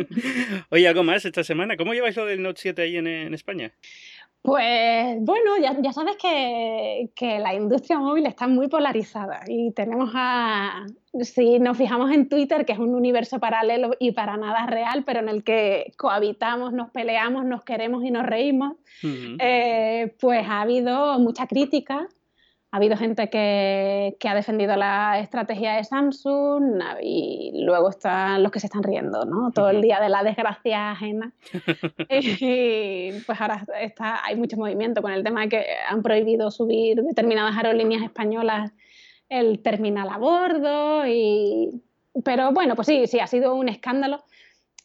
Oye, 0.70 0.88
¿algo 0.88 1.02
más 1.02 1.24
esta 1.24 1.44
semana? 1.44 1.76
¿Cómo 1.76 1.94
lleváis 1.94 2.16
lo 2.16 2.26
del 2.26 2.42
Note 2.42 2.60
7 2.60 2.82
ahí 2.82 2.96
en, 2.96 3.34
España? 3.34 3.72
Pues 4.42 5.18
bueno, 5.20 5.56
ya, 5.62 5.76
ya 5.80 5.92
sabes 5.92 6.16
que, 6.16 7.10
que, 7.14 7.38
la 7.38 7.54
industria 7.54 8.00
móvil 8.00 8.26
está 8.26 8.48
muy 8.48 8.66
polarizada 8.66 9.40
y 9.46 9.70
tenemos 9.70 10.10
a, 10.14 10.84
si 11.20 11.60
nos 11.60 11.78
fijamos 11.78 12.10
en 12.10 12.28
Twitter, 12.28 12.66
que 12.66 12.72
es 12.72 12.80
un 12.80 12.96
universo 12.96 13.38
paralelo 13.38 13.92
y 14.00 14.10
para 14.10 14.36
nada 14.36 14.66
real, 14.66 15.04
pero 15.04 15.20
en 15.20 15.28
el 15.28 15.44
que 15.44 15.92
cohabitamos, 15.96 16.72
nos 16.72 16.90
peleamos, 16.90 17.44
nos 17.44 17.62
queremos 17.62 18.04
y 18.04 18.10
nos 18.10 18.26
reímos, 18.26 18.72
eh, 19.04 20.12
pues 20.18 20.44
ha 20.48 20.62
habido 20.62 21.20
mucha 21.20 21.46
crítica 21.46 22.08
ha 22.72 22.78
habido 22.78 22.96
gente 22.96 23.28
que, 23.28 24.16
ha 24.26 24.34
defendido 24.34 24.76
la 24.76 25.18
estrategia 25.20 25.74
de 25.74 25.84
Samsung 25.84 26.80
y 27.02 27.52
luego 27.66 27.90
están 27.90 28.42
los 28.42 28.50
que 28.50 28.60
se 28.60 28.66
están 28.66 28.82
riendo, 28.82 29.26
¿no? 29.26 29.50
Todo 29.52 29.68
el 29.68 29.82
día 29.82 30.00
de 30.00 30.08
la 30.08 30.24
desgracia 30.24 30.92
ajena. 30.92 31.32
y 32.08 33.12
pues 33.26 33.38
ahora 33.42 33.66
está, 33.78 34.24
hay 34.24 34.36
mucho 34.36 34.56
movimiento 34.56 35.02
con 35.02 35.12
el 35.12 35.22
tema 35.22 35.42
de 35.42 35.48
que 35.50 35.66
han 35.86 36.02
prohibido 36.02 36.50
subir 36.50 37.02
determinadas 37.02 37.54
aerolíneas 37.58 38.04
españolas 38.04 38.72
el 39.28 39.60
terminal 39.60 40.08
a 40.08 40.16
bordo. 40.16 41.06
Y... 41.06 41.82
Pero 42.24 42.52
bueno, 42.52 42.74
pues 42.74 42.86
sí, 42.86 43.06
sí, 43.06 43.20
ha 43.20 43.26
sido 43.26 43.54
un 43.54 43.68
escándalo. 43.68 44.24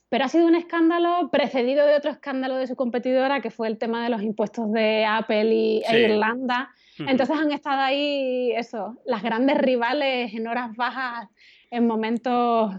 Pero 0.09 0.25
ha 0.25 0.27
sido 0.27 0.45
un 0.45 0.55
escándalo 0.55 1.29
precedido 1.31 1.85
de 1.85 1.95
otro 1.95 2.11
escándalo 2.11 2.57
de 2.57 2.67
su 2.67 2.75
competidora, 2.75 3.39
que 3.39 3.49
fue 3.49 3.69
el 3.69 3.77
tema 3.77 4.03
de 4.03 4.09
los 4.09 4.23
impuestos 4.23 4.73
de 4.73 5.05
Apple 5.05 5.53
y, 5.53 5.83
e 5.87 5.99
Irlanda 6.01 6.71
entonces 6.99 7.37
han 7.37 7.51
estado 7.51 7.81
ahí, 7.81 8.51
eso, 8.55 8.97
las 9.05 9.23
grandes 9.23 9.57
rivales 9.57 10.33
en 10.33 10.47
horas 10.47 10.75
bajas 10.75 11.27
en 11.69 11.85
momentos, 11.85 12.73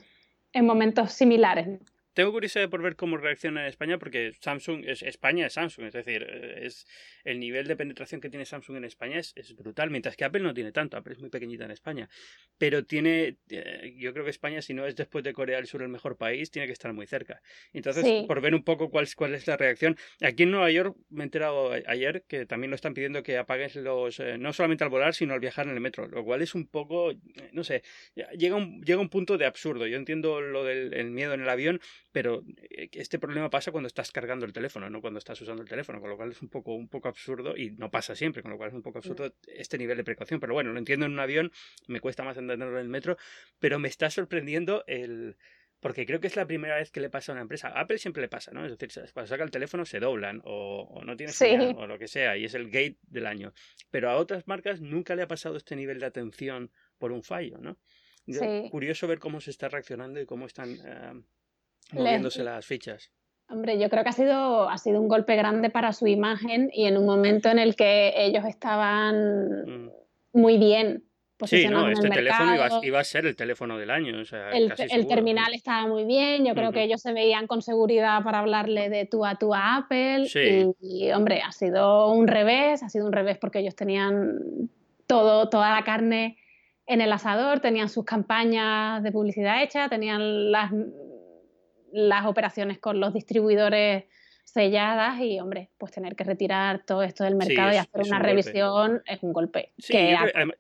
en 0.53 0.67
momentos 0.67 1.13
similares. 1.13 1.81
Tengo 2.19 2.33
curiosidad 2.33 2.69
por 2.69 2.83
ver 2.83 2.97
cómo 2.97 3.17
reacciona 3.17 3.61
en 3.61 3.69
España 3.69 3.97
porque 3.97 4.33
Samsung 4.41 4.83
es 4.85 5.05
España 5.05 5.47
es 5.47 5.53
Samsung, 5.53 5.87
es 5.87 5.93
decir, 5.93 6.25
es 6.25 6.85
el 7.23 7.39
nivel 7.39 7.69
de 7.69 7.77
penetración 7.77 8.21
que 8.21 8.29
tiene 8.29 8.45
Samsung 8.45 8.79
en 8.79 8.85
España 8.87 9.21
es, 9.21 9.55
brutal, 9.55 9.91
mientras 9.91 10.17
que 10.17 10.25
Apple 10.25 10.41
no 10.41 10.53
tiene 10.53 10.73
tanto, 10.73 10.97
Apple 10.97 11.13
es 11.13 11.21
muy 11.21 11.31
pequeñita 11.31 11.65
en 11.67 11.71
España, 11.71 12.09
pero 12.59 12.85
tiene, 12.85 13.37
eh, 13.51 13.95
yo 13.97 14.13
creo 14.13 14.25
que 14.25 14.31
España 14.31 14.63
si 14.63 14.75
no 14.75 14.85
es 14.85 14.97
después 14.97 15.23
de 15.23 15.33
Corea 15.33 15.59
del 15.59 15.69
Sur 15.69 15.81
el 15.81 15.91
mejor 15.91 16.17
país, 16.17 16.51
tiene 16.51 16.67
que 16.67 16.73
estar 16.73 16.93
muy 16.93 17.07
cerca. 17.07 17.41
Entonces, 17.73 18.05
por 18.27 18.41
ver 18.41 18.57
un 18.57 18.65
poco 18.65 18.91
cuál, 18.91 19.07
cuál 19.15 19.35
es 19.37 19.47
la 19.47 19.57
reacción, 19.57 19.97
aquí 20.21 20.43
en 20.43 20.51
Nueva 20.51 20.73
York 20.73 20.97
me 21.11 21.23
he 21.23 21.27
enterado 21.27 21.71
ayer 21.87 22.25
que 22.27 22.47
también 22.47 22.71
lo 22.71 22.75
están 22.75 22.95
pidiendo 22.95 23.23
que 23.23 23.39
apagues 23.39 23.77
los, 23.77 24.19
eh, 24.19 24.39
no 24.39 24.53
solamente 24.53 24.83
al 24.83 24.91
volar, 24.91 25.15
sino 25.15 25.35
al 25.35 25.41
viajar 25.41 25.69
en 25.69 25.75
el 25.75 25.81
metro, 25.81 26.09
lo 26.09 26.25
cual 26.25 26.43
es 26.43 26.57
un 26.57 26.67
poco, 26.67 27.13
eh, 27.13 27.17
no 27.53 27.63
sé, 27.63 27.85
llega 28.37 28.57
un, 28.57 28.83
llega 28.83 29.01
un 29.01 29.09
punto 29.09 29.39
de 29.39 29.47
absurdo. 29.47 29.87
Yo 29.87 29.97
entiendo 29.97 30.41
lo 30.41 30.65
del 30.65 31.13
miedo 31.13 31.35
en 31.35 31.43
el 31.43 31.49
avión, 31.49 31.81
pero 32.13 32.43
eh, 32.71 32.89
este 32.93 33.19
problema 33.19 33.51
pasa 33.51 33.71
cuando 33.71 33.87
estás 33.87 34.11
cargando 34.13 34.47
el 34.47 34.53
teléfono, 34.53 34.89
no 34.89 35.01
cuando 35.01 35.19
estás 35.19 35.41
usando 35.41 35.63
el 35.63 35.69
teléfono, 35.69 36.01
con 36.01 36.11
lo 36.11 36.17
cual 36.17 36.31
es 36.31 36.43
un 36.43 36.49
poco, 36.49 36.75
un 36.75 36.89
poco 36.89 37.09
absurdo 37.09 37.57
y 37.57 37.73
no 37.73 37.91
pasa 37.91 38.15
siempre, 38.15 38.43
con 38.43 38.51
lo 38.51 38.57
cual 38.57 38.71
es 38.71 38.75
un 38.75 38.83
poco 38.83 38.99
absurdo 38.99 39.35
este 39.47 39.79
nivel 39.79 39.97
de 39.97 40.05
precaución. 40.05 40.41
Pero 40.41 40.55
bueno, 40.55 40.73
lo 40.73 40.79
entiendo 40.79 41.07
en 41.07 41.13
un 41.13 41.21
avión, 41.21 41.53
me 41.87 42.01
cuesta 42.01 42.25
más 42.25 42.37
entenderlo 42.37 42.79
en 42.79 42.83
el 42.83 42.89
metro, 42.89 43.17
pero 43.59 43.79
me 43.79 43.89
está 43.89 44.11
sorprendiendo 44.11 44.85
el... 44.87 45.37
Porque 45.81 46.07
creo 46.07 46.19
que 46.19 46.27
es 46.27 46.35
la 46.35 46.45
primera 46.45 46.75
vez 46.75 46.91
que 46.91 46.99
le 46.99 47.09
pasa 47.09 47.31
a 47.31 47.35
una 47.35 47.43
empresa. 47.43 47.69
A 47.69 47.83
Apple 47.83 47.99
siempre 47.99 48.21
le 48.21 48.29
pasa, 48.29 48.51
¿no? 48.51 48.67
Es 48.67 48.77
decir, 48.77 48.91
cuando 49.13 49.29
saca 49.29 49.45
el 49.45 49.53
teléfono 49.53 49.85
se 49.85 50.01
doblan 50.01 50.41
o, 50.43 51.01
no 51.05 51.17
tiene 51.17 51.33
señal 51.33 51.77
o 51.79 51.87
lo 51.87 52.01
que 52.01 52.09
sea, 52.09 52.37
y 52.37 52.45
es 52.45 52.55
el 52.55 52.67
gate 52.67 52.97
del 53.03 53.27
año. 53.27 53.53
Pero 53.89 54.11
a 54.11 54.17
otras 54.17 54.49
marcas 54.49 54.81
nunca 54.81 55.15
le 55.15 55.23
ha 55.23 55.29
pasado 55.29 55.57
este 55.57 55.77
nivel 55.77 56.01
de 56.01 56.07
atención 56.07 56.73
por 56.99 57.13
un 57.13 57.23
fallo, 57.23 57.59
¿no? 57.59 57.79
Curioso 58.71 59.07
ver 59.07 59.21
cómo 59.21 59.41
se 59.41 59.51
está 59.51 59.69
reaccionando 59.69 60.21
y 60.21 60.27
cómo 60.27 60.47
están 60.47 60.73
eh, 60.85 61.23
moviéndose 61.93 62.45
las 62.45 62.65
fichas. 62.65 63.13
Hombre, 63.51 63.79
yo 63.79 63.89
creo 63.89 64.03
que 64.03 64.11
ha 64.11 64.13
sido, 64.13 64.69
ha 64.69 64.77
sido 64.77 65.01
un 65.01 65.09
golpe 65.09 65.35
grande 65.35 65.71
para 65.71 65.93
su 65.93 66.07
imagen 66.07 66.71
y 66.73 66.85
en 66.85 66.99
un 66.99 67.07
momento 67.07 67.49
en 67.49 67.59
el 67.59 67.77
que 67.77 68.13
ellos 68.17 68.45
estaban 68.45 69.85
mm. 69.85 69.91
muy 70.33 70.59
bien 70.59 71.09
Sí, 71.47 71.69
no, 71.69 71.89
este 71.89 72.09
teléfono 72.09 72.55
iba, 72.83 72.99
a 72.99 73.05
ser 73.05 73.27
el 73.27 73.37
teléfono 73.37 73.79
del 73.79 73.91
año. 73.91 74.13
el, 74.53 75.07
terminal 75.07 75.55
estaba 75.55 75.87
muy 75.87 76.05
bien, 76.05 76.45
yo 76.45 76.55
creo 76.55 76.73
que 76.73 76.83
ellos 76.83 77.01
se 77.01 77.13
veían 77.13 77.47
con 77.47 77.63
seguridad 77.63 78.25
para 78.25 78.41
hablarle 78.41 78.89
de 78.89 79.07
tú 79.07 79.25
a 79.25 79.37
tú 79.37 79.55
a 79.55 79.77
Apple. 79.77 80.27
Y, 80.81 81.13
hombre, 81.13 81.41
ha 81.43 81.53
sido 81.53 82.11
un 82.11 82.27
revés, 82.27 82.83
ha 82.83 82.89
sido 82.89 83.07
un 83.07 83.13
revés 83.13 83.39
porque 83.39 83.61
ellos 83.61 83.77
tenían 83.77 84.69
todo, 85.07 85.49
toda 85.49 85.71
la 85.71 85.85
carne 85.85 86.39
en 86.87 87.01
el 87.01 87.13
asador, 87.13 87.61
tenían 87.61 87.89
sus 87.89 88.05
campañas 88.05 89.03
de 89.03 89.13
publicidad 89.13 89.63
hechas, 89.63 89.91
tenían 89.91 90.51
las 90.51 90.73
las 91.93 92.27
operaciones 92.27 92.79
con 92.79 93.01
los 93.01 93.15
distribuidores 93.15 94.05
selladas 94.49 95.21
y, 95.21 95.39
hombre, 95.41 95.69
pues 95.77 95.93
tener 95.93 96.17
que 96.17 96.25
retirar 96.25 96.83
todo 96.85 97.03
esto 97.03 97.25
del 97.25 97.37
mercado 97.37 97.73
y 97.73 97.77
hacer 97.77 98.01
una 98.01 98.19
revisión 98.19 99.03
es 99.07 99.23
un 99.23 99.33
golpe. 99.33 99.73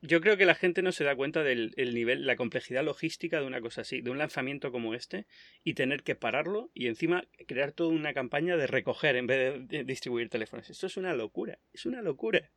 yo, 0.02 0.20
creo, 0.20 0.36
que 0.36 0.44
la 0.44 0.54
gente 0.54 0.82
no 0.82 0.92
se 0.92 1.04
da 1.04 1.16
cuenta 1.16 1.42
del 1.42 1.72
nivel, 1.94 2.26
la 2.26 2.36
complejidad 2.36 2.84
logística 2.84 3.40
de 3.40 3.46
una 3.46 3.60
cosa 3.60 3.80
así, 3.80 4.02
de 4.02 4.10
un 4.10 4.18
lanzamiento 4.18 4.72
como 4.72 4.94
este 4.94 5.26
y 5.64 5.74
tener 5.74 6.02
que 6.02 6.14
pararlo 6.14 6.70
y 6.74 6.86
encima 6.86 7.24
crear 7.46 7.72
toda 7.72 7.90
una 7.90 8.12
campaña 8.12 8.56
de 8.56 8.66
recoger 8.66 9.16
en 9.16 9.26
vez 9.26 9.68
de, 9.68 9.84
distribuir 9.84 10.28
teléfonos. 10.28 10.68
Esto 10.68 10.86
es 10.86 10.96
una 10.98 11.14
locura, 11.14 11.58
es 11.72 11.86
una 11.86 12.02
locura. 12.02 12.50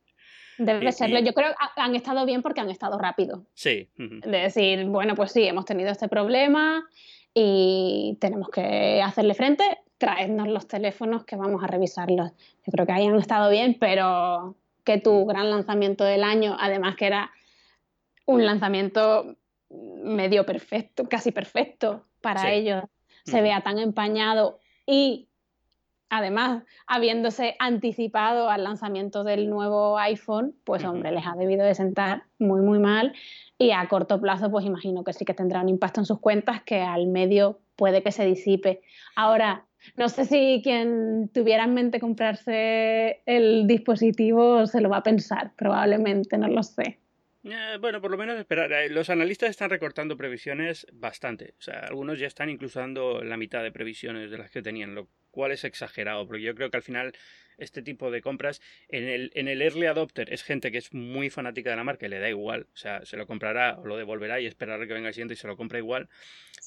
Debe 0.58 0.92
serlo. 0.92 1.18
Yo 1.20 1.32
creo 1.32 1.50
que 1.50 1.80
han 1.80 1.94
estado 1.94 2.26
bien 2.26 2.42
porque 2.42 2.60
han 2.60 2.70
estado 2.70 2.98
rápido. 2.98 3.46
Sí. 3.54 3.88
De 3.96 4.38
decir, 4.38 4.84
bueno, 4.84 5.14
pues 5.14 5.32
sí, 5.32 5.44
hemos 5.44 5.64
tenido 5.64 5.90
este 5.90 6.08
problema, 6.08 6.86
y 7.34 8.18
tenemos 8.20 8.48
que 8.50 9.02
hacerle 9.02 9.34
frente, 9.34 9.64
traernos 9.98 10.48
los 10.48 10.66
teléfonos 10.66 11.24
que 11.24 11.36
vamos 11.36 11.62
a 11.62 11.66
revisarlos. 11.66 12.32
Yo 12.66 12.72
creo 12.72 12.86
que 12.86 12.92
ahí 12.92 13.06
han 13.06 13.18
estado 13.18 13.50
bien, 13.50 13.76
pero 13.78 14.56
que 14.84 14.98
tu 14.98 15.24
gran 15.26 15.50
lanzamiento 15.50 16.04
del 16.04 16.24
año, 16.24 16.56
además 16.58 16.96
que 16.96 17.06
era 17.06 17.30
un 18.26 18.44
lanzamiento 18.44 19.36
medio 19.70 20.44
perfecto, 20.44 21.08
casi 21.08 21.32
perfecto 21.32 22.04
para 22.20 22.52
ellos, 22.52 22.84
se 23.24 23.40
vea 23.40 23.62
tan 23.62 23.78
empañado 23.78 24.58
y 24.86 25.28
además 26.12 26.62
habiéndose 26.86 27.56
anticipado 27.58 28.50
al 28.50 28.64
lanzamiento 28.64 29.24
del 29.24 29.48
nuevo 29.48 29.98
iPhone, 29.98 30.54
pues 30.62 30.84
hombre, 30.84 31.10
les 31.10 31.26
ha 31.26 31.34
debido 31.36 31.64
de 31.64 31.74
sentar 31.74 32.24
muy, 32.38 32.60
muy 32.60 32.78
mal 32.78 33.14
y 33.56 33.70
a 33.70 33.88
corto 33.88 34.20
plazo, 34.20 34.50
pues 34.50 34.66
imagino 34.66 35.04
que 35.04 35.14
sí 35.14 35.24
que 35.24 35.32
tendrá 35.32 35.62
un 35.62 35.70
impacto 35.70 36.00
en 36.00 36.04
sus 36.04 36.20
cuentas 36.20 36.62
que 36.64 36.82
al 36.82 37.06
medio 37.06 37.60
puede 37.76 38.02
que 38.02 38.12
se 38.12 38.26
disipe. 38.26 38.82
Ahora, 39.16 39.64
no 39.96 40.10
sé 40.10 40.26
si 40.26 40.60
quien 40.62 41.30
tuviera 41.32 41.64
en 41.64 41.72
mente 41.72 41.98
comprarse 41.98 43.22
el 43.24 43.66
dispositivo 43.66 44.66
se 44.66 44.82
lo 44.82 44.90
va 44.90 44.98
a 44.98 45.02
pensar, 45.02 45.52
probablemente, 45.56 46.36
no 46.36 46.48
lo 46.48 46.62
sé. 46.62 47.01
Eh, 47.44 47.76
bueno, 47.80 48.00
por 48.00 48.10
lo 48.10 48.16
menos 48.16 48.38
esperar. 48.38 48.72
Eh, 48.72 48.88
los 48.88 49.10
analistas 49.10 49.50
están 49.50 49.70
recortando 49.70 50.16
previsiones 50.16 50.86
bastante. 50.92 51.54
O 51.58 51.62
sea, 51.62 51.80
algunos 51.80 52.18
ya 52.18 52.26
están 52.26 52.50
incluso 52.50 52.78
dando 52.78 53.22
la 53.24 53.36
mitad 53.36 53.62
de 53.62 53.72
previsiones 53.72 54.30
de 54.30 54.38
las 54.38 54.50
que 54.50 54.62
tenían, 54.62 54.94
lo 54.94 55.08
cual 55.30 55.50
es 55.50 55.64
exagerado, 55.64 56.26
porque 56.26 56.42
yo 56.42 56.54
creo 56.54 56.70
que 56.70 56.76
al 56.76 56.82
final 56.82 57.12
este 57.58 57.82
tipo 57.82 58.10
de 58.10 58.22
compras 58.22 58.60
en 58.88 59.04
el, 59.04 59.30
en 59.34 59.48
el 59.48 59.62
early 59.62 59.86
adopter 59.86 60.32
es 60.32 60.42
gente 60.42 60.70
que 60.70 60.78
es 60.78 60.92
muy 60.94 61.30
fanática 61.30 61.70
de 61.70 61.76
la 61.76 61.84
marca 61.84 62.06
y 62.06 62.08
le 62.08 62.18
da 62.18 62.28
igual. 62.28 62.66
O 62.74 62.76
sea, 62.76 63.04
se 63.04 63.16
lo 63.16 63.26
comprará 63.26 63.78
o 63.78 63.86
lo 63.86 63.96
devolverá 63.96 64.40
y 64.40 64.46
esperará 64.46 64.86
que 64.86 64.94
venga 64.94 65.08
el 65.08 65.14
siguiente 65.14 65.34
y 65.34 65.36
se 65.36 65.46
lo 65.46 65.56
compra 65.56 65.78
igual. 65.78 66.08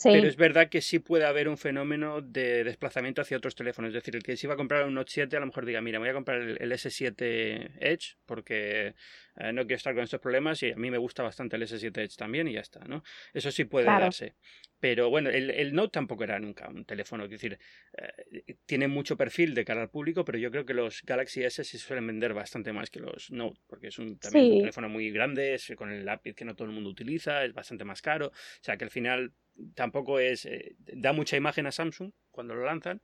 Pero 0.03 0.27
es 0.27 0.35
verdad 0.35 0.69
que 0.69 0.81
sí 0.81 0.99
puede 0.99 1.25
haber 1.25 1.47
un 1.47 1.57
fenómeno 1.57 2.21
de 2.21 2.63
desplazamiento 2.65 3.21
hacia 3.21 3.37
otros 3.37 3.55
teléfonos. 3.55 3.89
Es 3.89 3.95
decir, 3.95 4.15
el 4.15 4.23
que 4.23 4.35
si 4.35 4.45
va 4.45 4.55
a 4.55 4.57
comprar 4.57 4.85
un 4.85 4.93
Note 4.93 5.11
7 5.11 5.37
a 5.37 5.39
lo 5.39 5.45
mejor 5.45 5.65
diga, 5.65 5.81
mira, 5.81 5.99
voy 5.99 6.09
a 6.09 6.13
comprar 6.13 6.41
el, 6.41 6.57
el 6.59 6.71
S7 6.71 7.71
Edge 7.79 8.17
porque 8.25 8.93
eh, 9.37 9.51
no 9.51 9.63
quiero 9.63 9.77
estar 9.77 9.93
con 9.93 10.03
estos 10.03 10.19
problemas 10.19 10.61
y 10.63 10.71
a 10.71 10.75
mí 10.75 10.89
me 10.89 10.97
gusta 10.97 11.23
bastante 11.23 11.55
el 11.55 11.63
S7 11.63 11.97
Edge 11.97 12.15
también 12.15 12.47
y 12.47 12.53
ya 12.53 12.61
está, 12.61 12.85
¿no? 12.85 13.03
Eso 13.33 13.51
sí 13.51 13.65
puede 13.65 13.85
darse. 13.85 14.35
Pero 14.79 15.09
bueno, 15.09 15.29
el, 15.29 15.49
el, 15.49 15.73
Note 15.73 15.91
tampoco 15.91 16.23
era 16.23 16.39
nunca 16.39 16.67
un 16.69 16.85
teléfono, 16.85 17.25
es 17.25 17.29
decir, 17.29 17.57
eh, 17.97 18.55
tiene 18.65 18.87
mucho 18.87 19.17
perfil 19.17 19.53
de 19.53 19.65
cara 19.65 19.81
al 19.81 19.89
público, 19.89 20.23
pero 20.23 20.37
yo 20.37 20.51
creo 20.51 20.65
que 20.65 20.73
los 20.73 21.01
Galaxy 21.03 21.43
S 21.43 21.63
sí 21.63 21.77
suelen 21.77 22.05
vender 22.05 22.33
bastante 22.33 22.71
más 22.71 22.89
que 22.89 22.99
los 22.99 23.31
Note, 23.31 23.59
porque 23.67 23.87
es 23.87 23.97
un, 23.97 24.17
también 24.19 24.53
un 24.53 24.59
teléfono 24.59 24.89
muy 24.89 25.11
grande, 25.11 25.55
es 25.55 25.73
con 25.75 25.91
el 25.91 26.05
lápiz 26.05 26.35
que 26.35 26.45
no 26.45 26.55
todo 26.55 26.67
el 26.67 26.73
mundo 26.73 26.89
utiliza, 26.89 27.43
es 27.45 27.53
bastante 27.53 27.83
más 27.85 28.01
caro, 28.01 28.27
o 28.27 28.33
sea 28.61 28.77
que 28.77 28.83
al 28.83 28.91
final 28.91 29.33
tampoco 29.73 30.19
es, 30.19 30.45
eh, 30.45 30.75
da 30.77 31.13
mucha 31.13 31.37
imagen 31.37 31.65
a 31.67 31.71
Samsung 31.71 32.11
cuando 32.29 32.53
lo 32.53 32.65
lanzan, 32.65 33.01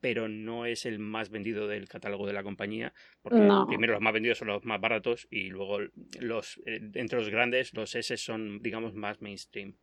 pero 0.00 0.28
no 0.28 0.66
es 0.66 0.86
el 0.86 0.98
más 0.98 1.30
vendido 1.30 1.66
del 1.66 1.88
catálogo 1.88 2.26
de 2.26 2.32
la 2.32 2.42
compañía, 2.42 2.92
porque 3.22 3.48
primero 3.66 3.94
los 3.94 4.02
más 4.02 4.12
vendidos 4.12 4.38
son 4.38 4.48
los 4.48 4.64
más 4.64 4.80
baratos 4.80 5.26
y 5.30 5.48
luego 5.48 5.80
los 6.20 6.60
eh, 6.66 6.80
entre 6.94 7.18
los 7.18 7.30
grandes 7.30 7.74
los 7.74 7.94
S 7.94 8.16
son 8.16 8.60
digamos 8.62 8.94
más 8.94 9.20
mainstream. 9.20 9.74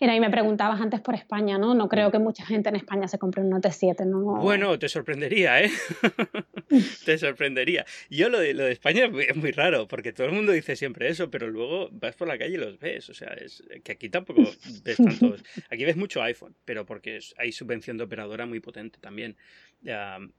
Mira, 0.00 0.14
y 0.14 0.20
me 0.20 0.30
preguntabas 0.30 0.80
antes 0.80 1.00
por 1.00 1.14
España, 1.14 1.58
¿no? 1.58 1.74
No 1.74 1.88
creo 1.88 2.10
que 2.10 2.18
mucha 2.18 2.44
gente 2.44 2.68
en 2.68 2.76
España 2.76 3.08
se 3.08 3.18
compre 3.18 3.42
un 3.42 3.50
Note 3.50 3.70
7, 3.70 4.04
¿no? 4.06 4.36
Bueno, 4.36 4.78
te 4.78 4.88
sorprendería, 4.88 5.62
¿eh? 5.62 5.70
te 7.04 7.18
sorprendería. 7.18 7.84
Yo 8.10 8.28
lo 8.28 8.38
de, 8.38 8.54
lo 8.54 8.64
de 8.64 8.72
España 8.72 9.10
es 9.28 9.36
muy 9.36 9.52
raro, 9.52 9.88
porque 9.88 10.12
todo 10.12 10.26
el 10.26 10.32
mundo 10.32 10.52
dice 10.52 10.76
siempre 10.76 11.08
eso, 11.08 11.30
pero 11.30 11.48
luego 11.48 11.88
vas 11.92 12.14
por 12.16 12.28
la 12.28 12.38
calle 12.38 12.54
y 12.54 12.58
los 12.58 12.78
ves. 12.78 13.08
O 13.10 13.14
sea, 13.14 13.28
es 13.34 13.62
que 13.84 13.92
aquí 13.92 14.08
tampoco 14.08 14.42
ves 14.84 14.96
tantos. 14.96 15.42
Aquí 15.70 15.84
ves 15.84 15.96
mucho 15.96 16.22
iPhone, 16.22 16.54
pero 16.64 16.86
porque 16.86 17.18
hay 17.38 17.52
subvención 17.52 17.96
de 17.96 18.04
operadora 18.04 18.46
muy 18.46 18.60
potente 18.60 18.98
también 19.00 19.36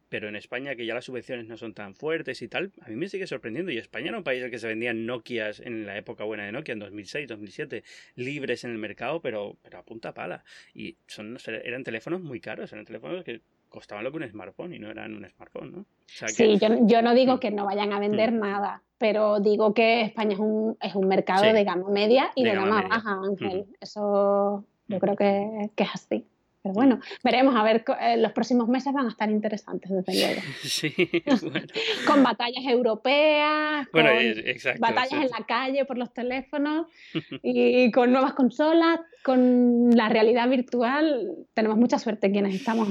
pero 0.09 0.27
en 0.27 0.35
España, 0.35 0.75
que 0.75 0.85
ya 0.85 0.93
las 0.93 1.05
subvenciones 1.05 1.45
no 1.47 1.57
son 1.57 1.73
tan 1.73 1.95
fuertes 1.95 2.41
y 2.41 2.47
tal, 2.47 2.71
a 2.81 2.89
mí 2.89 2.95
me 2.95 3.07
sigue 3.07 3.27
sorprendiendo. 3.27 3.71
Y 3.71 3.77
España 3.77 4.09
era 4.09 4.17
un 4.17 4.23
país 4.23 4.39
en 4.39 4.45
el 4.45 4.51
que 4.51 4.59
se 4.59 4.67
vendían 4.67 5.05
Nokias 5.05 5.59
en 5.59 5.85
la 5.85 5.97
época 5.97 6.23
buena 6.23 6.45
de 6.45 6.51
Nokia, 6.51 6.73
en 6.73 6.79
2006, 6.79 7.27
2007, 7.27 7.83
libres 8.15 8.63
en 8.63 8.71
el 8.71 8.77
mercado, 8.77 9.21
pero, 9.21 9.57
pero 9.61 9.79
a 9.79 9.83
punta 9.83 10.13
pala. 10.13 10.43
Y 10.73 10.97
son, 11.07 11.37
eran 11.45 11.83
teléfonos 11.83 12.21
muy 12.21 12.39
caros, 12.39 12.71
eran 12.73 12.85
teléfonos 12.85 13.23
que 13.23 13.41
costaban 13.69 14.03
lo 14.03 14.11
que 14.11 14.17
un 14.17 14.29
smartphone 14.29 14.73
y 14.73 14.79
no 14.79 14.89
eran 14.89 15.13
un 15.13 15.29
smartphone, 15.29 15.71
¿no? 15.71 15.85
sí, 16.05 16.57
yo, 16.57 17.01
no 17.01 17.13
digo 17.13 17.35
mm. 17.35 17.39
que 17.39 17.51
no 17.51 17.65
vayan 17.65 17.91
a 17.93 17.99
vender 17.99 18.31
mm. 18.31 18.39
nada, 18.39 18.81
pero 18.97 19.39
digo 19.39 19.73
que 19.73 20.01
España 20.01 20.33
es 20.33 20.39
un, 20.39 20.77
es 20.81 20.95
un 20.95 21.07
mercado 21.07 21.51
de 21.53 21.63
gama 21.63 21.89
media 21.89 22.31
y 22.35 22.43
de, 22.43 22.53
gama, 22.53 22.87
baja, 22.87 23.19
Ángel. 23.23 23.65
Eso 23.81 24.63
yo 24.87 24.99
creo 24.99 25.15
que, 25.15 25.69
que 25.75 25.83
es 25.83 25.89
así. 25.93 26.25
Pero 26.67 26.73
bueno, 26.73 26.99
veremos, 27.23 27.55
a 27.55 27.63
ver, 27.63 27.85
eh, 28.01 28.17
los 28.17 28.33
próximos 28.33 28.67
meses 28.67 28.91
van 28.91 29.05
a 29.05 29.09
estar 29.09 29.29
interesantes, 29.29 29.89
desde 29.89 30.13
luego. 30.13 30.41
Sí, 30.63 30.93
bueno. 31.43 31.65
con 32.07 32.23
batallas 32.23 32.65
europeas, 32.65 33.87
con 33.87 34.03
batallas 34.79 35.13
en 35.13 35.29
la 35.29 35.45
calle 35.47 35.85
por 35.85 35.97
los 35.97 36.13
teléfonos 36.13 36.87
y 37.41 37.89
con 37.91 38.11
nuevas 38.11 38.33
consolas, 38.33 38.99
con 39.23 39.91
la 39.95 40.09
realidad 40.09 40.49
virtual. 40.49 41.37
Tenemos 41.53 41.77
mucha 41.77 41.99
suerte 41.99 42.31
quienes 42.31 42.55
estamos 42.55 42.89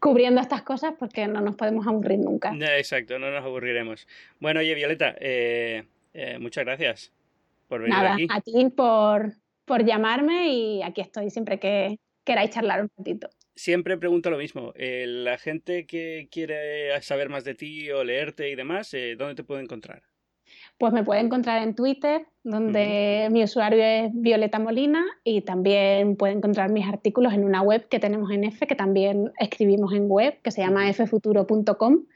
cubriendo 0.00 0.40
estas 0.40 0.62
cosas 0.62 0.94
porque 0.98 1.28
no 1.28 1.40
nos 1.40 1.54
podemos 1.54 1.86
aburrir 1.86 2.18
nunca. 2.18 2.52
Exacto, 2.76 3.20
no 3.20 3.30
nos 3.30 3.44
aburriremos. 3.44 4.08
Bueno, 4.40 4.60
oye, 4.60 4.74
Violeta, 4.74 5.14
eh, 5.20 5.84
eh, 6.12 6.38
muchas 6.40 6.64
gracias 6.64 7.12
por 7.68 7.82
venir 7.82 7.94
Nada, 7.94 8.16
a 8.30 8.40
ti 8.40 8.68
por, 8.74 9.34
por 9.64 9.84
llamarme 9.84 10.52
y 10.52 10.82
aquí 10.82 11.02
estoy 11.02 11.30
siempre 11.30 11.60
que, 11.60 12.00
queráis 12.24 12.50
charlar 12.50 12.82
un 12.82 12.90
ratito. 12.96 13.28
Siempre 13.54 13.98
pregunto 13.98 14.30
lo 14.30 14.38
mismo. 14.38 14.72
Eh, 14.76 15.04
la 15.06 15.36
gente 15.36 15.86
que 15.86 16.28
quiere 16.30 17.00
saber 17.02 17.28
más 17.28 17.44
de 17.44 17.54
ti 17.54 17.90
o 17.90 18.04
leerte 18.04 18.48
y 18.50 18.54
demás, 18.54 18.94
eh, 18.94 19.16
¿dónde 19.18 19.34
te 19.34 19.44
puede 19.44 19.62
encontrar? 19.62 20.02
Pues 20.78 20.92
me 20.92 21.04
puede 21.04 21.20
encontrar 21.20 21.62
en 21.62 21.74
Twitter, 21.74 22.26
donde 22.42 23.28
mi 23.30 23.44
usuario 23.44 23.82
es 23.82 24.10
Violeta 24.14 24.58
Molina, 24.58 25.04
y 25.24 25.42
también 25.42 26.16
puede 26.16 26.32
encontrar 26.32 26.70
mis 26.70 26.86
artículos 26.88 27.34
en 27.34 27.44
una 27.44 27.62
web 27.62 27.86
que 27.88 27.98
tenemos 27.98 28.30
en 28.30 28.44
F, 28.44 28.66
que 28.66 28.74
también 28.74 29.30
escribimos 29.38 29.92
en 29.92 30.08
web, 30.08 30.40
que 30.42 30.50
se 30.50 30.62
llama 30.62 30.90
ffuturo.com. 30.92 32.06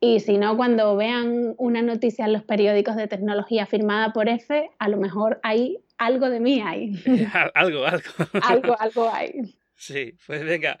Y 0.00 0.20
si 0.20 0.38
no, 0.38 0.56
cuando 0.56 0.96
vean 0.96 1.54
una 1.58 1.82
noticia 1.82 2.24
en 2.24 2.32
los 2.32 2.42
periódicos 2.42 2.96
de 2.96 3.08
tecnología 3.08 3.66
firmada 3.66 4.12
por 4.12 4.28
F, 4.28 4.70
a 4.78 4.88
lo 4.88 4.96
mejor 4.96 5.40
hay 5.42 5.78
algo 6.04 6.30
de 6.30 6.40
mí 6.40 6.60
hay. 6.60 6.92
algo, 7.54 7.86
algo. 7.86 8.02
algo, 8.42 8.76
algo 8.80 9.10
hay. 9.12 9.32
Sí, 9.74 10.14
pues 10.26 10.44
venga, 10.44 10.78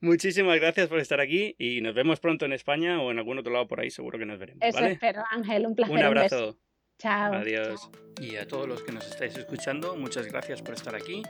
muchísimas 0.00 0.58
gracias 0.58 0.88
por 0.88 1.00
estar 1.00 1.20
aquí 1.20 1.54
y 1.58 1.82
nos 1.82 1.94
vemos 1.94 2.18
pronto 2.18 2.46
en 2.46 2.54
España 2.54 2.98
o 3.02 3.10
en 3.10 3.18
algún 3.18 3.38
otro 3.38 3.52
lado 3.52 3.68
por 3.68 3.78
ahí, 3.78 3.90
seguro 3.90 4.18
que 4.18 4.24
nos 4.24 4.38
veremos. 4.38 4.62
Eso 4.62 4.84
espero, 4.86 5.22
Ángel, 5.30 5.66
un 5.66 5.74
placer. 5.74 5.94
Un 5.94 6.02
abrazo. 6.02 6.58
Chao. 6.98 7.32
Adiós. 7.32 7.90
Y 8.20 8.34
a 8.34 8.48
todos 8.48 8.66
los 8.66 8.82
que 8.82 8.90
nos 8.90 9.06
estáis 9.06 9.36
escuchando, 9.36 9.94
muchas 9.94 10.26
gracias 10.26 10.60
por 10.60 10.74
estar 10.74 10.96
aquí. 10.96 11.22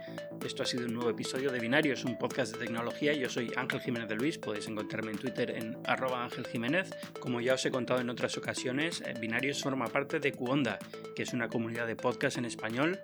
Esto 0.42 0.62
ha 0.62 0.66
sido 0.66 0.87
un 0.87 0.94
nuevo 0.94 1.11
episodio 1.11 1.52
de 1.52 1.61
Binarios, 1.61 2.04
un 2.07 2.16
podcast 2.16 2.54
de 2.54 2.64
tecnología. 2.64 3.12
Yo 3.12 3.28
soy 3.28 3.52
Ángel 3.54 3.81
Jiménez 3.81 4.09
de 4.09 4.14
Luis, 4.14 4.38
podéis 4.38 4.66
encontrarme 4.68 5.11
en 5.11 5.18
Twitter 5.18 5.50
en 5.50 5.76
arroba 5.85 6.24
Ángel 6.24 6.46
Jiménez. 6.46 6.88
Como 7.20 7.42
ya 7.42 7.54
os 7.54 7.66
he 7.66 7.70
contado 7.70 8.00
en 8.00 8.09
otras 8.09 8.38
ocasiones, 8.38 9.02
eh, 9.02 9.12
Binarios 9.20 9.62
forma 9.62 9.88
parte 9.88 10.18
de 10.18 10.33
Cuonda, 10.33 10.78
que 11.14 11.24
es 11.24 11.35
una 11.35 11.48
comunidad 11.48 11.87
de 11.87 11.96
podcast 11.96 12.38
en 12.38 12.46
español, 12.46 12.98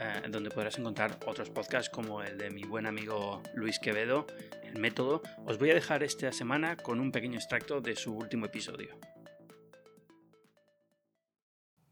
eh, 0.00 0.22
donde 0.28 0.50
podrás 0.50 0.76
encontrar 0.80 1.16
otros 1.24 1.50
podcasts 1.50 1.88
como 1.88 2.20
el 2.24 2.36
de 2.36 2.50
mi 2.50 2.64
buen 2.64 2.86
amigo 2.86 3.40
Luis 3.54 3.78
Quevedo, 3.78 4.26
El 4.64 4.80
Método. 4.80 5.22
Os 5.46 5.58
voy 5.58 5.70
a 5.70 5.74
dejar 5.74 6.02
esta 6.02 6.32
semana 6.32 6.76
con 6.76 6.98
un 6.98 7.12
pequeño 7.12 7.36
extracto 7.36 7.80
de 7.80 7.94
su 7.94 8.16
último 8.16 8.46
episodio. 8.46 8.88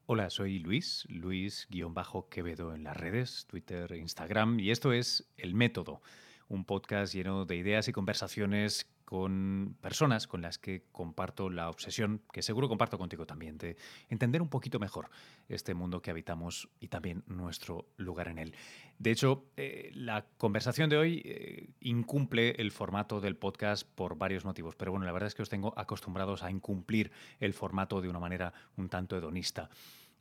Hola, 0.09 0.31
soy 0.31 0.61
Luis, 0.61 1.05
Luis-Quevedo 1.09 2.77
en 2.77 2.85
las 2.85 2.97
redes, 2.97 3.45
Twitter 3.49 3.93
e 3.93 3.99
Instagram, 3.99 4.61
y 4.61 4.71
esto 4.71 4.93
es 4.93 5.29
El 5.37 5.55
Método, 5.55 6.01
un 6.47 6.65
podcast 6.65 7.13
lleno 7.13 7.45
de 7.45 7.57
ideas 7.57 7.89
y 7.89 7.93
conversaciones 7.93 8.87
con 9.07 9.77
personas 9.81 10.27
con 10.27 10.43
las 10.43 10.59
que 10.59 10.83
comparto 10.91 11.49
la 11.49 11.71
obsesión, 11.71 12.21
que 12.33 12.43
seguro 12.43 12.69
comparto 12.69 12.99
contigo 12.99 13.25
también, 13.25 13.57
de 13.57 13.77
entender 14.11 14.43
un 14.43 14.49
poquito 14.49 14.81
mejor 14.81 15.09
este 15.49 15.75
mundo 15.75 16.03
que 16.03 16.11
habitamos 16.11 16.69
y 16.81 16.89
también 16.89 17.23
nuestro 17.29 17.87
lugar 17.97 18.27
en 18.29 18.39
él. 18.39 18.55
De 18.99 19.13
hecho, 19.13 19.45
eh, 19.57 19.93
la 19.95 20.27
conversación 20.37 20.91
de 20.91 20.97
hoy 20.97 21.23
eh, 21.25 21.71
incumple 21.81 22.57
el 22.59 22.73
formato 22.73 23.21
del 23.21 23.37
podcast 23.37 23.89
por 23.89 24.19
varios 24.19 24.45
motivos, 24.45 24.75
pero 24.75 24.91
bueno, 24.91 25.07
la 25.07 25.13
verdad 25.13 25.29
es 25.29 25.37
que 25.37 25.43
os 25.43 25.49
tengo 25.49 25.73
acostumbrados 25.77 26.43
a 26.43 26.51
incumplir 26.51 27.13
el 27.39 27.55
formato 27.55 28.01
de 28.01 28.09
una 28.09 28.19
manera 28.19 28.53
un 28.77 28.89
tanto 28.89 29.17
hedonista. 29.17 29.71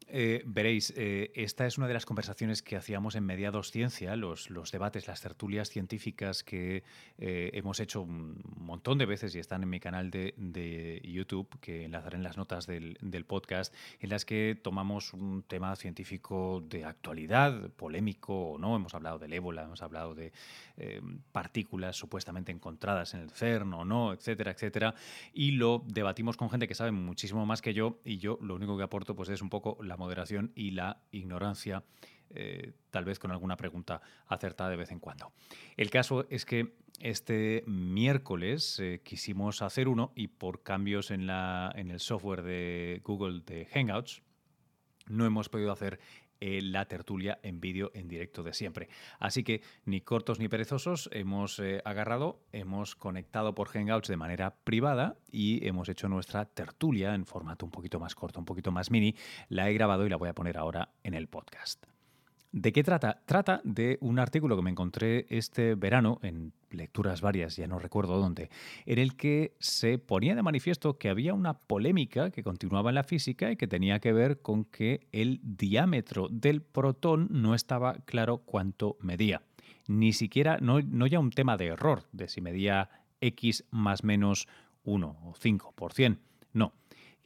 Eh, 0.07 0.43
veréis, 0.45 0.93
eh, 0.95 1.31
esta 1.33 1.65
es 1.65 1.79
una 1.79 1.87
de 1.87 1.93
las 1.95 2.05
conversaciones 2.05 2.61
que 2.61 2.75
hacíamos 2.75 3.15
en 3.15 3.25
Mediados 3.25 3.71
Ciencia, 3.71 4.15
los, 4.15 4.47
debates, 4.71 5.07
las 5.07 5.21
tertulias 5.21 5.69
científicas 5.69 6.43
que 6.43 6.83
eh, 7.17 7.49
hemos 7.53 7.79
hecho 7.79 8.03
un 8.03 8.39
montón 8.55 8.99
de 8.99 9.07
veces 9.07 9.35
y 9.35 9.39
están 9.39 9.63
en 9.63 9.69
mi 9.69 9.79
canal 9.79 10.11
de, 10.11 11.01
YouTube, 11.03 11.49
que 11.59 11.85
enlazaré 11.85 12.17
en 12.17 12.23
las 12.23 12.37
notas 12.37 12.67
del, 12.67 12.97
del, 13.01 13.25
podcast, 13.25 13.73
en 13.99 14.09
las 14.09 14.25
que 14.25 14.59
tomamos 14.61 15.13
un 15.13 15.43
tema 15.43 15.75
científico 15.75 16.63
de 16.69 16.85
actualidad, 16.85 17.71
polémico 17.71 18.51
o 18.51 18.57
no. 18.59 18.75
Hemos 18.75 18.93
hablado 18.93 19.17
del 19.17 19.33
ébola, 19.33 19.63
hemos 19.63 19.81
hablado 19.81 20.13
de 20.13 20.31
partículas 21.31 21.95
supuestamente 21.95 22.51
encontradas 22.51 23.13
en 23.13 23.21
el 23.21 23.31
CERN 23.31 23.73
o 23.73 23.85
no, 23.85 24.13
etcétera, 24.13 24.51
etcétera. 24.51 24.93
Y 25.33 25.51
lo 25.51 25.83
debatimos 25.87 26.37
con 26.37 26.49
gente 26.49 26.67
que 26.67 26.75
sabe 26.75 26.91
muchísimo 26.91 27.45
más 27.45 27.61
que 27.61 27.73
yo 27.73 27.99
y 28.03 28.17
yo 28.17 28.37
lo 28.41 28.55
único 28.55 28.77
que 28.77 28.83
aporto 28.83 29.15
pues 29.15 29.29
es 29.29 29.41
un 29.41 29.49
poco 29.49 29.77
la 29.85 29.97
moderación 29.97 30.51
y 30.55 30.71
la 30.71 31.01
ignorancia, 31.11 31.83
eh, 32.29 32.73
tal 32.89 33.05
vez 33.05 33.19
con 33.19 33.31
alguna 33.31 33.57
pregunta 33.57 34.01
acertada 34.27 34.69
de 34.69 34.77
vez 34.77 34.91
en 34.91 34.99
cuando. 34.99 35.31
El 35.77 35.89
caso 35.89 36.25
es 36.29 36.45
que 36.45 36.75
este 36.99 37.63
miércoles 37.67 38.79
eh, 38.79 39.01
quisimos 39.03 39.61
hacer 39.61 39.87
uno 39.87 40.11
y 40.15 40.27
por 40.27 40.63
cambios 40.63 41.11
en, 41.11 41.27
la, 41.27 41.71
en 41.75 41.91
el 41.91 41.99
software 41.99 42.41
de 42.41 43.01
Google 43.03 43.41
de 43.45 43.65
Hangouts, 43.65 44.21
no 45.07 45.25
hemos 45.25 45.49
podido 45.49 45.71
hacer 45.71 45.99
eh, 46.39 46.61
la 46.61 46.85
tertulia 46.85 47.39
en 47.43 47.61
vídeo 47.61 47.91
en 47.93 48.07
directo 48.07 48.43
de 48.43 48.53
siempre. 48.53 48.89
Así 49.19 49.43
que 49.43 49.61
ni 49.85 50.01
cortos 50.01 50.39
ni 50.39 50.47
perezosos 50.47 51.09
hemos 51.11 51.59
eh, 51.59 51.81
agarrado, 51.85 52.41
hemos 52.51 52.95
conectado 52.95 53.55
por 53.55 53.69
Hangouts 53.69 54.07
de 54.07 54.17
manera 54.17 54.55
privada 54.63 55.17
y 55.31 55.65
hemos 55.67 55.89
hecho 55.89 56.07
nuestra 56.09 56.45
tertulia 56.45 57.15
en 57.15 57.25
formato 57.25 57.65
un 57.65 57.71
poquito 57.71 57.99
más 57.99 58.15
corto, 58.15 58.39
un 58.39 58.45
poquito 58.45 58.71
más 58.71 58.91
mini. 58.91 59.15
La 59.49 59.69
he 59.69 59.73
grabado 59.73 60.05
y 60.05 60.09
la 60.09 60.17
voy 60.17 60.29
a 60.29 60.35
poner 60.35 60.57
ahora 60.57 60.89
en 61.03 61.13
el 61.13 61.27
podcast. 61.27 61.94
¿De 62.55 62.71
qué 62.71 62.83
trata? 62.83 63.21
Trata 63.25 63.59
de 63.65 63.97
un 63.99 64.17
artículo 64.17 64.55
que 64.55 64.61
me 64.61 64.69
encontré 64.69 65.25
este 65.27 65.75
verano 65.75 66.19
en 66.21 66.53
lecturas 66.69 67.19
varias, 67.19 67.57
ya 67.57 67.67
no 67.67 67.79
recuerdo 67.79 68.17
dónde, 68.17 68.49
en 68.85 68.97
el 68.97 69.17
que 69.17 69.57
se 69.59 69.97
ponía 69.97 70.35
de 70.35 70.41
manifiesto 70.41 70.97
que 70.97 71.09
había 71.09 71.33
una 71.33 71.55
polémica 71.55 72.31
que 72.31 72.43
continuaba 72.43 72.91
en 72.91 72.95
la 72.95 73.03
física 73.03 73.51
y 73.51 73.57
que 73.57 73.67
tenía 73.67 73.99
que 73.99 74.13
ver 74.13 74.41
con 74.41 74.63
que 74.63 75.05
el 75.11 75.41
diámetro 75.43 76.29
del 76.31 76.61
protón 76.61 77.27
no 77.29 77.55
estaba 77.55 77.95
claro 78.05 78.37
cuánto 78.37 78.95
medía. 79.01 79.41
Ni 79.89 80.13
siquiera, 80.13 80.57
no, 80.61 80.79
no 80.79 81.07
ya 81.07 81.19
un 81.19 81.31
tema 81.31 81.57
de 81.57 81.65
error, 81.65 82.05
de 82.13 82.29
si 82.29 82.39
medía 82.39 82.89
X 83.19 83.65
más 83.69 84.05
menos 84.05 84.47
1 84.85 85.17
o 85.25 85.33
5%. 85.33 86.19
No, 86.53 86.71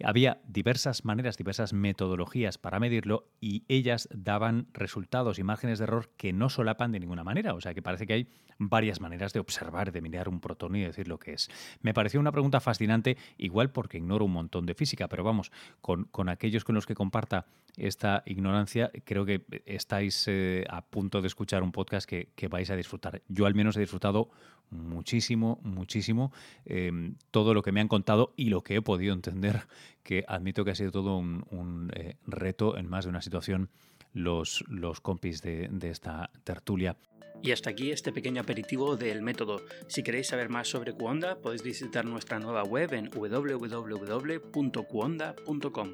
había 0.03 0.41
diversas 0.47 1.05
maneras, 1.05 1.37
diversas 1.37 1.73
metodologías 1.73 2.57
para 2.57 2.79
medirlo 2.79 3.27
y 3.41 3.63
ellas 3.67 4.07
daban 4.11 4.67
resultados 4.73 5.39
y 5.39 5.43
márgenes 5.43 5.79
de 5.79 5.83
error 5.83 6.11
que 6.17 6.33
no 6.33 6.49
solapan 6.49 6.91
de 6.91 6.99
ninguna 6.99 7.23
manera. 7.23 7.53
O 7.53 7.61
sea 7.61 7.73
que 7.73 7.81
parece 7.81 8.07
que 8.07 8.13
hay 8.13 8.27
varias 8.59 9.01
maneras 9.01 9.33
de 9.33 9.39
observar, 9.39 9.91
de 9.91 10.01
mirar 10.01 10.29
un 10.29 10.39
protón 10.39 10.75
y 10.75 10.81
decir 10.81 11.07
lo 11.07 11.17
que 11.17 11.33
es. 11.33 11.49
Me 11.81 11.93
pareció 11.93 12.19
una 12.19 12.31
pregunta 12.31 12.59
fascinante, 12.59 13.17
igual 13.37 13.71
porque 13.71 13.97
ignoro 13.97 14.25
un 14.25 14.33
montón 14.33 14.65
de 14.65 14.75
física, 14.75 15.07
pero 15.07 15.23
vamos, 15.23 15.51
con, 15.81 16.07
aquellos 16.29 16.63
con 16.63 16.75
los 16.75 16.85
que 16.85 16.95
comparta 16.95 17.45
esta 17.79 18.23
ignorancia, 18.25 18.91
creo 19.03 19.25
que 19.25 19.43
estáis 19.65 20.25
eh, 20.27 20.65
a 20.69 20.85
punto 20.85 21.21
de 21.21 21.27
escuchar 21.27 21.63
un 21.63 21.71
podcast 21.71 22.07
que, 22.07 22.47
vais 22.49 22.69
a 22.69 22.75
disfrutar. 22.75 23.21
Yo 23.27 23.45
al 23.45 23.55
menos 23.55 23.77
he 23.77 23.79
disfrutado 23.79 24.29
muchísimo, 24.69 25.59
muchísimo 25.63 26.31
eh, 26.65 26.91
todo 27.31 27.53
lo 27.53 27.61
que 27.61 27.71
me 27.71 27.81
han 27.81 27.87
contado 27.87 28.33
y 28.35 28.49
lo 28.49 28.63
que 28.63 28.75
he 28.75 28.81
podido 28.81 29.13
entender 29.13 29.61
que 30.03 30.25
admito 30.27 30.65
que 30.65 30.71
ha 30.71 30.75
sido 30.75 30.91
todo 30.91 31.17
un, 31.17 31.91
eh, 31.95 32.15
reto 32.25 32.77
en 32.77 32.87
más 32.87 33.05
de 33.05 33.09
una 33.09 33.21
situación 33.21 33.69
los, 34.13 34.63
los 34.67 35.01
compis 35.01 35.41
de, 35.41 35.67
de 35.69 35.89
esta 35.89 36.31
tertulia. 36.43 36.97
Y 37.41 37.51
hasta 37.51 37.69
aquí 37.69 37.91
este 37.91 38.11
pequeño 38.11 38.41
aperitivo 38.41 38.97
del 38.97 39.21
método. 39.21 39.61
Si 39.87 40.03
queréis 40.03 40.27
saber 40.27 40.49
más 40.49 40.67
sobre 40.67 40.91
Cuonda, 40.93 41.39
podéis 41.39 41.63
visitar 41.63 42.03
nuestra 42.05 42.37
nueva 42.39 42.63
web 42.63 42.93
en 42.93 43.09
www.cuonda.com. 43.09 45.93